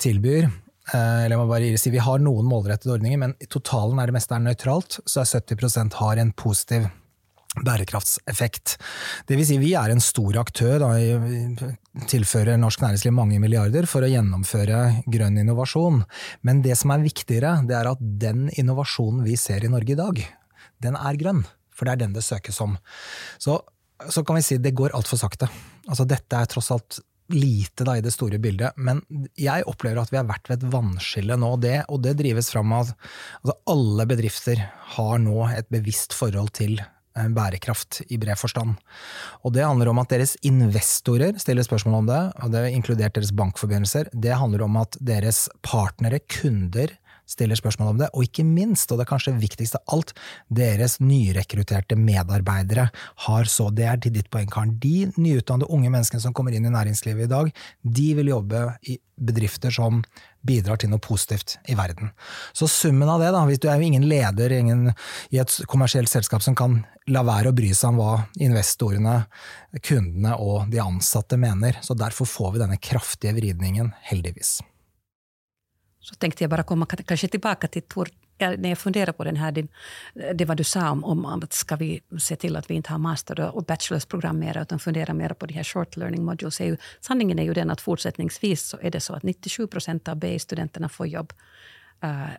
tilbyr, 0.00 0.48
eller 0.94 1.34
jeg 1.34 1.40
må 1.40 1.48
bare 1.50 1.74
si, 1.78 1.92
Vi 1.94 2.02
har 2.02 2.22
noen 2.22 2.48
målrettede 2.48 2.96
ordninger, 2.96 3.20
men 3.20 3.36
i 3.40 3.48
totalen 3.50 4.00
er 4.00 4.10
det 4.10 4.16
meste 4.16 4.34
er 4.34 4.42
nøytralt, 4.44 5.00
så 5.06 5.22
er 5.22 5.30
70% 5.40 5.98
har 6.00 6.22
en 6.22 6.32
positiv 6.32 6.88
bærekraftseffekt. 7.66 8.76
Det 9.26 9.34
vil 9.38 9.46
si, 9.46 9.56
vi 9.58 9.72
er 9.78 9.90
en 9.90 10.02
stor 10.02 10.36
aktør, 10.38 10.84
da, 10.84 11.70
tilfører 12.10 12.60
norsk 12.60 12.84
næringsliv 12.84 13.14
mange 13.16 13.40
milliarder 13.42 13.88
for 13.90 14.06
å 14.06 14.10
gjennomføre 14.10 15.02
grønn 15.10 15.40
innovasjon. 15.42 16.04
Men 16.46 16.62
det 16.62 16.78
som 16.78 16.94
er 16.94 17.02
viktigere, 17.02 17.56
det 17.66 17.74
er 17.80 17.90
at 17.90 18.04
den 18.22 18.46
innovasjonen 18.54 19.24
vi 19.26 19.34
ser 19.40 19.66
i 19.66 19.72
Norge 19.72 19.96
i 19.96 19.98
dag, 19.98 20.22
den 20.80 20.96
er 20.98 21.18
grønn. 21.20 21.42
For 21.74 21.88
det 21.88 21.96
er 21.96 22.02
den 22.04 22.14
det 22.14 22.22
søkes 22.26 22.60
om. 22.62 22.76
Så, 23.40 23.58
så 24.12 24.22
kan 24.26 24.38
vi 24.38 24.44
si 24.46 24.60
det 24.62 24.76
går 24.78 24.94
altfor 24.96 25.18
sakte. 25.18 25.50
Altså, 25.88 26.06
dette 26.06 26.38
er 26.38 26.50
tross 26.50 26.70
alt 26.74 27.00
lite 27.34 27.86
da, 27.86 27.96
i 27.96 28.04
det 28.04 28.12
store 28.14 28.40
bildet, 28.42 28.76
men 28.76 29.02
jeg 29.38 29.66
opplever 29.70 30.02
at 30.02 30.12
vi 30.12 30.18
har 30.20 30.28
vært 30.28 30.50
ved 30.50 30.60
et 30.60 30.70
vannskille 30.72 31.36
nå, 31.40 31.54
det, 31.62 31.80
og 31.88 32.02
det 32.04 32.16
drives 32.20 32.50
fram 32.52 32.72
av 32.76 32.92
altså 33.40 33.56
alle 33.72 34.06
bedrifter 34.10 34.62
har 34.96 35.20
nå 35.22 35.36
et 35.54 35.68
bevisst 35.72 36.16
forhold 36.16 36.52
til 36.58 36.78
eh, 36.80 37.28
bærekraft 37.36 38.02
i 38.08 38.18
bred 38.20 38.38
forstand. 38.40 38.76
Og 39.44 39.54
det 39.56 39.66
handler 39.66 39.92
om 39.92 40.02
at 40.02 40.12
deres 40.12 40.36
investorer 40.46 41.38
stiller 41.42 41.66
spørsmål 41.66 42.00
om 42.02 42.10
det, 42.10 42.22
og 42.42 42.54
det 42.54 42.64
har 42.64 42.78
inkludert 42.78 43.16
deres 43.18 43.34
bankforbindelser. 43.36 44.10
Det 44.12 44.36
handler 44.36 44.66
om 44.66 44.80
at 44.82 44.98
deres 45.00 45.46
partnere, 45.66 46.22
kunder, 46.40 46.96
stiller 47.30 47.58
spørsmål 47.58 47.92
om 47.92 48.00
det, 48.02 48.10
og 48.14 48.26
ikke 48.26 48.44
minst, 48.46 48.90
og 48.90 49.00
det 49.00 49.08
kanskje 49.10 49.36
viktigste 49.40 49.80
av 49.80 49.96
alt, 49.96 50.14
deres 50.50 50.98
nyrekrutterte 51.02 51.98
medarbeidere 51.98 52.88
har 53.26 53.50
så 53.50 53.68
Det 53.70 53.86
er 53.86 54.00
til 54.02 54.12
ditt 54.12 54.30
poeng, 54.30 54.48
Karen. 54.50 54.74
De 54.82 55.12
nyutdannede 55.16 55.70
unge 55.70 55.90
menneskene 55.92 56.20
som 56.20 56.34
kommer 56.34 56.52
inn 56.52 56.66
i 56.66 56.72
næringslivet 56.72 57.28
i 57.28 57.30
dag, 57.30 57.52
de 57.82 58.08
vil 58.18 58.32
jobbe 58.32 58.64
i 58.90 58.98
bedrifter 59.20 59.72
som 59.72 60.02
bidrar 60.46 60.80
til 60.80 60.90
noe 60.90 61.02
positivt 61.02 61.58
i 61.68 61.76
verden. 61.78 62.10
Så 62.56 62.68
summen 62.70 63.08
av 63.08 63.20
det, 63.22 63.30
da, 63.34 63.44
hvis 63.48 63.60
du 63.60 63.68
er 63.68 63.78
jo 63.78 63.90
ingen 63.90 64.06
leder 64.08 64.54
ingen, 64.56 64.88
i 65.30 65.40
et 65.42 65.56
kommersielt 65.70 66.10
selskap 66.10 66.44
som 66.44 66.56
kan 66.58 66.80
la 67.10 67.22
være 67.26 67.52
å 67.52 67.56
bry 67.56 67.72
seg 67.76 67.92
om 67.92 68.00
hva 68.00 68.16
investorene, 68.40 69.16
kundene 69.84 70.36
og 70.40 70.72
de 70.72 70.82
ansatte 70.82 71.38
mener, 71.40 71.78
så 71.84 71.96
derfor 71.98 72.28
får 72.28 72.56
vi 72.56 72.64
denne 72.64 72.80
kraftige 72.80 73.36
vridningen, 73.36 73.92
heldigvis. 74.10 74.58
Så 76.00 76.14
tänkte 76.14 76.44
jag 76.44 76.50
bara 76.50 76.62
komma 76.62 76.86
kanske 76.86 77.28
tillbaka 77.28 77.68
till 77.68 77.82
Tor, 77.82 78.08
när 78.38 78.68
jag 78.68 78.78
funderar 78.78 79.12
på 79.12 79.24
den 79.24 79.36
här, 79.36 79.52
din, 79.52 79.68
det 80.34 80.44
vad 80.44 80.56
du 80.56 80.64
sa 80.64 80.90
om, 80.90 81.04
om 81.04 81.24
att 81.24 81.52
ska 81.52 81.76
vi 81.76 82.00
se 82.18 82.36
till 82.36 82.56
att 82.56 82.70
vi 82.70 82.74
inte 82.74 82.90
har 82.90 82.98
master 82.98 83.40
och 83.40 83.64
bachelorsprogram 83.64 84.38
mer, 84.38 84.62
utan 84.62 84.78
fundera 84.78 85.14
mer 85.14 85.28
på 85.28 85.46
de 85.46 85.54
här 85.54 85.64
short 85.64 85.96
learning 85.96 86.24
modules. 86.24 86.60
Är 86.60 86.64
ju, 86.64 86.76
sanningen 87.00 87.38
är 87.38 87.42
ju 87.42 87.54
den 87.54 87.70
att 87.70 87.80
fortsättningsvis 87.80 88.62
så 88.62 88.78
är 88.82 88.90
det 88.90 89.00
så 89.00 89.14
att 89.14 89.22
97 89.22 89.66
procent 89.66 90.08
av 90.08 90.16
BI-studenterna 90.16 90.88
får 90.88 91.06
jobb 91.06 91.32
uh, 92.04 92.30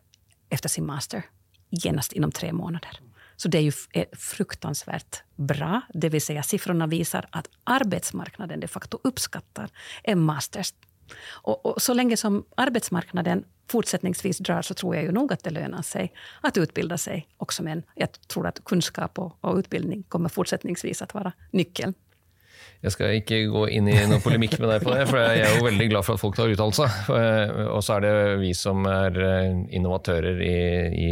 efter 0.50 0.70
sin 0.70 0.86
master 0.86 1.24
genast 1.70 2.14
inom 2.14 2.32
tre 2.32 2.54
månader. 2.54 3.00
Så 3.36 3.48
det 3.48 3.58
är 3.58 3.62
ju 3.62 3.72
fruktansvärt 4.18 5.24
bra. 5.36 5.82
Det 5.94 6.10
vill 6.10 6.22
säga 6.22 6.44
siffrorna 6.44 6.88
visar 6.88 7.26
att 7.30 7.50
arbetsmarknaden 7.64 8.60
de 8.60 8.68
facto 8.68 9.00
uppskattar 9.04 9.70
en 10.04 10.20
masters 10.20 10.74
och, 11.20 11.66
och, 11.66 11.82
så 11.82 11.94
länge 11.94 12.18
som 12.18 12.46
arbetsmarknaden 12.56 13.44
fortsättningsvis 13.68 14.38
drar 14.38 14.62
så 14.62 14.74
tror 14.74 14.96
jag 14.96 15.04
ju 15.04 15.12
nog 15.12 15.34
att 15.34 15.44
det 15.44 15.50
lönar 15.50 15.82
sig 15.82 16.14
att 16.42 16.58
utbilda 16.58 16.98
sig 16.98 17.28
också. 17.38 17.64
Men 17.64 17.84
jag 17.96 18.10
tror 18.28 18.48
att 18.48 18.66
kunskap 18.66 19.20
och, 19.20 19.38
och 19.42 19.58
utbildning 19.58 20.04
kommer 20.04 20.30
fortsättningsvis 20.30 21.02
att 21.02 21.14
vara 21.14 21.34
nyckeln. 21.52 21.94
Jeg 22.82 22.96
skal 22.96 23.12
ikke 23.20 23.38
gå 23.54 23.68
inn 23.78 23.86
i 23.92 23.94
noen 24.10 24.24
polemikk 24.24 24.56
med 24.58 24.72
deg 24.72 24.82
på 24.82 24.94
det, 24.96 25.04
for 25.06 25.22
jeg 25.22 25.44
er 25.46 25.52
jo 25.54 25.66
veldig 25.68 25.86
glad 25.92 26.06
for 26.06 26.18
at 26.18 26.22
folk 26.24 26.38
tar 26.38 26.50
uttalelse. 26.50 26.88
Og 27.76 27.84
så 27.86 27.98
er 28.00 28.06
det 28.08 28.14
vi 28.42 28.50
som 28.58 28.88
er 28.90 29.20
eh, 29.22 29.60
innovatører 29.78 30.42
i, 30.42 30.56
i, 30.90 31.12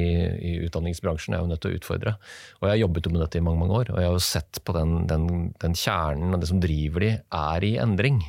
i, 0.49 0.53
utdanningsbransjen, 0.65 1.35
er 1.37 1.43
jo 1.43 1.51
nødt 1.51 1.61
til 1.61 1.75
å 1.75 1.77
utfordre. 1.77 2.15
Og 2.57 2.65
jeg 2.65 2.73
har 2.73 2.81
jobbet 2.81 3.05
jo 3.05 3.13
med 3.13 3.21
dette 3.21 3.37
i 3.37 3.45
mange 3.45 3.61
mange 3.61 3.77
år, 3.83 3.93
og 3.93 4.01
jeg 4.01 4.09
har 4.09 4.17
jo 4.17 4.25
sett 4.31 4.61
på 4.65 4.73
den, 4.79 4.95
den, 5.11 5.29
den 5.61 5.77
kjernen 5.77 6.33
og 6.33 6.41
det 6.41 6.49
som 6.49 6.63
driver 6.63 7.05
de, 7.05 7.13
er 7.37 7.67
i 7.69 7.75
endring. 7.85 8.23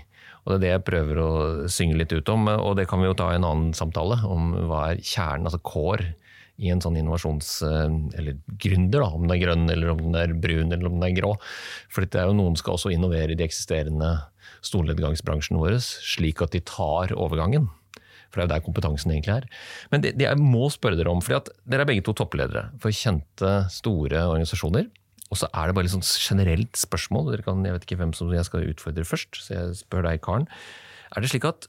Og 0.50 0.58
Det 0.58 0.58
er 0.58 0.62
det 0.64 0.72
jeg 0.72 0.86
prøver 0.88 1.20
å 1.22 1.30
synge 1.70 1.98
litt 2.00 2.12
ut 2.12 2.30
om, 2.32 2.48
og 2.50 2.74
det 2.78 2.88
kan 2.90 2.98
vi 2.98 3.06
jo 3.06 3.14
ta 3.14 3.28
i 3.30 3.38
en 3.38 3.46
annen 3.46 3.74
samtale. 3.76 4.18
Om 4.26 4.50
hva 4.66 4.88
er 4.90 5.02
kjernen, 5.04 5.46
altså 5.46 5.62
core, 5.62 6.14
i 6.60 6.68
en 6.72 6.82
sånn 6.82 6.98
innovasjons... 7.00 7.52
Eh, 7.64 7.94
eller 8.20 8.40
gründer, 8.60 9.00
da, 9.00 9.08
om 9.14 9.24
den 9.24 9.36
er 9.36 9.42
grønn, 9.44 9.66
eller 9.72 9.94
om 9.94 10.02
den 10.02 10.18
er 10.18 10.34
brun 10.36 10.74
eller 10.74 10.90
om 10.90 10.98
den 10.98 11.08
er 11.08 11.16
grå. 11.16 11.34
For 11.92 12.04
det 12.04 12.20
er 12.20 12.28
jo 12.28 12.36
noen 12.36 12.58
skal 12.60 12.76
også 12.76 12.92
innovere 12.92 13.32
i 13.32 13.38
de 13.38 13.46
eksisterende 13.46 14.12
stolnedgangsbransjene 14.66 15.60
våre, 15.60 15.78
slik 15.80 16.42
at 16.44 16.52
de 16.52 16.60
tar 16.68 17.14
overgangen. 17.16 17.70
For 18.30 18.38
det 18.38 18.44
er 18.44 18.48
jo 18.48 18.52
der 18.52 18.66
kompetansen 18.66 19.14
egentlig 19.14 19.38
er. 19.38 19.46
Men 19.90 20.04
det, 20.04 20.14
det 20.20 20.28
jeg 20.28 20.42
må 20.42 20.68
spørre 20.70 20.98
dere 20.98 21.12
om, 21.12 21.22
for 21.24 21.40
dere 21.64 21.86
er 21.86 21.88
begge 21.88 22.04
to 22.06 22.14
toppledere 22.18 22.68
for 22.82 22.94
kjente, 22.94 23.54
store 23.72 24.26
organisasjoner. 24.28 24.90
Og 25.30 25.38
så 25.38 25.48
er 25.54 25.68
det 25.68 25.76
bare 25.76 25.86
litt 25.86 25.94
sånn 25.94 26.06
generelt 26.06 26.78
spørsmål. 26.78 27.36
Kan, 27.46 27.62
jeg 27.66 27.76
vet 27.76 27.86
ikke 27.86 28.00
hvem 28.00 28.14
som 28.16 28.32
jeg 28.34 28.46
skal 28.48 28.66
utfordre 28.66 29.06
først, 29.06 29.38
så 29.38 29.54
jeg 29.54 29.76
spør 29.84 30.08
deg, 30.08 30.22
Karen. 30.24 30.48
Er 31.14 31.22
det 31.22 31.30
slik 31.30 31.46
at 31.46 31.68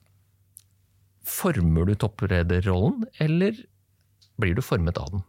former 1.28 1.86
du 1.86 1.94
topplederrollen, 2.02 3.06
eller 3.22 3.60
blir 4.42 4.58
du 4.58 4.64
formet 4.66 4.98
av 4.98 5.14
den? 5.14 5.26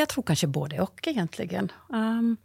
Jeg 0.00 0.08
tror 0.08 0.24
kanskje 0.30 0.48
både 0.48 0.80
og, 0.80 0.96
egentlig. 1.04 1.50
Um, 1.92 2.38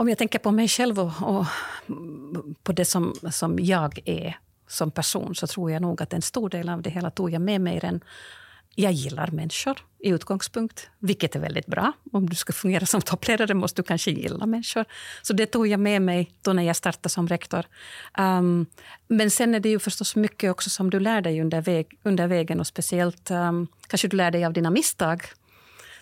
om 0.00 0.08
jeg 0.08 0.20
tenker 0.20 0.40
på 0.40 0.52
meg 0.56 0.72
selv 0.72 1.02
og, 1.02 1.20
og 1.20 2.56
på 2.64 2.74
det 2.76 2.86
som, 2.88 3.10
som, 3.28 3.58
jeg 3.60 4.04
er 4.08 4.40
som 4.66 4.90
person, 4.90 5.36
så 5.36 5.48
tror 5.50 5.74
jeg 5.74 5.84
nok 5.84 6.06
at 6.06 6.16
en 6.16 6.24
stor 6.24 6.48
del 6.56 6.72
av 6.72 6.80
det 6.84 6.94
hele 6.96 7.12
tok 7.12 7.36
jeg 7.36 7.44
med 7.44 7.64
meg 7.64 7.82
den 7.84 8.00
jeg 8.76 8.92
gillar 8.92 9.30
mennesker 9.32 9.78
i 9.98 10.10
utgangspunkt, 10.12 10.90
vilket 10.98 11.36
är 11.36 11.40
väldigt 11.40 11.66
bra. 11.66 11.92
Om 12.12 12.28
du 12.28 12.36
ska 12.36 12.52
fungera 12.52 12.86
som 12.86 13.02
toppledare 13.02 13.54
måste 13.54 13.82
du 13.82 13.86
kanske 13.86 14.10
gilla 14.10 14.46
människor. 14.46 14.84
Så 15.22 15.32
det 15.32 15.46
tog 15.46 15.66
jag 15.66 15.80
med 15.80 16.02
mig 16.02 16.30
då 16.42 16.52
när 16.52 16.62
jag 16.62 16.76
som 17.10 17.28
rektor. 17.28 17.64
Um, 18.18 18.66
men 19.08 19.30
sen 19.30 19.54
är 19.54 19.60
det 19.60 19.68
ju 19.68 19.78
förstås 19.78 20.16
mycket 20.16 20.50
också 20.50 20.70
som 20.70 20.90
du 20.90 21.00
lär 21.00 21.20
dig 21.20 21.40
under, 21.40 21.60
väg, 21.60 21.86
under 22.02 22.26
vägen 22.26 22.60
och 22.60 22.66
speciellt 22.66 23.30
um, 23.30 23.66
kanske 23.86 24.08
du 24.08 24.16
lär 24.16 24.30
dig 24.30 24.44
av 24.44 24.52
dina 24.52 24.70
misstag 24.70 25.22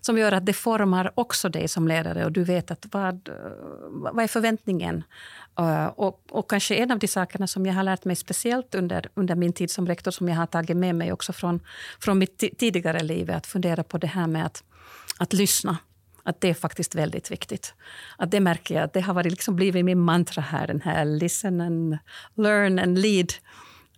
som 0.04 0.18
gjør 0.18 0.36
at 0.36 0.44
det 0.44 0.56
former 0.56 1.08
også 1.20 1.48
deg 1.52 1.68
som 1.72 1.86
leder, 1.88 2.18
og 2.26 2.34
du 2.36 2.42
vet 2.44 2.70
at 2.74 2.88
hva, 2.92 3.12
hva 3.14 4.12
er 4.20 4.30
forventningen? 4.30 5.00
Og, 5.62 6.18
og, 6.34 6.44
kanskje 6.50 6.80
en 6.82 6.92
av 6.92 7.00
de 7.00 7.08
sakene 7.08 7.48
som 7.48 7.64
jeg 7.64 7.76
har 7.76 7.86
lært 7.86 8.04
meg 8.10 8.18
spesielt 8.18 8.74
under, 8.76 9.06
under 9.16 9.38
min 9.38 9.54
tid 9.56 9.72
som 9.72 9.88
rektor, 9.88 10.12
som 10.12 10.28
jeg 10.28 10.36
har 10.36 10.50
tatt 10.52 10.72
med 10.74 10.98
meg 10.98 11.14
også 11.14 11.32
fra, 11.36 11.54
fra 12.02 12.16
mitt 12.18 12.36
tidligere 12.42 13.04
liv, 13.06 13.30
er 13.30 13.40
å 13.40 13.48
fundere 13.48 13.86
på 13.86 14.02
det 14.02 14.12
her 14.16 14.28
med 14.30 14.50
at, 14.50 14.62
at 15.24 15.36
lyssna. 15.36 15.78
at 16.24 16.40
det 16.40 16.50
er 16.50 16.56
faktisk 16.56 16.94
veldig 16.96 17.20
viktig. 17.28 17.58
At 18.18 18.30
det 18.32 18.40
merker 18.40 18.74
jeg. 18.74 18.92
det 18.94 19.02
har 19.04 19.22
liksom 19.24 19.56
blivit 19.56 19.84
min 19.84 20.00
mantra 20.00 20.42
her. 20.42 20.66
den 20.66 20.80
her 20.80 21.04
listen 21.04 21.60
and 21.60 21.98
learn 22.36 22.78
and 22.78 22.98
lead. 22.98 23.34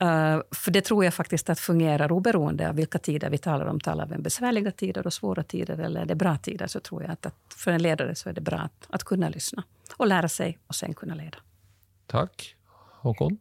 Uh, 0.03 0.43
för 0.51 0.71
det 0.71 0.81
tror 0.81 1.05
jag 1.05 1.15
faktiskt 1.15 1.51
att 1.51 1.61
fungerar 1.61 2.13
oberoende 2.13 2.69
av 2.69 2.75
vilka 2.75 2.99
tider 2.99 3.31
vi 3.31 3.39
talar 3.39 3.67
om. 3.67 3.81
Talar 3.81 4.07
vi 4.07 4.15
om 4.15 4.23
besvärliga 4.23 4.71
tider 4.71 5.07
och 5.07 5.13
svåra 5.13 5.43
tider 5.43 5.79
eller 5.79 6.01
är 6.01 6.07
det 6.07 6.15
bra 6.15 6.37
tider 6.37 6.67
så 6.67 6.81
tror 6.81 7.03
jag 7.03 7.13
att, 7.13 7.27
att 7.27 7.35
för 7.57 7.73
en 7.73 7.83
ledare 7.83 8.15
så 8.15 8.29
är 8.29 8.33
det 8.33 8.41
bra 8.41 8.59
att, 8.59 8.87
att 8.91 9.05
kunna 9.05 9.29
lyssna 9.29 9.65
och 9.97 10.07
lära 10.07 10.29
sig 10.29 10.59
och 10.67 10.75
sen 10.75 10.95
kunna 10.95 11.15
leda. 11.15 11.39
Tack. 12.07 12.57
Håkon? 12.91 13.39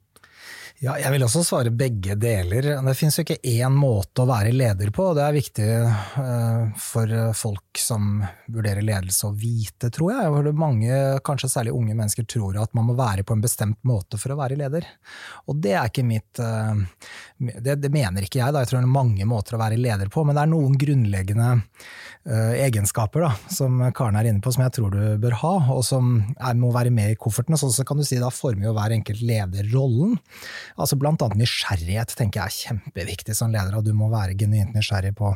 Ja, 0.84 0.98
jeg 1.00 1.08
vil 1.14 1.24
også 1.24 1.40
svare 1.48 1.72
begge 1.72 2.18
deler. 2.20 2.66
Det 2.84 2.94
finnes 3.00 3.16
jo 3.16 3.24
ikke 3.24 3.38
én 3.48 3.72
måte 3.72 4.26
å 4.26 4.28
være 4.28 4.52
leder 4.52 4.90
på, 4.92 5.06
og 5.08 5.16
det 5.16 5.24
er 5.24 5.36
viktig 5.38 5.68
uh, 5.72 6.74
for 6.84 7.14
folk 7.40 7.80
som 7.80 8.20
vurderer 8.52 8.84
ledelse 8.84 9.30
å 9.30 9.32
vite, 9.40 9.88
tror 9.96 10.12
jeg. 10.12 10.34
For 10.34 10.50
mange, 10.60 10.98
kanskje 11.24 11.52
særlig 11.54 11.76
unge 11.78 11.96
mennesker, 11.96 12.28
tror 12.28 12.60
at 12.60 12.76
man 12.76 12.90
må 12.90 12.98
være 13.00 13.24
på 13.24 13.38
en 13.38 13.46
bestemt 13.46 13.80
måte 13.88 14.20
for 14.20 14.36
å 14.36 14.40
være 14.42 14.58
leder. 14.60 14.90
Og 15.48 15.62
det 15.64 15.78
er 15.78 15.88
ikke 15.88 16.04
mitt 16.10 16.44
uh, 16.44 16.76
det, 17.40 17.78
det, 17.80 17.94
mener 17.94 18.28
ikke 18.28 18.42
jeg, 18.42 18.52
da. 18.52 18.66
Jeg 18.66 18.74
tror 18.74 18.82
det 18.82 18.90
er 18.90 18.98
mange 18.98 19.30
måter 19.32 19.56
å 19.56 19.62
være 19.64 19.80
leder 19.80 20.12
på, 20.12 20.28
men 20.28 20.36
det 20.36 20.44
er 20.44 20.52
noen 20.52 20.76
grunnleggende 20.80 21.50
uh, 21.56 22.54
egenskaper 22.60 23.30
da, 23.30 23.32
som 23.48 23.80
Karen 23.96 24.20
er 24.20 24.28
inne 24.28 24.44
på, 24.44 24.52
som 24.52 24.68
jeg 24.68 24.76
tror 24.76 24.92
du 24.92 25.24
bør 25.24 25.40
ha, 25.40 25.56
og 25.76 25.84
som 25.88 26.18
er, 26.36 26.60
må 26.60 26.76
være 26.76 26.92
med 26.92 27.16
i 27.16 27.20
kofferten. 27.20 27.56
Sånn 27.64 27.74
så 27.76 27.88
kan 27.88 28.00
du 28.00 28.04
si 28.04 28.20
da 28.20 28.34
former 28.34 28.74
jo 28.74 28.76
hver 28.76 29.00
enkelt 29.00 29.24
leder 29.24 29.72
rollen. 29.72 30.20
Altså 30.76 30.98
Blant 31.00 31.24
annet 31.26 31.44
nysgjerrighet 31.44 32.16
tenker 32.18 32.42
jeg 32.42 32.46
er 32.46 32.60
kjempeviktig 32.66 33.38
som 33.38 33.54
leder, 33.54 33.78
og 33.78 33.86
du 33.86 33.94
må 33.98 34.10
være 34.14 34.38
genuint 34.40 34.76
nysgjerrig 34.76 35.16
på 35.18 35.32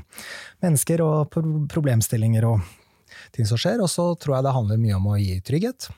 mennesker 0.65 1.03
og 1.05 1.39
problemstillinger 1.71 2.47
og 2.49 2.61
ting 3.35 3.47
som 3.49 3.59
skjer. 3.59 3.81
Og 3.83 3.91
så 3.91 4.11
tror 4.19 4.37
jeg 4.39 4.47
det 4.47 4.55
handler 4.57 4.81
mye 4.81 4.99
om 4.99 5.09
å 5.13 5.19
gi 5.19 5.39
trygghet 5.45 5.89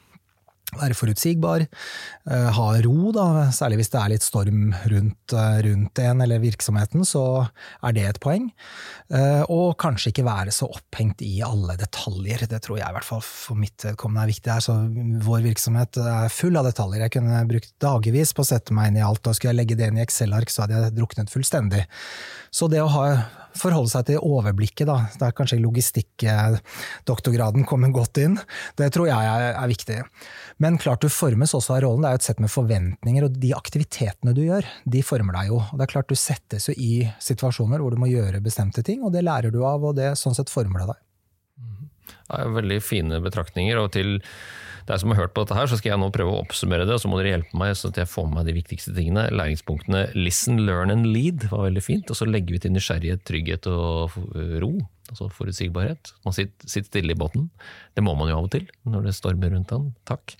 være 0.80 0.96
forutsigbar, 0.96 1.66
eh, 2.32 2.50
ha 2.56 2.68
ro, 2.86 3.12
da, 3.16 3.26
særlig 3.52 3.82
hvis 3.82 3.92
det 3.92 4.00
er 4.00 4.12
litt 4.14 4.26
storm 4.26 4.72
rundt, 4.92 5.34
eh, 5.36 5.58
rundt, 5.68 6.00
en 6.00 6.22
eller 6.24 6.40
virksomheten, 6.40 7.04
så 7.08 7.50
er 7.84 7.92
det 7.94 8.06
et 8.08 8.20
poeng. 8.24 8.50
Eh, 9.12 9.44
og 9.50 9.78
kanskje 9.78 10.14
ikke 10.14 10.28
være 10.28 10.54
så 10.56 10.70
opphengt 10.72 11.22
i 11.22 11.42
alle 11.44 11.76
detaljer, 11.76 12.48
det 12.48 12.62
tror 12.64 12.80
jeg 12.80 12.88
i 12.88 12.98
hvert 12.98 13.08
fall 13.08 13.24
for 13.26 13.60
mitt 13.60 13.84
vedkommende 13.84 14.24
er 14.24 14.32
viktig. 14.32 14.52
her, 14.52 14.60
så 14.60 14.80
Vår 15.22 15.42
virksomhet 15.44 15.98
er 15.98 16.30
full 16.30 16.56
av 16.58 16.66
detaljer. 16.66 17.02
Jeg 17.02 17.12
kunne 17.12 17.48
brukt 17.48 17.74
dagevis 17.80 18.34
på 18.34 18.42
å 18.42 18.48
sette 18.48 18.74
meg 18.74 18.88
inn 18.88 18.98
i 18.98 19.06
alt, 19.06 19.28
og 19.28 19.36
skulle 19.36 19.54
jeg 19.54 19.60
legge 19.60 19.78
det 19.78 19.88
inn 19.92 19.98
i 19.98 20.06
Excel-ark, 20.06 20.50
så 20.50 20.64
hadde 20.64 20.80
jeg 20.80 20.96
druknet 20.96 21.30
fullstendig. 21.30 21.86
Så 22.52 22.70
det 22.72 22.82
å 22.82 22.88
ha 22.88 23.06
forholde 23.58 23.90
seg 23.92 24.06
til 24.08 24.24
overblikket, 24.24 24.88
da. 24.90 24.98
Der 25.22 25.32
kanskje 25.36 25.62
logistikkdoktorgraden 25.62 27.66
kommer 27.70 27.90
godt 27.94 28.18
inn. 28.22 28.36
Det 28.80 28.88
tror 28.96 29.08
jeg 29.10 29.22
er, 29.32 29.70
viktig. 29.72 30.00
Men 30.62 30.80
klart 30.82 31.04
du 31.04 31.10
formes 31.12 31.56
også 31.58 31.72
av 31.78 31.82
rollen. 31.86 32.04
Det 32.04 32.10
er 32.10 32.16
jo 32.16 32.22
et 32.22 32.30
sett 32.30 32.44
med 32.44 32.54
forventninger, 32.54 33.22
og 33.28 33.32
de 33.42 33.52
aktivitetene 33.58 34.32
du 34.38 34.44
gjør, 34.46 34.64
de 34.96 35.02
former 35.06 35.34
deg 35.40 35.46
jo. 35.54 35.60
Og 35.64 35.76
det 35.78 35.84
er 35.88 35.94
klart 35.94 36.12
du 36.12 36.18
settes 36.20 36.64
jo 36.70 36.74
i 36.78 36.94
situasjoner 37.24 37.80
hvor 37.82 37.92
du 37.94 38.00
må 38.02 38.08
gjøre 38.12 38.44
bestemte 38.44 38.82
ting, 38.86 39.00
og 39.06 39.12
det 39.16 39.28
lærer 39.28 39.52
du 39.54 39.60
av, 39.68 39.80
og 39.84 39.94
det 40.00 40.10
sånn 40.20 40.38
sett 40.38 40.54
former 40.54 40.80
det 40.84 40.90
deg. 40.94 41.00
Det 42.32 42.38
er 42.40 42.56
veldig 42.56 42.80
fine 42.84 43.16
betraktninger. 43.24 43.76
og 43.78 43.88
til 43.96 44.10
deg 44.88 45.02
som 45.02 45.14
har 45.14 45.24
hørt 45.24 45.36
på 45.36 45.46
dette 45.46 45.58
her, 45.58 45.70
så 45.70 45.80
skal 45.80 45.94
jeg 45.94 46.02
nå 46.02 46.12
prøve 46.14 46.34
å 46.34 46.42
oppsummere 46.44 46.88
det, 46.88 46.96
og 46.96 47.04
så 47.04 47.12
må 47.12 47.20
dere 47.20 47.36
hjelpe 47.36 47.60
meg 47.60 47.76
så 47.78 47.92
at 47.92 48.00
jeg 48.02 48.12
får 48.12 48.30
med 48.30 48.40
meg 48.40 48.50
de 48.50 48.58
viktigste 48.58 48.96
tingene. 48.96 49.28
Læringspunktene 49.36 50.08
listen, 50.18 50.64
learn 50.68 50.94
and 50.94 51.12
lead 51.12 51.48
var 51.52 51.68
veldig 51.68 51.86
fint, 51.86 52.12
og 52.12 52.20
så 52.20 52.28
legger 52.30 52.58
vi 52.58 52.64
til 52.64 52.76
nysgjerrighet, 52.76 53.26
trygghet 53.28 53.70
og 53.72 54.18
ro. 54.64 54.74
Altså 55.12 55.28
forutsigbarhet. 55.36 56.14
Man 56.24 56.36
sitter, 56.36 56.70
sitter 56.72 56.88
stille 56.88 57.12
i 57.12 57.20
båten. 57.20 57.50
Det 57.98 58.04
må 58.06 58.14
man 58.16 58.30
jo 58.32 58.38
av 58.38 58.46
og 58.48 58.54
til 58.54 58.70
når 58.88 59.10
det 59.10 59.16
stormer 59.18 59.52
rundt 59.52 59.74
den. 59.74 59.90
Takk. 60.08 60.38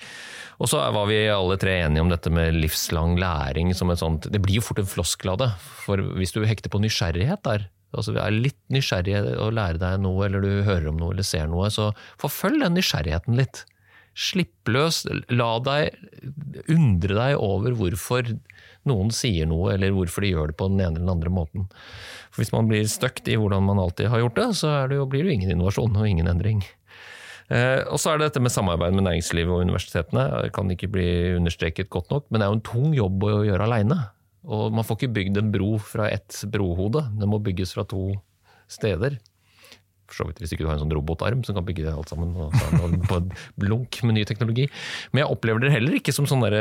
Og 0.64 0.72
så 0.72 0.80
var 0.96 1.10
vi 1.10 1.20
alle 1.34 1.58
tre 1.60 1.74
enige 1.82 2.06
om 2.06 2.12
dette 2.12 2.32
med 2.32 2.56
livslang 2.56 3.18
læring 3.20 3.74
som 3.76 3.92
et 3.92 4.00
sånt 4.00 4.30
Det 4.32 4.40
blir 4.40 4.62
jo 4.62 4.64
fort 4.64 4.80
en 4.80 5.40
det. 5.42 5.50
For 5.84 6.00
hvis 6.16 6.32
du 6.32 6.46
hekter 6.48 6.72
på 6.72 6.80
nysgjerrighet 6.80 7.44
der, 7.44 7.68
altså 7.92 8.16
er 8.16 8.32
litt 8.32 8.60
nysgjerrig 8.72 9.18
å 9.44 9.50
lære 9.52 9.82
deg 9.82 10.00
noe, 10.06 10.24
eller 10.26 10.44
du 10.44 10.64
hører 10.64 10.88
om 10.92 11.00
noe 11.02 11.12
eller 11.16 11.28
ser 11.28 11.52
noe, 11.52 11.68
så 11.74 11.92
forfølg 12.22 12.64
den 12.64 12.78
nysgjerrigheten 12.80 13.36
litt. 13.40 13.66
Slipp 14.18 14.68
løs. 14.72 15.06
La 15.32 15.54
deg 15.64 15.96
undre 16.72 17.16
deg 17.18 17.38
over 17.40 17.76
hvorfor 17.80 18.28
noen 18.90 19.12
sier 19.14 19.48
noe, 19.50 19.76
eller 19.76 19.94
hvorfor 19.96 20.26
de 20.26 20.34
gjør 20.34 20.52
det 20.52 20.58
på 20.60 20.68
den 20.72 20.82
ene 20.82 20.96
eller 20.96 21.06
den 21.06 21.14
andre 21.14 21.34
måten. 21.34 21.68
For 22.32 22.42
Hvis 22.42 22.54
man 22.54 22.70
blir 22.70 22.88
støkt 22.90 23.30
i 23.30 23.38
hvordan 23.40 23.68
man 23.68 23.82
alltid 23.82 24.10
har 24.12 24.24
gjort 24.24 24.40
det, 24.40 24.48
så 24.58 24.74
det 24.90 24.98
jo, 24.98 25.08
blir 25.10 25.24
det 25.24 25.32
jo 25.32 25.38
ingen 25.40 25.54
innovasjon 25.56 25.98
og 25.98 26.08
ingen 26.08 26.30
endring. 26.32 26.64
Eh, 27.52 27.82
og 27.92 28.00
så 28.00 28.14
er 28.14 28.20
det 28.20 28.30
dette 28.30 28.44
med 28.44 28.54
samarbeid 28.54 28.96
med 28.96 29.06
næringslivet 29.10 29.52
og 29.52 29.66
universitetene. 29.68 30.26
Det 30.48 30.54
kan 30.56 30.72
ikke 30.72 30.92
bli 30.92 31.10
understreket 31.38 31.92
godt 31.94 32.12
nok, 32.14 32.30
men 32.30 32.40
det 32.40 32.48
er 32.48 32.54
jo 32.54 32.60
en 32.60 32.68
tung 32.72 32.98
jobb 32.98 33.28
å 33.28 33.42
gjøre 33.48 33.68
aleine. 33.68 34.00
Og 34.52 34.74
man 34.74 34.88
får 34.88 34.98
ikke 34.98 35.16
bygd 35.20 35.38
en 35.38 35.52
bro 35.54 35.76
fra 35.84 36.08
ett 36.10 36.40
brohode, 36.52 37.04
den 37.20 37.30
må 37.30 37.42
bygges 37.44 37.76
fra 37.76 37.86
to 37.86 38.16
steder 38.72 39.20
for 40.12 40.22
så 40.22 40.28
vidt 40.28 40.42
hvis 40.44 40.54
ikke 40.54 40.66
du 40.66 40.70
har 40.70 40.78
en 40.78 40.84
sånn 40.84 40.94
robotarm 40.94 41.46
som 41.48 41.58
kan 41.58 41.66
bygge 41.68 41.86
det 41.88 41.94
alt 41.96 42.12
sammen 42.12 42.36
på 43.08 43.20
en 43.20 43.32
blunk 43.62 44.02
med 44.06 44.20
ny 44.20 44.26
teknologi. 44.28 44.68
Men 45.12 45.24
jeg 45.24 45.32
opplever 45.34 45.64
dere 45.64 45.76
heller 45.78 45.98
ikke 45.98 46.14
som 46.16 46.28
sånne 46.30 46.52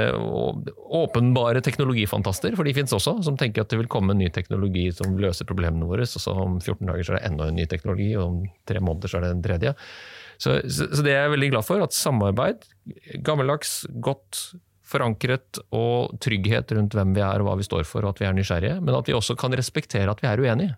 åpenbare 1.01 1.63
teknologifantaster, 1.67 2.57
for 2.59 2.69
de 2.69 2.75
finnes 2.77 2.95
også, 2.97 3.19
som 3.27 3.37
tenker 3.41 3.65
at 3.65 3.75
det 3.75 3.81
vil 3.83 3.91
komme 3.91 4.15
en 4.15 4.23
ny 4.23 4.31
teknologi 4.35 4.89
som 4.95 5.19
løser 5.21 5.49
problemene 5.49 5.89
våre, 5.91 6.07
og 6.07 6.25
så 6.25 6.35
om 6.35 6.59
14 6.63 6.87
dager 6.87 7.07
så 7.07 7.15
er 7.15 7.21
det 7.21 7.29
enda 7.33 7.51
en 7.51 7.61
ny 7.61 7.69
teknologi, 7.71 8.11
og 8.17 8.25
om 8.25 8.41
tre 8.69 8.83
måneder 8.85 9.11
så 9.13 9.21
er 9.21 9.27
det 9.27 9.35
en 9.35 9.45
tredje. 9.45 9.77
Så, 10.41 10.57
så, 10.73 10.89
så 10.89 11.05
det 11.05 11.13
er 11.13 11.27
jeg 11.27 11.37
veldig 11.37 11.53
glad 11.53 11.67
for, 11.67 11.85
at 11.85 11.97
samarbeid, 11.97 12.65
gammeldags, 13.27 13.83
godt 14.01 14.45
forankret 14.91 15.61
og 15.77 16.17
trygghet 16.23 16.73
rundt 16.75 16.97
hvem 16.97 17.13
vi 17.15 17.23
er 17.23 17.43
og 17.43 17.49
hva 17.49 17.59
vi 17.61 17.67
står 17.67 17.87
for, 17.89 18.05
og 18.05 18.15
at 18.15 18.23
vi 18.23 18.29
er 18.29 18.37
nysgjerrige, 18.37 18.79
men 18.83 18.97
at 18.97 19.11
vi 19.11 19.17
også 19.17 19.37
kan 19.39 19.55
respektere 19.57 20.11
at 20.11 20.23
vi 20.23 20.31
er 20.31 20.43
uenige. 20.43 20.77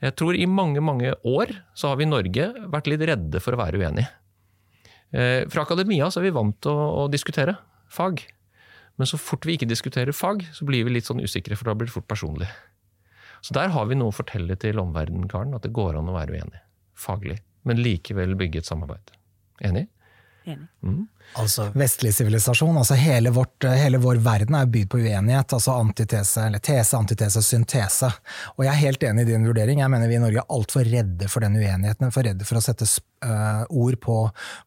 Jeg 0.00 0.16
tror 0.16 0.36
i 0.36 0.46
mange 0.48 0.80
mange 0.80 1.12
år 1.28 1.52
så 1.76 1.90
har 1.90 1.98
vi 2.00 2.06
i 2.06 2.10
Norge 2.10 2.46
vært 2.72 2.88
litt 2.88 3.04
redde 3.04 3.42
for 3.44 3.56
å 3.56 3.60
være 3.60 3.80
uenige. 3.82 4.08
Eh, 5.12 5.44
Fra 5.52 5.66
akademia 5.66 6.08
så 6.10 6.20
er 6.22 6.28
vi 6.30 6.36
vant 6.38 6.56
til 6.62 6.72
å, 6.72 6.86
å 7.02 7.08
diskutere 7.12 7.58
fag. 7.92 8.22
Men 8.96 9.08
så 9.08 9.20
fort 9.20 9.44
vi 9.48 9.56
ikke 9.56 9.68
diskuterer 9.68 10.16
fag, 10.16 10.42
så 10.56 10.66
blir 10.68 10.84
vi 10.86 10.94
litt 10.96 11.08
sånn 11.08 11.22
usikre, 11.24 11.56
for 11.56 11.70
da 11.70 11.76
blir 11.76 11.88
det 11.88 11.94
fort 11.94 12.08
personlig. 12.08 12.48
Så 13.40 13.54
der 13.56 13.72
har 13.72 13.86
vi 13.88 13.96
noe 13.96 14.12
å 14.12 14.16
fortelle 14.16 14.56
til 14.60 14.80
omverdenen, 14.80 15.28
Karen, 15.28 15.54
at 15.56 15.64
det 15.64 15.72
går 15.76 15.96
an 15.96 16.10
å 16.12 16.16
være 16.16 16.36
uenig. 16.36 16.60
Faglig. 17.00 17.38
Men 17.64 17.80
likevel 17.80 18.36
bygge 18.40 18.60
et 18.60 18.68
samarbeid. 18.68 19.12
Enig? 19.64 19.86
Enig. 20.48 20.68
Altså 21.38 21.68
vestlig 21.78 22.10
sivilisasjon, 22.16 22.78
altså 22.80 22.96
hele, 22.98 23.30
vårt, 23.30 23.64
hele 23.64 24.00
vår 24.02 24.18
verden 24.24 24.56
er 24.58 24.70
bydd 24.72 24.88
på 24.90 24.98
uenighet. 24.98 25.52
altså 25.52 25.76
Antitese, 25.76 26.46
eller 26.48 26.58
tese, 26.64 26.96
antitese, 26.96 27.42
syntese. 27.44 28.10
Og 28.56 28.64
jeg 28.64 28.72
er 28.72 28.80
helt 28.80 29.04
enig 29.10 29.26
i 29.26 29.30
din 29.32 29.46
vurdering. 29.46 29.82
Jeg 29.84 29.92
mener 29.92 30.10
vi 30.10 30.18
i 30.18 30.22
Norge 30.22 30.42
er 30.42 30.56
altfor 30.56 30.88
redde 30.88 31.28
for 31.30 31.46
den 31.46 31.58
uenigheten. 31.60 32.10
For 32.14 32.26
redde 32.26 32.48
for 32.48 32.58
å 32.58 32.64
sette 32.64 32.88
uh, 33.24 33.64
ord 33.68 33.98
på, 34.00 34.16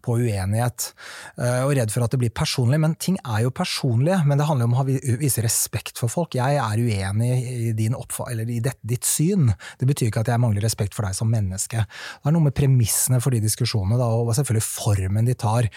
på 0.04 0.18
uenighet. 0.22 0.90
Uh, 1.40 1.64
og 1.66 1.76
redd 1.78 1.94
for 1.94 2.06
at 2.06 2.14
det 2.14 2.22
blir 2.22 2.34
personlig. 2.36 2.80
Men 2.82 2.96
ting 2.96 3.18
er 3.24 3.44
jo 3.46 3.54
personlige. 3.56 4.22
Men 4.28 4.40
det 4.40 4.48
handler 4.50 4.70
om 4.70 4.78
å 4.78 4.86
vise 4.88 5.44
respekt 5.46 6.02
for 6.02 6.12
folk. 6.12 6.38
Jeg 6.38 6.60
er 6.62 6.84
uenig 6.84 7.32
i, 7.44 7.72
din 7.78 7.96
eller 7.96 8.50
i 8.50 8.60
det, 8.64 8.76
ditt 8.82 9.08
syn. 9.08 9.52
Det 9.80 9.88
betyr 9.90 10.10
ikke 10.10 10.24
at 10.24 10.34
jeg 10.34 10.42
mangler 10.42 10.66
respekt 10.66 10.96
for 10.98 11.08
deg 11.08 11.18
som 11.18 11.32
menneske. 11.32 11.84
Det 11.86 12.30
er 12.30 12.36
noe 12.36 12.48
med 12.48 12.56
premissene 12.58 13.20
for 13.24 13.34
de 13.34 13.42
diskusjonene, 13.44 13.98
da, 14.00 14.08
og 14.08 14.34
selvfølgelig 14.38 14.66
formen 14.66 15.28
de 15.28 15.36
tar. 15.40 15.70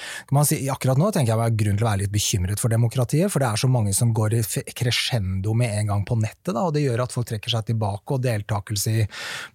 Si, 0.47 0.61
akkurat 0.73 1.01
nå 1.01 1.11
tenker 1.15 1.33
jeg 1.33 1.41
det 1.41 1.47
er 1.47 1.59
grunn 1.63 1.79
til 1.79 1.87
å 1.87 1.91
være 1.91 2.03
litt 2.05 2.15
bekymret 2.15 2.63
for 2.63 2.73
demokratiet, 2.73 3.31
for 3.33 3.43
det 3.43 3.51
er 3.51 3.61
så 3.61 3.71
mange 3.71 3.95
som 3.97 4.13
går 4.17 4.39
i 4.39 4.43
crescendo 4.77 5.55
med 5.59 5.75
en 5.81 5.93
gang 5.93 6.05
på 6.07 6.19
nettet, 6.21 6.53
da, 6.53 6.67
og 6.67 6.75
det 6.77 6.85
gjør 6.85 7.05
at 7.07 7.15
folk 7.15 7.29
trekker 7.31 7.53
seg 7.53 7.71
tilbake, 7.71 8.17
og 8.17 8.25
deltakelse 8.25 8.95
i 9.03 9.07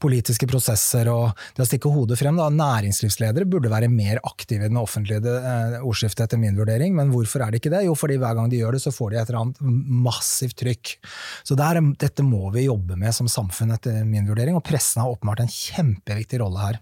politiske 0.01 0.47
prosesser 0.49 1.09
og 1.11 1.31
det 1.55 1.65
å 1.65 1.69
stikke 1.69 1.91
hodet 1.93 2.19
frem. 2.19 2.39
Da. 2.39 2.49
Næringslivsledere 3.11 3.49
burde 3.49 3.71
være 3.71 3.89
mer 3.91 4.19
aktive 4.23 4.65
i 4.65 4.69
den 4.69 4.79
offentlige 4.79 5.19
eh, 5.19 5.81
ordskiftet, 5.83 6.25
etter 6.25 6.39
min 6.39 6.57
vurdering, 6.57 6.95
men 6.95 7.11
hvorfor 7.11 7.43
er 7.43 7.51
det 7.51 7.61
ikke 7.61 7.73
det? 7.73 7.83
Jo, 7.85 7.95
fordi 7.95 8.17
hver 8.21 8.35
gang 8.37 8.49
de 8.51 8.61
gjør 8.61 8.77
det, 8.77 8.81
så 8.83 8.93
får 8.93 9.11
de 9.11 9.19
et 9.19 9.29
eller 9.29 9.41
annet 9.41 9.59
massivt 10.05 10.57
trykk. 10.61 10.93
Så 11.43 11.57
der, 11.59 11.81
dette 11.99 12.23
må 12.23 12.51
vi 12.55 12.67
jobbe 12.67 12.97
med 12.99 13.13
som 13.15 13.27
samfunn, 13.31 13.73
etter 13.75 14.03
min 14.07 14.29
vurdering, 14.29 14.55
og 14.55 14.65
pressen 14.65 15.03
har 15.03 15.11
åpenbart 15.11 15.43
en 15.43 15.51
kjempeviktig 15.51 16.41
rolle 16.43 16.63
her. 16.63 16.81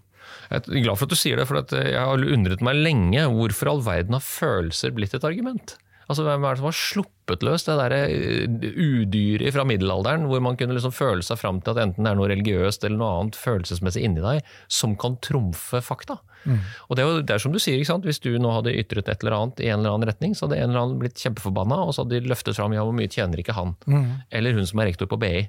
Jeg 0.50 0.62
er 0.62 0.84
glad 0.84 0.98
for 0.98 1.08
at 1.08 1.14
du 1.14 1.18
sier 1.18 1.40
det, 1.40 1.48
for 1.48 1.58
jeg 1.74 1.98
har 1.98 2.26
undret 2.36 2.62
meg 2.62 2.78
lenge 2.78 3.26
hvorfor 3.32 3.72
all 3.72 3.82
verden 3.86 4.14
har 4.14 4.22
følelser 4.24 4.94
blitt 4.94 5.16
et 5.16 5.26
argument. 5.26 5.74
Altså, 6.10 6.24
Hvem 6.26 6.42
er 6.42 6.56
det 6.56 6.58
som 6.58 6.66
har 6.66 6.74
sluppet 6.74 7.44
løs 7.46 7.64
det 7.68 7.76
der 7.78 7.92
eh, 7.94 8.70
udyret 8.74 9.54
fra 9.54 9.62
middelalderen, 9.68 10.24
hvor 10.26 10.42
man 10.42 10.56
kunne 10.58 10.74
liksom 10.74 10.94
føle 10.94 11.22
seg 11.22 11.38
fram 11.38 11.60
til 11.62 11.76
at 11.76 11.84
enten 11.84 12.02
det 12.02 12.10
er 12.10 12.18
noe 12.18 12.30
religiøst 12.32 12.86
eller 12.86 12.98
noe 12.98 13.10
annet 13.20 13.38
følelsesmessig 13.38 14.02
inni 14.08 14.24
deg 14.24 14.40
som 14.66 14.96
kan 14.98 15.14
trumfe 15.22 15.78
fakta? 15.86 16.18
Mm. 16.48 16.58
Og 16.88 16.96
det 16.96 17.04
er 17.04 17.06
jo 17.06 17.20
det 17.22 17.34
er 17.36 17.44
som 17.44 17.54
du 17.54 17.60
sier? 17.62 17.84
Hvis 18.06 18.22
du 18.24 18.32
nå 18.42 18.54
hadde 18.56 18.74
ytret 18.74 19.10
et 19.12 19.22
eller 19.22 19.36
annet 19.36 19.62
i 19.62 19.68
en 19.70 19.78
eller 19.78 19.94
annen 19.94 20.10
retning, 20.10 20.34
så 20.34 20.48
hadde 20.48 20.58
en 20.58 20.72
eller 20.72 20.82
annen 20.82 21.02
blitt 21.02 21.20
kjempeforbanna, 21.22 21.78
og 21.84 21.94
så 21.94 22.02
hadde 22.02 22.18
de 22.18 22.32
løftet 22.32 22.58
fram 22.58 22.74
ja, 22.74 22.82
hvor 22.86 22.96
mye 22.96 23.12
tjener 23.12 23.42
ikke 23.42 23.54
han? 23.54 23.76
Mm. 23.86 24.08
Eller 24.40 24.58
hun 24.58 24.66
som 24.66 24.82
er 24.82 24.90
rektor 24.90 25.10
på 25.10 25.20
BI. 25.20 25.44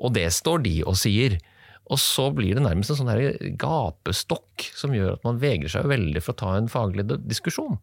Og 0.00 0.16
det 0.16 0.30
står 0.32 0.64
de 0.64 0.78
og 0.86 0.96
sier. 1.00 1.36
Og 1.92 2.00
så 2.02 2.30
blir 2.34 2.56
det 2.56 2.64
nærmest 2.64 2.92
en 2.92 2.98
sånn 2.98 3.12
her 3.12 3.36
gapestokk 3.60 4.64
som 4.74 4.96
gjør 4.96 5.18
at 5.18 5.28
man 5.28 5.38
vegrer 5.42 5.70
seg 5.70 5.86
veldig 5.90 6.24
for 6.24 6.34
å 6.34 6.40
ta 6.40 6.56
en 6.56 6.72
faglig 6.72 7.06
diskusjon. 7.28 7.76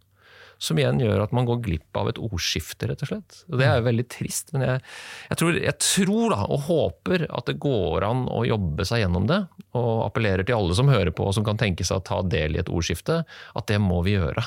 Som 0.61 0.79
igjen 0.79 1.01
gjør 1.01 1.25
at 1.25 1.33
man 1.35 1.47
går 1.49 1.61
glipp 1.65 1.99
av 1.99 2.11
et 2.11 2.19
ordskifte, 2.21 2.87
rett 2.89 3.03
og 3.05 3.11
slett. 3.11 3.39
Og 3.51 3.59
Det 3.59 3.67
er 3.67 3.77
jo 3.79 3.87
veldig 3.89 4.07
trist, 4.11 4.53
men 4.55 4.65
jeg, 4.67 4.81
jeg, 5.29 5.39
tror, 5.41 5.59
jeg 5.59 5.77
tror, 5.81 6.25
da, 6.35 6.41
og 6.47 6.65
håper 6.69 7.27
at 7.29 7.49
det 7.49 7.59
går 7.63 8.07
an 8.07 8.25
å 8.31 8.43
jobbe 8.47 8.87
seg 8.87 9.03
gjennom 9.03 9.29
det. 9.29 9.43
Og 9.77 9.93
appellerer 10.07 10.47
til 10.47 10.59
alle 10.59 10.77
som 10.77 10.91
hører 10.91 11.13
på 11.15 11.27
og 11.27 11.37
som 11.37 11.47
kan 11.47 11.59
tenke 11.59 11.87
seg 11.87 12.01
å 12.01 12.07
ta 12.07 12.21
del 12.25 12.57
i 12.57 12.63
et 12.63 12.71
ordskifte, 12.71 13.23
at 13.25 13.71
det 13.71 13.81
må 13.81 14.01
vi 14.05 14.17
gjøre 14.17 14.45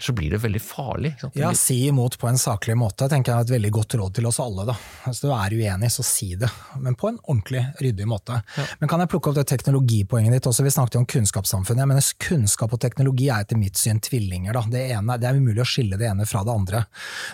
så 0.00 0.12
blir 0.12 0.30
det 0.34 0.40
veldig 0.42 0.62
farlig. 0.62 1.14
Ja, 1.38 1.52
si 1.54 1.86
imot 1.86 2.18
på 2.18 2.28
en 2.28 2.38
saklig 2.38 2.74
måte, 2.76 3.06
tenker 3.08 3.32
jeg 3.32 3.38
er 3.38 3.46
et 3.46 3.52
veldig 3.54 3.70
godt 3.76 3.94
råd 4.00 4.16
til 4.18 4.26
oss 4.26 4.40
alle. 4.42 4.66
da. 4.66 4.74
Hvis 5.04 5.22
du 5.22 5.28
er 5.30 5.54
uenig, 5.54 5.90
så 5.94 6.02
si 6.06 6.32
det, 6.40 6.50
men 6.82 6.96
på 6.98 7.12
en 7.12 7.20
ordentlig, 7.22 7.62
ryddig 7.78 8.08
måte. 8.10 8.40
Ja. 8.56 8.66
Men 8.80 8.90
kan 8.90 9.04
jeg 9.04 9.12
plukke 9.12 9.30
opp 9.30 9.38
det 9.38 9.46
teknologipoenget 9.52 10.34
ditt 10.34 10.48
også? 10.50 10.66
Vi 10.66 10.74
snakket 10.74 10.98
jo 10.98 11.04
om 11.04 11.08
kunnskapssamfunnet. 11.14 11.84
Jeg 11.84 11.92
mener 11.92 12.10
Kunnskap 12.24 12.72
og 12.72 12.80
teknologi 12.80 13.28
er 13.28 13.44
etter 13.44 13.58
mitt 13.58 13.78
syn 13.78 14.00
tvillinger. 14.02 14.56
da. 14.56 14.64
Det, 14.70 14.82
ene, 14.96 15.18
det 15.20 15.28
er 15.28 15.38
umulig 15.38 15.62
å 15.62 15.68
skille 15.68 15.98
det 16.00 16.08
ene 16.10 16.26
fra 16.26 16.42
det 16.46 16.54
andre. 16.54 16.84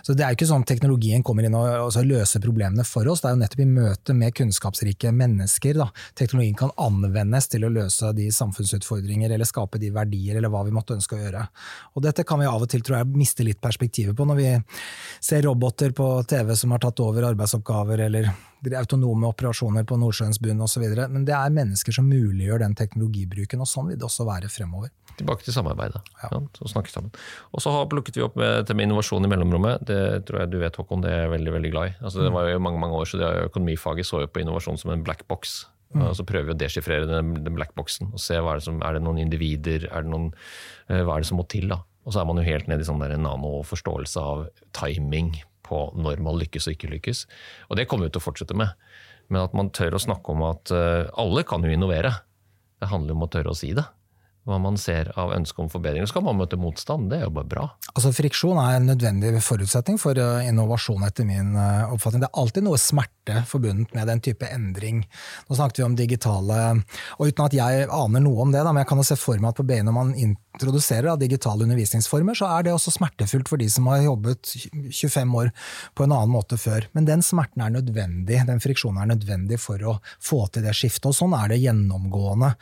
Så 0.02 0.14
Det 0.14 0.24
er 0.24 0.34
jo 0.34 0.40
ikke 0.40 0.50
sånn 0.50 0.66
teknologien 0.68 1.24
kommer 1.24 1.46
inn 1.46 1.56
og 1.56 1.96
løser 2.10 2.42
problemene 2.42 2.84
for 2.86 3.08
oss, 3.10 3.22
det 3.22 3.30
er 3.30 3.36
jo 3.36 3.40
nettopp 3.42 3.62
i 3.64 3.68
møte 3.70 4.16
med 4.16 4.34
kunnskapsrike 4.36 5.12
mennesker 5.14 5.78
da. 5.80 5.88
teknologien 6.18 6.56
kan 6.58 6.72
anvendes 6.80 7.48
til 7.52 7.64
å 7.66 7.72
løse 7.72 8.12
de 8.16 8.28
samfunnsutfordringer 8.34 9.32
eller 9.34 9.48
skape 9.48 9.80
de 9.80 9.92
verdier 9.94 10.38
eller 10.38 10.52
hva 10.52 10.64
vi 10.66 10.74
måtte 10.74 10.96
ønske 10.96 11.16
å 11.16 11.22
gjøre. 11.22 11.46
Og 11.94 12.04
dette 12.06 12.26
kan 12.26 12.40
vi 12.42 12.49
av 12.50 12.66
og 12.66 12.70
til 12.70 12.84
tror 12.84 13.00
jeg 13.00 13.10
mister 13.14 13.46
litt 13.46 13.60
perspektivet 13.62 14.16
på, 14.16 14.26
når 14.28 14.38
vi 14.38 14.52
ser 15.22 15.44
roboter 15.46 15.94
på 15.96 16.12
TV 16.28 16.54
som 16.58 16.74
har 16.74 16.82
tatt 16.82 17.02
over 17.04 17.30
arbeidsoppgaver, 17.30 18.04
eller 18.06 18.30
autonome 18.76 19.30
operasjoner 19.30 19.86
på 19.88 19.96
Nordsjøens 20.00 20.40
bunn 20.42 20.60
osv. 20.64 20.84
Men 21.08 21.24
det 21.28 21.36
er 21.36 21.54
mennesker 21.54 21.96
som 21.96 22.08
muliggjør 22.10 22.64
den 22.64 22.76
teknologibruken, 22.78 23.62
og 23.62 23.70
sånn 23.70 23.90
vil 23.90 24.00
det 24.00 24.08
også 24.08 24.26
være 24.28 24.50
fremover. 24.52 24.92
Tilbake 25.20 25.44
til 25.44 25.56
samarbeidet. 25.56 26.00
Ja. 26.22 26.30
og 26.36 26.70
snakke 26.70 26.92
sammen. 26.92 27.10
Og 27.52 27.64
så 27.64 27.72
plukket 27.90 28.16
vi 28.16 28.24
opp 28.24 28.38
med, 28.40 28.70
med 28.76 28.88
innovasjon 28.88 29.26
i 29.26 29.32
mellomrommet. 29.32 29.84
Det 29.88 30.00
tror 30.28 30.44
jeg 30.44 30.52
du 30.52 30.60
vet, 30.62 30.76
Håkon, 30.76 31.04
det 31.04 31.12
er 31.12 31.26
jeg 31.26 31.34
veldig 31.34 31.56
veldig 31.56 31.74
glad 31.74 31.90
i. 31.90 31.98
Altså, 32.00 32.24
det 32.24 32.32
var 32.36 32.48
jo 32.48 32.62
mange 32.62 32.80
mange 32.80 32.96
år, 33.00 33.08
så 33.08 33.20
det 33.20 33.34
Økonomifaget 33.50 34.08
så 34.08 34.24
jo 34.24 34.30
på 34.30 34.42
innovasjon 34.44 34.80
som 34.80 34.94
en 34.94 35.04
black 35.04 35.26
box. 35.28 35.62
Mm. 35.90 36.04
Og 36.06 36.12
så 36.14 36.24
prøver 36.26 36.52
vi 36.52 36.54
å 36.54 36.60
deschiffrere 36.60 37.08
den, 37.10 37.32
den 37.42 37.56
blackboxen 37.56 38.12
og 38.14 38.22
se 38.22 38.36
hva 38.38 38.54
er 38.54 38.60
det 38.60 38.66
som, 38.68 38.76
er 38.86 38.94
det 38.94 39.02
noen 39.02 39.18
individer, 39.24 39.88
er 39.90 40.04
det 40.06 40.12
noen, 40.12 40.28
uh, 40.86 41.00
hva 41.02 41.16
er 41.16 41.24
det 41.24 41.30
som 41.32 41.40
må 41.40 41.46
til. 41.50 41.66
da? 41.72 41.80
Og 42.06 42.14
så 42.14 42.22
er 42.22 42.28
man 42.28 42.40
jo 42.40 42.46
helt 42.46 42.68
nede 42.70 42.84
i 42.84 42.88
sånn 42.88 43.02
nanoforståelse 43.02 44.24
av 44.24 44.46
timing 44.76 45.34
på 45.66 45.84
når 45.98 46.22
man 46.24 46.38
lykkes 46.40 46.66
og 46.66 46.76
ikke 46.76 46.92
lykkes. 46.96 47.24
Og 47.68 47.78
det 47.78 47.86
kommer 47.90 48.08
vi 48.08 48.14
til 48.14 48.22
å 48.22 48.26
fortsette 48.26 48.56
med. 48.56 48.72
Men 49.30 49.44
at 49.44 49.54
man 49.54 49.70
tør 49.74 49.94
å 49.94 50.02
snakke 50.02 50.32
om 50.32 50.42
at 50.48 50.72
uh, 50.74 51.06
alle 51.20 51.44
kan 51.46 51.62
jo 51.62 51.70
innovere. 51.70 52.16
Det 52.80 52.88
handler 52.90 53.14
om 53.14 53.26
å 53.26 53.30
tørre 53.30 53.52
å 53.52 53.58
si 53.58 53.74
det 53.76 53.84
hva 54.50 54.58
man 54.62 54.78
ser 54.80 55.12
av 55.18 55.34
ønske 55.36 55.62
om 55.62 55.70
forbedringer. 55.72 56.08
Så 56.10 56.18
kan 56.18 56.26
man 56.26 56.38
møte 56.40 56.58
motstand, 56.60 57.08
det 57.10 57.20
er 57.20 57.26
jo 57.28 57.34
bare 57.38 57.50
bra. 57.50 57.66
Altså 57.94 58.12
Friksjon 58.14 58.58
er 58.60 58.78
en 58.78 58.90
nødvendig 58.90 59.32
forutsetning 59.44 59.98
for 60.00 60.18
eh, 60.18 60.48
innovasjon, 60.50 61.06
etter 61.06 61.28
min 61.28 61.54
eh, 61.54 61.94
oppfatning. 61.94 62.24
Det 62.24 62.30
er 62.30 62.42
alltid 62.42 62.66
noe 62.66 62.80
smerte 62.80 63.44
forbundet 63.50 63.94
med 63.96 64.10
den 64.10 64.22
type 64.24 64.48
endring. 64.50 65.02
Nå 65.48 65.58
snakket 65.58 65.80
vi 65.80 65.86
om 65.86 65.96
digitale 65.98 66.58
Og 67.20 67.30
uten 67.30 67.44
at 67.44 67.54
jeg 67.54 67.86
aner 67.94 68.22
noe 68.24 68.44
om 68.44 68.52
det, 68.52 68.62
da, 68.64 68.72
men 68.72 68.82
jeg 68.82 68.90
kan 68.90 69.00
jo 69.00 69.06
se 69.06 69.18
for 69.20 69.38
meg 69.40 69.52
at 69.52 69.60
på 69.60 69.66
BI 69.68 69.80
når 69.86 69.96
man 69.96 70.12
introduserer 70.18 71.08
da, 71.10 71.16
digitale 71.20 71.64
undervisningsformer, 71.66 72.36
så 72.38 72.48
er 72.56 72.66
det 72.66 72.74
også 72.74 72.94
smertefullt 72.94 73.50
for 73.50 73.60
de 73.60 73.68
som 73.70 73.86
har 73.90 74.02
jobbet 74.04 74.54
25 74.90 75.36
år 75.42 75.52
på 75.94 76.06
en 76.06 76.14
annen 76.16 76.34
måte 76.34 76.58
før. 76.60 76.88
Men 76.96 77.06
den 77.08 77.24
smerten 77.24 77.62
er 77.64 77.74
nødvendig, 77.74 78.40
den 78.48 78.62
friksjonen 78.62 79.02
er 79.04 79.12
nødvendig 79.12 79.60
for 79.62 79.82
å 79.86 79.96
få 80.22 80.42
til 80.52 80.66
det 80.66 80.74
skiftet. 80.76 81.10
Og 81.10 81.16
sånn 81.16 81.36
er 81.38 81.52
det 81.52 81.60
gjennomgående. 81.62 82.52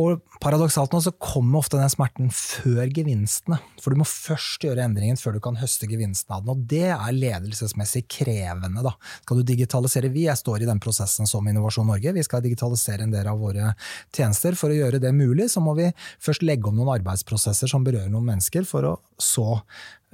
Og 0.00 0.22
paradoksalt 0.42 0.94
nå 0.94 1.02
så 1.04 1.14
kommer 1.18 1.58
ofte 1.58 1.78
den 1.80 1.90
smerten 1.90 2.28
før 2.34 2.86
gevinstene. 2.94 3.58
For 3.82 3.90
du 3.90 3.98
må 4.00 4.06
først 4.06 4.62
gjøre 4.62 4.84
endringen 4.86 5.18
før 5.18 5.34
du 5.36 5.40
kan 5.42 5.58
høste 5.58 5.88
gevinsten 5.90 6.34
av 6.34 6.44
den. 6.44 6.52
Og 6.54 6.64
det 6.70 6.92
er 6.94 7.16
ledelsesmessig 7.16 8.04
krevende. 8.10 8.84
Da. 8.86 8.94
Skal 9.24 9.40
du 9.40 9.48
digitalisere 9.48 10.12
Vi 10.14 10.28
jeg 10.28 10.38
står 10.38 10.62
i 10.62 10.68
den 10.68 10.80
prosessen 10.82 11.26
som 11.26 11.46
Innovasjon 11.50 11.90
Norge. 11.90 12.14
Vi 12.14 12.26
skal 12.26 12.44
digitalisere 12.44 13.06
en 13.06 13.14
del 13.14 13.26
av 13.30 13.42
våre 13.42 13.72
tjenester. 14.14 14.54
For 14.58 14.70
å 14.70 14.78
gjøre 14.78 15.02
det 15.02 15.12
mulig, 15.16 15.50
så 15.50 15.62
må 15.64 15.74
vi 15.78 15.90
først 16.22 16.46
legge 16.46 16.70
om 16.70 16.78
noen 16.78 16.94
arbeidsprosesser 16.98 17.70
som 17.70 17.86
berører 17.86 18.12
noen 18.12 18.30
mennesker, 18.30 18.68
for 18.68 18.86
å 18.86 18.94
så 19.18 19.58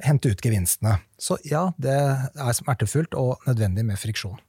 hente 0.02 0.32
ut 0.32 0.42
gevinstene. 0.42 0.96
Så 1.20 1.36
ja, 1.46 1.68
det 1.76 1.94
er 1.94 2.56
smertefullt 2.56 3.14
og 3.18 3.44
nødvendig 3.48 3.84
med 3.86 4.00
friksjon. 4.00 4.40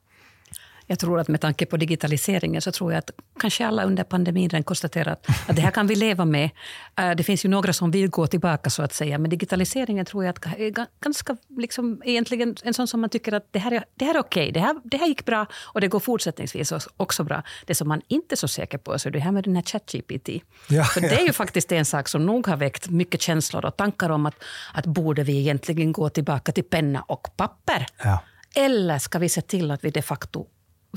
Jag 0.88 1.00
tror 1.00 1.20
att 1.20 1.28
med 1.28 1.42
tanke 1.42 1.66
på 1.66 1.78
digitaliseringen 1.78 2.62
så 2.62 2.72
tror 2.72 2.92
jag 2.92 3.00
att 3.00 3.12
kanske 3.40 3.68
alla 3.68 3.84
under 3.84 4.04
pandemin 4.04 4.50
redan 4.50 4.64
konstaterat 4.64 5.26
att 5.48 5.56
det 5.56 5.62
här 5.62 5.72
kan 5.72 5.88
vi 5.88 5.96
leva 5.96 6.26
med. 6.26 6.50
Eh, 6.96 7.12
det 7.12 7.24
finns 7.24 7.46
ju 7.46 7.50
några 7.50 7.74
som 7.74 7.92
vill 7.92 8.10
gå 8.10 8.28
tillbaka 8.28 8.70
så 8.70 8.84
att 8.84 8.94
säga, 8.94 9.18
men 9.18 9.30
digitaliseringen 9.30 10.06
tror 10.06 10.26
jag 10.26 10.36
är 10.58 10.86
ganska 11.02 11.38
liksom, 11.58 12.02
egentligen 12.06 12.56
en 12.64 12.74
sån 12.74 12.88
som 12.88 13.02
man 13.02 13.10
tycker 13.10 13.34
att 13.34 13.48
det 13.52 13.60
här 13.60 13.72
är, 13.72 13.86
det 13.96 14.06
här 14.06 14.16
är 14.16 14.20
okej, 14.20 14.52
det 14.52 14.60
här, 14.60 14.76
det 14.84 14.98
här 14.98 15.08
gick 15.08 15.26
bra 15.26 15.46
och 15.54 15.82
det 15.82 15.88
går 15.88 16.00
fortsättningsvis 16.00 16.74
också 16.98 17.24
bra. 17.24 17.44
Det 17.66 17.76
som 17.76 17.88
man 17.88 18.02
inte 18.08 18.36
är 18.36 18.38
så 18.38 18.48
säker 18.48 18.78
på 18.78 19.00
så 19.00 19.10
är 19.10 19.14
det 19.14 19.20
här 19.20 19.32
med 19.32 19.44
den 19.44 19.56
här 19.56 19.64
ChatGPT. 19.64 20.30
Ja, 20.70 20.84
För 20.84 21.02
det 21.02 21.22
är 21.22 21.26
ju 21.26 21.34
faktiskt 21.34 21.72
en 21.72 21.86
sak 21.86 22.08
som 22.08 22.26
nog 22.26 22.48
har 22.48 22.58
väckt 22.58 22.90
mycket 22.90 23.22
känslor 23.22 23.66
och 23.66 23.78
tankar 23.78 24.10
om 24.10 24.26
att, 24.26 24.36
att 24.74 24.86
borde 24.86 25.24
vi 25.24 25.40
egentligen 25.40 25.92
gå 25.92 26.10
tillbaka 26.10 26.52
till 26.52 26.64
penna 26.64 27.02
och 27.02 27.28
papper? 27.38 27.86
Ja. 28.04 28.20
Eller 28.56 29.00
ska 29.00 29.20
vi 29.20 29.30
se 29.30 29.42
till 29.42 29.72
att 29.72 29.84
vi 29.84 29.90
de 29.90 30.02
facto 30.02 30.46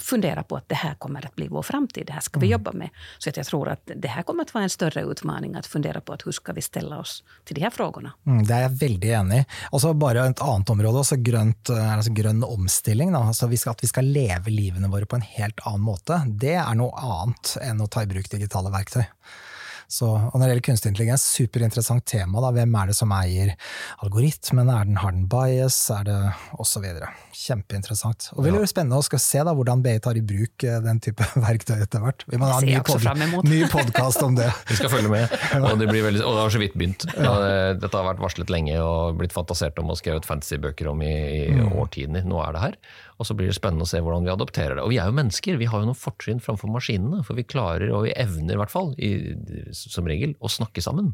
fundera 0.00 0.42
på 0.42 0.56
att 0.56 0.68
det 0.68 0.74
här 0.74 0.94
kommer 0.94 1.26
att 1.26 1.34
bli 1.34 1.48
vår 1.48 1.62
framtid, 1.62 2.06
det 2.06 2.12
här 2.12 2.20
ska 2.20 2.40
vi 2.40 2.46
mm. 2.46 2.52
jobba 2.52 2.72
med. 2.72 2.88
Så 3.18 3.28
att 3.30 3.36
jag 3.36 3.46
tror 3.46 3.68
att 3.68 3.90
det 3.96 4.08
här 4.08 4.22
kommer 4.22 4.42
att 4.42 4.54
vara 4.54 4.64
en 4.64 4.70
större 4.70 5.02
utmaning 5.02 5.54
att 5.54 5.66
fundera 5.66 6.00
på 6.00 6.12
att 6.12 6.26
hur 6.26 6.32
ska 6.32 6.52
vi 6.52 6.62
ställa 6.62 6.98
oss 6.98 7.24
till 7.44 7.54
de 7.54 7.60
här 7.60 7.70
frågorna. 7.70 8.12
Mm, 8.26 8.46
det 8.46 8.54
er 8.54 8.66
jeg 8.66 8.78
veldig 8.80 9.12
enig 9.12 9.40
i. 9.40 9.44
Altså 9.72 9.92
bare 9.94 10.26
et 10.28 10.40
annet 10.44 10.70
område, 10.70 11.02
altså 11.02 11.16
grønt, 11.16 11.70
eh, 11.70 11.92
altså 11.96 12.12
grønn 12.12 12.44
omstilling. 12.44 13.14
Altså 13.14 13.46
vi 13.46 13.56
skal, 13.56 13.76
at 13.76 13.82
vi 13.82 13.90
skal 13.90 14.08
leve 14.12 14.50
livene 14.50 14.90
våre 14.92 15.06
på 15.06 15.18
en 15.18 15.26
helt 15.26 15.60
annen 15.66 15.86
måte. 15.86 16.22
Det 16.28 16.56
er 16.58 16.74
noe 16.78 16.92
annet 16.98 17.56
enn 17.62 17.80
å 17.80 17.88
ta 17.90 18.04
i 18.04 18.10
bruk 18.10 18.30
digitale 18.30 18.72
verktøy. 18.74 19.04
Så, 19.88 20.04
og 20.04 20.34
når 20.34 20.42
det 20.42 20.48
gjelder 20.50 20.64
kunstig 20.66 20.90
intelligens, 20.92 21.22
superinteressant 21.32 22.04
tema. 22.04 22.42
Da. 22.44 22.50
Hvem 22.52 22.74
er 22.76 22.90
det 22.90 22.96
som 22.98 23.12
eier 23.16 23.54
algoritmen? 24.04 24.68
Er 24.68 24.84
den, 24.84 24.98
har 25.00 25.14
den 25.16 25.24
bias? 25.32 25.78
Er 25.94 26.04
det 26.04 26.16
osv. 26.60 26.84
Kjempeinteressant. 27.32 28.28
Og 28.34 28.44
det 28.44 28.52
blir 28.52 28.66
ja. 28.66 28.68
spennende 28.68 28.98
å 29.00 29.06
skal 29.06 29.22
se 29.24 29.40
da, 29.48 29.54
hvordan 29.56 29.80
BI 29.86 29.96
tar 30.04 30.20
i 30.20 30.24
bruk 30.28 30.66
eh, 30.68 30.76
den 30.84 31.00
type 31.04 31.24
verktøy 31.46 31.78
etter 31.78 32.04
hvert. 32.04 32.26
Vi 32.28 32.36
må 32.36 32.52
ha 32.52 32.60
en 32.60 32.68
ny, 32.68 33.62
pod 33.64 33.72
podkast 33.72 34.20
om 34.26 34.36
det. 34.36 34.50
Vi 34.68 34.76
skal 34.76 34.92
følge 34.92 35.14
med, 35.14 35.32
og 35.62 35.80
det, 35.80 35.88
veldig, 35.88 36.20
og 36.20 36.36
det 36.36 36.44
har 36.44 36.56
så 36.58 36.62
vidt 36.66 36.76
begynt. 36.76 37.08
Ja. 37.16 37.34
Dette 37.80 37.94
har 37.94 38.10
vært 38.10 38.20
varslet 38.20 38.52
lenge 38.52 38.76
og 38.84 39.16
blitt 39.22 39.32
fantasert 39.32 39.80
om 39.80 39.94
og 39.94 40.00
skrevet 40.02 40.28
fantasybøker 40.28 40.92
om 40.92 41.00
i, 41.00 41.14
i 41.16 41.44
mm. 41.56 41.72
årtier. 41.80 42.12
Nå 42.12 42.44
er 42.44 42.58
det 42.58 42.66
her. 42.66 42.80
Og 43.18 43.26
så 43.26 43.34
blir 43.34 43.50
det 43.50 43.56
spennende 43.58 43.82
å 43.82 43.90
se 43.90 43.98
hvordan 44.02 44.26
vi 44.26 44.30
adopterer 44.30 44.78
det. 44.78 44.84
Og 44.86 44.92
vi 44.92 45.00
er 45.02 45.10
jo 45.10 45.16
mennesker, 45.18 45.58
vi 45.58 45.66
har 45.70 45.82
jo 45.82 45.88
noen 45.90 45.98
fortrinn 45.98 46.42
framfor 46.42 46.70
maskinene. 46.70 47.24
For 47.26 47.38
vi 47.38 47.46
klarer, 47.46 47.90
og 47.90 48.06
vi 48.06 48.14
evner 48.14 48.54
i 48.54 48.60
hvert 48.60 48.72
fall, 48.72 48.92
i, 48.94 49.34
som 49.74 50.06
regel, 50.06 50.36
å 50.38 50.50
snakke 50.52 50.84
sammen. 50.84 51.10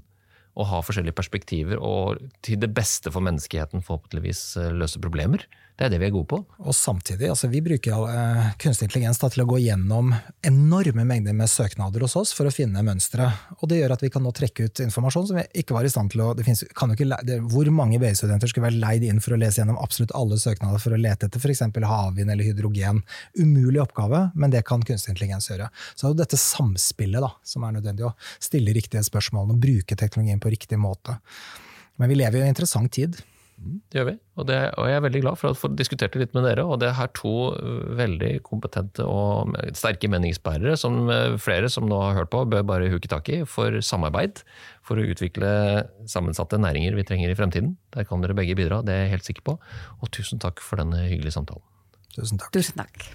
Og 0.55 0.69
ha 0.71 0.83
forskjellige 0.85 1.17
perspektiver, 1.17 1.81
og 1.83 2.21
til 2.45 2.61
det 2.63 2.71
beste 2.77 3.11
for 3.11 3.25
menneskeheten 3.25 3.83
forhåpentligvis 3.83 4.43
eh, 4.61 4.75
løse 4.77 5.01
problemer. 5.03 5.49
Det 5.75 5.89
er 5.89 5.91
det 5.91 5.99
vi 5.99 6.07
er 6.07 6.13
gode 6.15 6.29
på. 6.31 6.37
Og 6.63 6.75
samtidig, 6.77 7.27
altså 7.33 7.49
vi 7.51 7.59
bruker 7.65 8.05
uh, 8.07 8.51
kunstig 8.63 8.87
intelligens 8.87 9.19
da, 9.19 9.27
til 9.33 9.43
å 9.43 9.47
gå 9.51 9.57
gjennom 9.59 10.13
enorme 10.47 11.03
mengder 11.09 11.35
med 11.35 11.51
søknader 11.51 12.05
hos 12.07 12.15
oss 12.21 12.31
for 12.37 12.47
å 12.47 12.53
finne 12.55 12.85
mønstre. 12.87 13.27
Og 13.59 13.67
det 13.73 13.81
gjør 13.81 13.97
at 13.97 14.05
vi 14.05 14.13
kan 14.15 14.23
nå 14.23 14.31
trekke 14.39 14.69
ut 14.69 14.85
informasjon 14.85 15.27
som 15.33 15.41
vi 15.41 15.45
ikke 15.65 15.75
var 15.75 15.89
i 15.89 15.91
stand 15.91 16.15
til 16.15 16.23
å 16.23 16.29
det 16.39 16.47
finnes, 16.47 16.63
ikke, 16.69 17.09
det, 17.27 17.41
Hvor 17.51 17.73
mange 17.75 17.99
BI-studenter 17.99 18.53
skulle 18.53 18.69
være 18.69 18.79
leid 18.85 19.09
inn 19.09 19.19
for 19.25 19.35
å 19.35 19.41
lese 19.43 19.65
gjennom 19.65 19.83
absolutt 19.83 20.15
alle 20.15 20.39
søknader 20.39 20.79
for 20.79 20.95
å 20.95 21.01
lete 21.01 21.27
etter 21.27 21.43
f.eks. 21.43 21.67
havvind 21.91 22.31
eller 22.31 22.53
hydrogen? 22.53 23.03
Umulig 23.35 23.83
oppgave, 23.83 24.29
men 24.39 24.55
det 24.55 24.63
kan 24.71 24.87
kunstig 24.87 25.17
intelligens 25.17 25.51
gjøre. 25.51 25.73
Så 25.97 26.07
det 26.07 26.11
er 26.13 26.15
jo 26.15 26.23
dette 26.23 26.43
samspillet 26.45 27.27
da, 27.27 27.35
som 27.43 27.67
er 27.67 27.81
nødvendig, 27.81 28.07
å 28.07 28.15
stille 28.39 28.79
riktige 28.79 29.03
spørsmål 29.03 29.51
og 29.51 29.63
bruke 29.67 29.99
teknologien 29.99 30.39
på 30.39 30.55
riktig 30.55 30.79
måte. 30.79 31.19
Men 31.99 32.15
vi 32.15 32.23
lever 32.23 32.39
i 32.39 32.47
en 32.47 32.55
interessant 32.55 32.95
tid. 32.95 33.19
Det 33.57 34.01
gjør 34.01 34.07
vi, 34.09 34.15
og, 34.35 34.47
det, 34.49 34.57
og, 34.75 34.87
jeg 34.91 34.97
er 34.99 35.05
veldig 35.05 35.21
glad 35.23 35.39
for 35.39 35.53
å 35.53 35.57
få 35.57 35.69
diskutert 35.79 36.13
det 36.13 36.21
litt 36.25 36.35
med 36.37 36.45
dere. 36.49 36.65
Og 36.67 36.81
det 36.83 36.89
er 36.91 36.97
her 36.99 37.11
to 37.17 37.35
veldig 37.97 38.33
kompetente 38.47 39.07
og 39.07 39.55
sterke 39.79 40.11
meningsbærere, 40.11 40.75
som 40.81 41.07
flere 41.41 41.71
som 41.73 41.87
nå 41.89 42.01
har 42.03 42.19
hørt 42.19 42.33
på, 42.35 42.43
bør 42.51 42.67
bare 42.67 42.91
huke 42.93 43.11
tak 43.11 43.31
i 43.33 43.41
for 43.49 43.79
samarbeid. 43.85 44.43
For 44.85 45.01
å 45.01 45.07
utvikle 45.15 45.51
sammensatte 46.11 46.61
næringer 46.61 46.99
vi 46.99 47.07
trenger 47.09 47.33
i 47.33 47.39
fremtiden. 47.39 47.77
Der 47.97 48.09
kan 48.09 48.25
dere 48.25 48.37
begge 48.37 48.59
bidra, 48.59 48.83
det 48.85 48.93
er 48.95 49.07
jeg 49.07 49.15
helt 49.17 49.31
sikker 49.31 49.47
på. 49.53 49.59
Og 50.03 50.13
tusen 50.13 50.43
takk 50.43 50.61
for 50.65 50.83
denne 50.83 51.07
hyggelige 51.07 51.39
samtalen. 51.39 51.65
Tusen 52.15 52.39
takk. 52.43 52.53
Tusen 52.55 52.83
takk 52.83 53.15